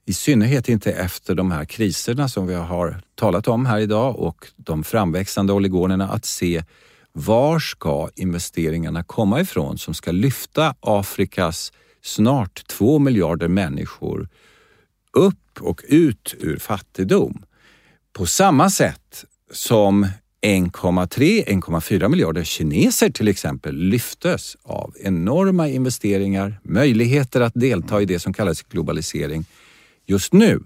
i 0.06 0.12
synnerhet 0.12 0.68
inte 0.68 0.92
efter 0.92 1.34
de 1.34 1.50
här 1.50 1.64
kriserna 1.64 2.28
som 2.28 2.46
vi 2.46 2.54
har 2.54 3.02
talat 3.14 3.48
om 3.48 3.66
här 3.66 3.78
idag 3.78 4.16
och 4.16 4.46
de 4.56 4.84
framväxande 4.84 5.52
oligonerna, 5.52 6.08
att 6.08 6.24
se 6.24 6.64
var 7.12 7.58
ska 7.58 8.10
investeringarna 8.16 9.02
komma 9.02 9.40
ifrån 9.40 9.78
som 9.78 9.94
ska 9.94 10.12
lyfta 10.12 10.74
Afrikas 10.80 11.72
snart 12.02 12.66
två 12.66 12.98
miljarder 12.98 13.48
människor 13.48 14.28
upp 15.12 15.60
och 15.60 15.82
ut 15.88 16.34
ur 16.38 16.56
fattigdom. 16.56 17.44
På 18.12 18.26
samma 18.26 18.70
sätt 18.70 19.24
som 19.52 20.08
1,3-1,4 20.42 22.08
miljarder 22.08 22.44
kineser 22.44 23.10
till 23.10 23.28
exempel 23.28 23.76
lyftes 23.76 24.56
av 24.62 24.94
enorma 25.00 25.68
investeringar, 25.68 26.60
möjligheter 26.62 27.40
att 27.40 27.52
delta 27.54 28.02
i 28.02 28.04
det 28.04 28.18
som 28.18 28.32
kallas 28.32 28.62
globalisering. 28.62 29.44
Just 30.06 30.32
nu 30.32 30.60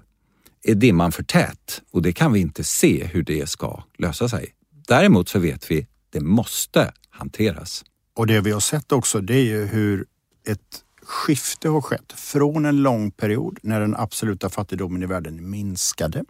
är 0.62 0.74
dimman 0.74 1.12
för 1.12 1.22
tät 1.22 1.82
och 1.90 2.02
det 2.02 2.12
kan 2.12 2.32
vi 2.32 2.40
inte 2.40 2.64
se 2.64 3.04
hur 3.04 3.22
det 3.22 3.46
ska 3.46 3.82
lösa 3.98 4.28
sig. 4.28 4.54
Däremot 4.88 5.28
så 5.28 5.38
vet 5.38 5.70
vi 5.70 5.86
det 6.10 6.20
måste 6.20 6.92
hanteras. 7.10 7.84
Och 8.16 8.26
det 8.26 8.40
vi 8.40 8.50
har 8.50 8.60
sett 8.60 8.92
också 8.92 9.20
det 9.20 9.34
är 9.34 9.44
ju 9.44 9.64
hur 9.64 10.06
ett 10.46 10.84
skifte 11.02 11.68
har 11.68 11.80
skett 11.80 12.12
från 12.16 12.64
en 12.64 12.82
lång 12.82 13.10
period 13.10 13.58
när 13.62 13.80
den 13.80 13.96
absoluta 13.96 14.50
fattigdomen 14.50 15.02
i 15.02 15.06
världen 15.06 15.50
minskade 15.50 16.24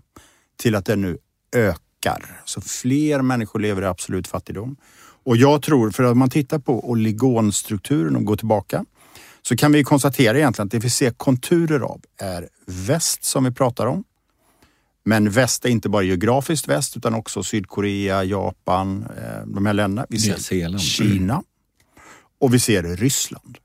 till 0.57 0.74
att 0.74 0.86
den 0.86 1.01
nu 1.01 1.18
ökar. 1.57 1.84
Så 2.44 2.61
fler 2.61 3.22
människor 3.22 3.61
lever 3.61 3.82
i 3.82 3.86
absolut 3.86 4.26
fattigdom. 4.26 4.76
Och 5.24 5.36
jag 5.36 5.62
tror, 5.62 5.90
för 5.90 6.02
att 6.02 6.16
man 6.16 6.30
tittar 6.30 6.59
på 6.59 6.90
oligonstrukturen 6.90 8.16
och 8.16 8.24
går 8.24 8.36
tillbaka, 8.36 8.84
så 9.42 9.57
kan 9.57 9.72
vi 9.72 9.84
konstatera 9.84 10.38
egentligen 10.38 10.66
att 10.66 10.72
det 10.72 10.78
vi 10.78 10.90
ser 10.90 11.11
konturer 11.11 11.80
av 11.80 12.00
är 12.20 12.48
väst 12.66 13.24
som 13.24 13.44
vi 13.44 13.50
pratar 13.50 13.86
om. 13.86 14.05
Men 15.05 15.30
väst 15.30 15.64
är 15.64 15.68
inte 15.68 15.88
bara 15.88 16.02
geografiskt 16.02 16.68
väst 16.68 16.96
utan 16.96 17.14
också 17.14 17.42
Sydkorea, 17.42 18.24
Japan, 18.24 19.07
eh, 19.16 19.46
de 19.46 19.66
här 19.66 19.72
länderna. 19.72 20.07
Vi 20.09 20.18
ser 20.18 20.32
Kina 20.78 21.42
och 22.40 22.55
vi 22.55 22.61
ser 22.61 22.82
Ryssland. 22.82 23.59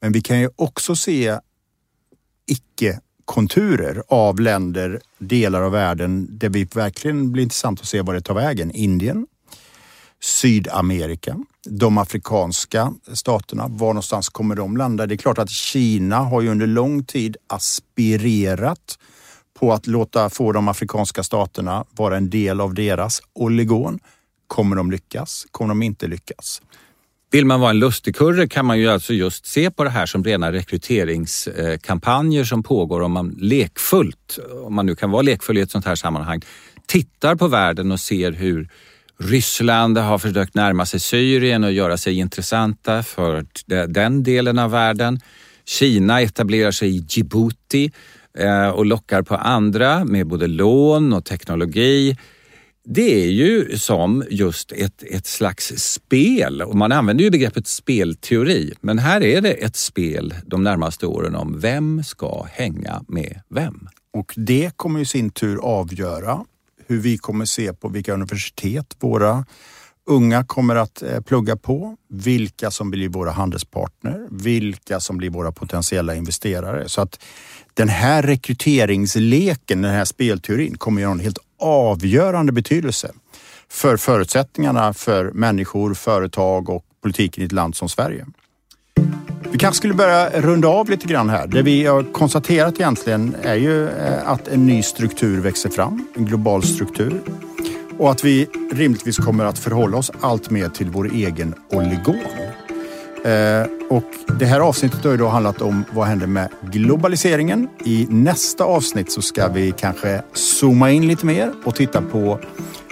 Men 0.00 0.12
vi 0.12 0.20
kan 0.20 0.40
ju 0.40 0.50
också 0.56 0.96
se 0.96 1.38
konturer 3.30 4.02
av 4.08 4.40
länder, 4.40 5.00
delar 5.18 5.62
av 5.62 5.72
världen 5.72 6.38
där 6.38 6.48
vi 6.48 6.64
verkligen 6.64 7.32
blir 7.32 7.42
intressant 7.42 7.80
att 7.80 7.86
se 7.86 8.02
var 8.02 8.14
det 8.14 8.20
tar 8.20 8.34
vägen. 8.34 8.70
Indien, 8.70 9.26
Sydamerika, 10.20 11.36
de 11.68 11.98
afrikanska 11.98 12.92
staterna. 13.12 13.66
Var 13.68 13.88
någonstans 13.88 14.28
kommer 14.28 14.54
de 14.54 14.76
landa? 14.76 15.06
Det 15.06 15.14
är 15.14 15.16
klart 15.16 15.38
att 15.38 15.50
Kina 15.50 16.16
har 16.16 16.40
ju 16.40 16.48
under 16.48 16.66
lång 16.66 17.04
tid 17.04 17.36
aspirerat 17.46 18.98
på 19.58 19.72
att 19.72 19.86
låta 19.86 20.30
få 20.30 20.52
de 20.52 20.68
afrikanska 20.68 21.22
staterna 21.22 21.84
vara 21.90 22.16
en 22.16 22.30
del 22.30 22.60
av 22.60 22.74
deras 22.74 23.22
oligon. 23.32 23.98
Kommer 24.46 24.76
de 24.76 24.90
lyckas? 24.90 25.46
Kommer 25.50 25.68
de 25.68 25.82
inte 25.82 26.06
lyckas? 26.06 26.62
Vill 27.32 27.46
man 27.46 27.60
vara 27.60 27.70
en 27.70 27.78
lustigkurre 27.78 28.48
kan 28.48 28.66
man 28.66 28.78
ju 28.78 28.88
alltså 28.88 29.12
just 29.12 29.46
se 29.46 29.70
på 29.70 29.84
det 29.84 29.90
här 29.90 30.06
som 30.06 30.24
rena 30.24 30.52
rekryteringskampanjer 30.52 32.44
som 32.44 32.62
pågår 32.62 33.00
om 33.00 33.12
man 33.12 33.36
lekfullt, 33.38 34.38
om 34.64 34.74
man 34.74 34.86
nu 34.86 34.94
kan 34.94 35.10
vara 35.10 35.22
lekfull 35.22 35.58
i 35.58 35.60
ett 35.60 35.70
sånt 35.70 35.84
här 35.84 35.94
sammanhang, 35.94 36.40
tittar 36.86 37.34
på 37.34 37.48
världen 37.48 37.92
och 37.92 38.00
ser 38.00 38.32
hur 38.32 38.68
Ryssland 39.18 39.98
har 39.98 40.18
försökt 40.18 40.54
närma 40.54 40.86
sig 40.86 41.00
Syrien 41.00 41.64
och 41.64 41.72
göra 41.72 41.96
sig 41.96 42.18
intressanta 42.18 43.02
för 43.02 43.46
den 43.86 44.22
delen 44.22 44.58
av 44.58 44.70
världen. 44.70 45.20
Kina 45.66 46.20
etablerar 46.20 46.70
sig 46.70 46.96
i 46.96 47.06
Djibouti 47.08 47.92
eh, 48.38 48.68
och 48.68 48.86
lockar 48.86 49.22
på 49.22 49.36
andra 49.36 50.04
med 50.04 50.26
både 50.26 50.46
lån 50.46 51.12
och 51.12 51.24
teknologi. 51.24 52.16
Det 52.84 53.24
är 53.24 53.30
ju 53.30 53.78
som 53.78 54.24
just 54.30 54.72
ett, 54.72 55.02
ett 55.02 55.26
slags 55.26 55.72
spel 55.76 56.62
och 56.62 56.76
man 56.76 56.92
använder 56.92 57.24
ju 57.24 57.30
begreppet 57.30 57.66
spelteori. 57.66 58.74
Men 58.80 58.98
här 58.98 59.22
är 59.22 59.40
det 59.40 59.52
ett 59.52 59.76
spel 59.76 60.34
de 60.46 60.62
närmaste 60.62 61.06
åren 61.06 61.34
om 61.34 61.60
vem 61.60 62.04
ska 62.04 62.46
hänga 62.52 63.04
med 63.08 63.40
vem. 63.48 63.88
Och 64.12 64.32
det 64.36 64.76
kommer 64.76 65.00
i 65.00 65.06
sin 65.06 65.30
tur 65.30 65.58
avgöra 65.62 66.44
hur 66.86 67.00
vi 67.00 67.18
kommer 67.18 67.44
se 67.44 67.72
på 67.72 67.88
vilka 67.88 68.14
universitet 68.14 68.96
våra 68.98 69.44
unga 70.06 70.44
kommer 70.44 70.76
att 70.76 71.02
eh, 71.02 71.20
plugga 71.20 71.56
på, 71.56 71.96
vilka 72.08 72.70
som 72.70 72.90
blir 72.90 73.08
våra 73.08 73.30
handelspartner, 73.30 74.26
vilka 74.30 75.00
som 75.00 75.16
blir 75.16 75.30
våra 75.30 75.52
potentiella 75.52 76.14
investerare. 76.14 76.88
Så 76.88 77.00
att 77.00 77.22
den 77.74 77.88
här 77.88 78.22
rekryteringsleken, 78.22 79.82
den 79.82 79.92
här 79.92 80.04
spelteorin 80.04 80.78
kommer 80.78 81.06
att 81.06 81.12
en 81.12 81.20
helt 81.20 81.38
avgörande 81.60 82.52
betydelse 82.52 83.12
för 83.68 83.96
förutsättningarna 83.96 84.92
för 84.92 85.30
människor, 85.30 85.94
företag 85.94 86.68
och 86.68 86.84
politiken 87.02 87.42
i 87.42 87.46
ett 87.46 87.52
land 87.52 87.76
som 87.76 87.88
Sverige. 87.88 88.26
Vi 89.52 89.58
kanske 89.58 89.76
skulle 89.76 89.94
börja 89.94 90.30
runda 90.40 90.68
av 90.68 90.90
lite 90.90 91.06
grann 91.06 91.28
här. 91.28 91.46
Det 91.46 91.62
vi 91.62 91.86
har 91.86 92.02
konstaterat 92.02 92.74
egentligen 92.74 93.36
är 93.42 93.54
ju 93.54 93.88
eh, 93.88 94.28
att 94.28 94.48
en 94.48 94.66
ny 94.66 94.82
struktur 94.82 95.40
växer 95.40 95.70
fram, 95.70 96.06
en 96.16 96.24
global 96.24 96.62
struktur. 96.62 97.20
Och 97.98 98.10
att 98.10 98.24
vi 98.24 98.46
rimligtvis 98.72 99.16
kommer 99.16 99.44
att 99.44 99.58
förhålla 99.58 99.96
oss 99.96 100.10
allt 100.20 100.50
mer 100.50 100.68
till 100.68 100.90
vår 100.90 101.12
egen 101.12 101.54
oligon. 101.70 102.18
Eh, 103.24 103.66
och 103.90 104.04
det 104.38 104.46
här 104.46 104.60
avsnittet 104.60 105.04
har 105.04 105.10
ju 105.10 105.16
då 105.16 105.28
handlat 105.28 105.62
om 105.62 105.84
vad 105.92 106.06
händer 106.06 106.26
med 106.26 106.48
globaliseringen. 106.62 107.68
I 107.84 108.06
nästa 108.10 108.64
avsnitt 108.64 109.12
så 109.12 109.22
ska 109.22 109.48
vi 109.48 109.72
kanske 109.72 110.22
zooma 110.32 110.90
in 110.90 111.06
lite 111.06 111.26
mer 111.26 111.52
och 111.64 111.74
titta 111.74 112.02
på 112.02 112.40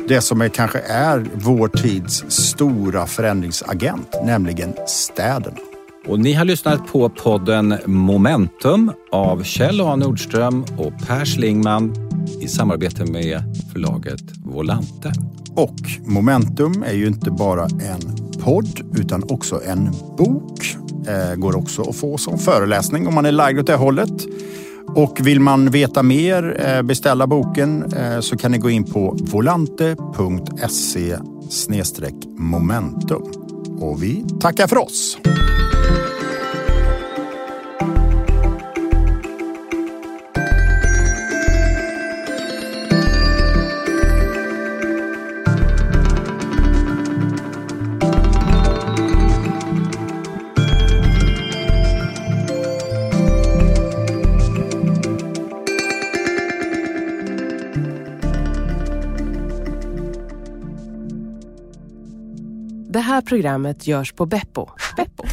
det 0.08 0.20
som 0.20 0.40
är, 0.40 0.48
kanske 0.48 0.78
är 0.78 1.26
vår 1.34 1.68
tids 1.68 2.24
stora 2.28 3.06
förändringsagent, 3.06 4.16
nämligen 4.24 4.74
städerna. 4.86 5.56
Och 6.06 6.20
ni 6.20 6.32
har 6.32 6.44
lyssnat 6.44 6.86
på 6.86 7.08
podden 7.08 7.78
Momentum 7.86 8.92
av 9.12 9.42
Kjell 9.42 9.80
A 9.80 9.96
Nordström 9.96 10.64
och 10.76 10.92
Per 11.06 11.24
Slingman 11.24 11.94
i 12.40 12.48
samarbete 12.48 13.04
med 13.04 13.42
förlaget 13.72 14.22
Volante. 14.44 15.12
Och 15.54 15.76
Momentum 16.06 16.82
är 16.82 16.92
ju 16.94 17.06
inte 17.06 17.30
bara 17.30 17.64
en 17.64 18.27
podd 18.38 18.80
utan 18.96 19.22
också 19.28 19.60
en 19.64 19.90
bok. 20.18 20.76
Eh, 21.08 21.34
går 21.36 21.56
också 21.56 21.82
att 21.82 21.96
få 21.96 22.18
som 22.18 22.38
föreläsning 22.38 23.06
om 23.06 23.14
man 23.14 23.26
är 23.26 23.32
lagd 23.32 23.58
åt 23.58 23.66
det 23.66 23.74
hållet. 23.74 24.26
Och 24.86 25.26
vill 25.26 25.40
man 25.40 25.70
veta 25.70 26.02
mer, 26.02 26.66
eh, 26.66 26.82
beställa 26.82 27.26
boken, 27.26 27.92
eh, 27.92 28.20
så 28.20 28.36
kan 28.36 28.52
ni 28.52 28.58
gå 28.58 28.70
in 28.70 28.84
på 28.84 29.16
volante.se 29.20 31.16
momentum. 32.36 33.22
Och 33.80 34.02
vi 34.02 34.24
tackar 34.40 34.66
för 34.66 34.78
oss. 34.78 35.18
här 63.18 63.22
programmet 63.22 63.86
görs 63.86 64.12
på 64.12 64.26
Beppo. 64.26 64.68
Beppo. 64.96 65.24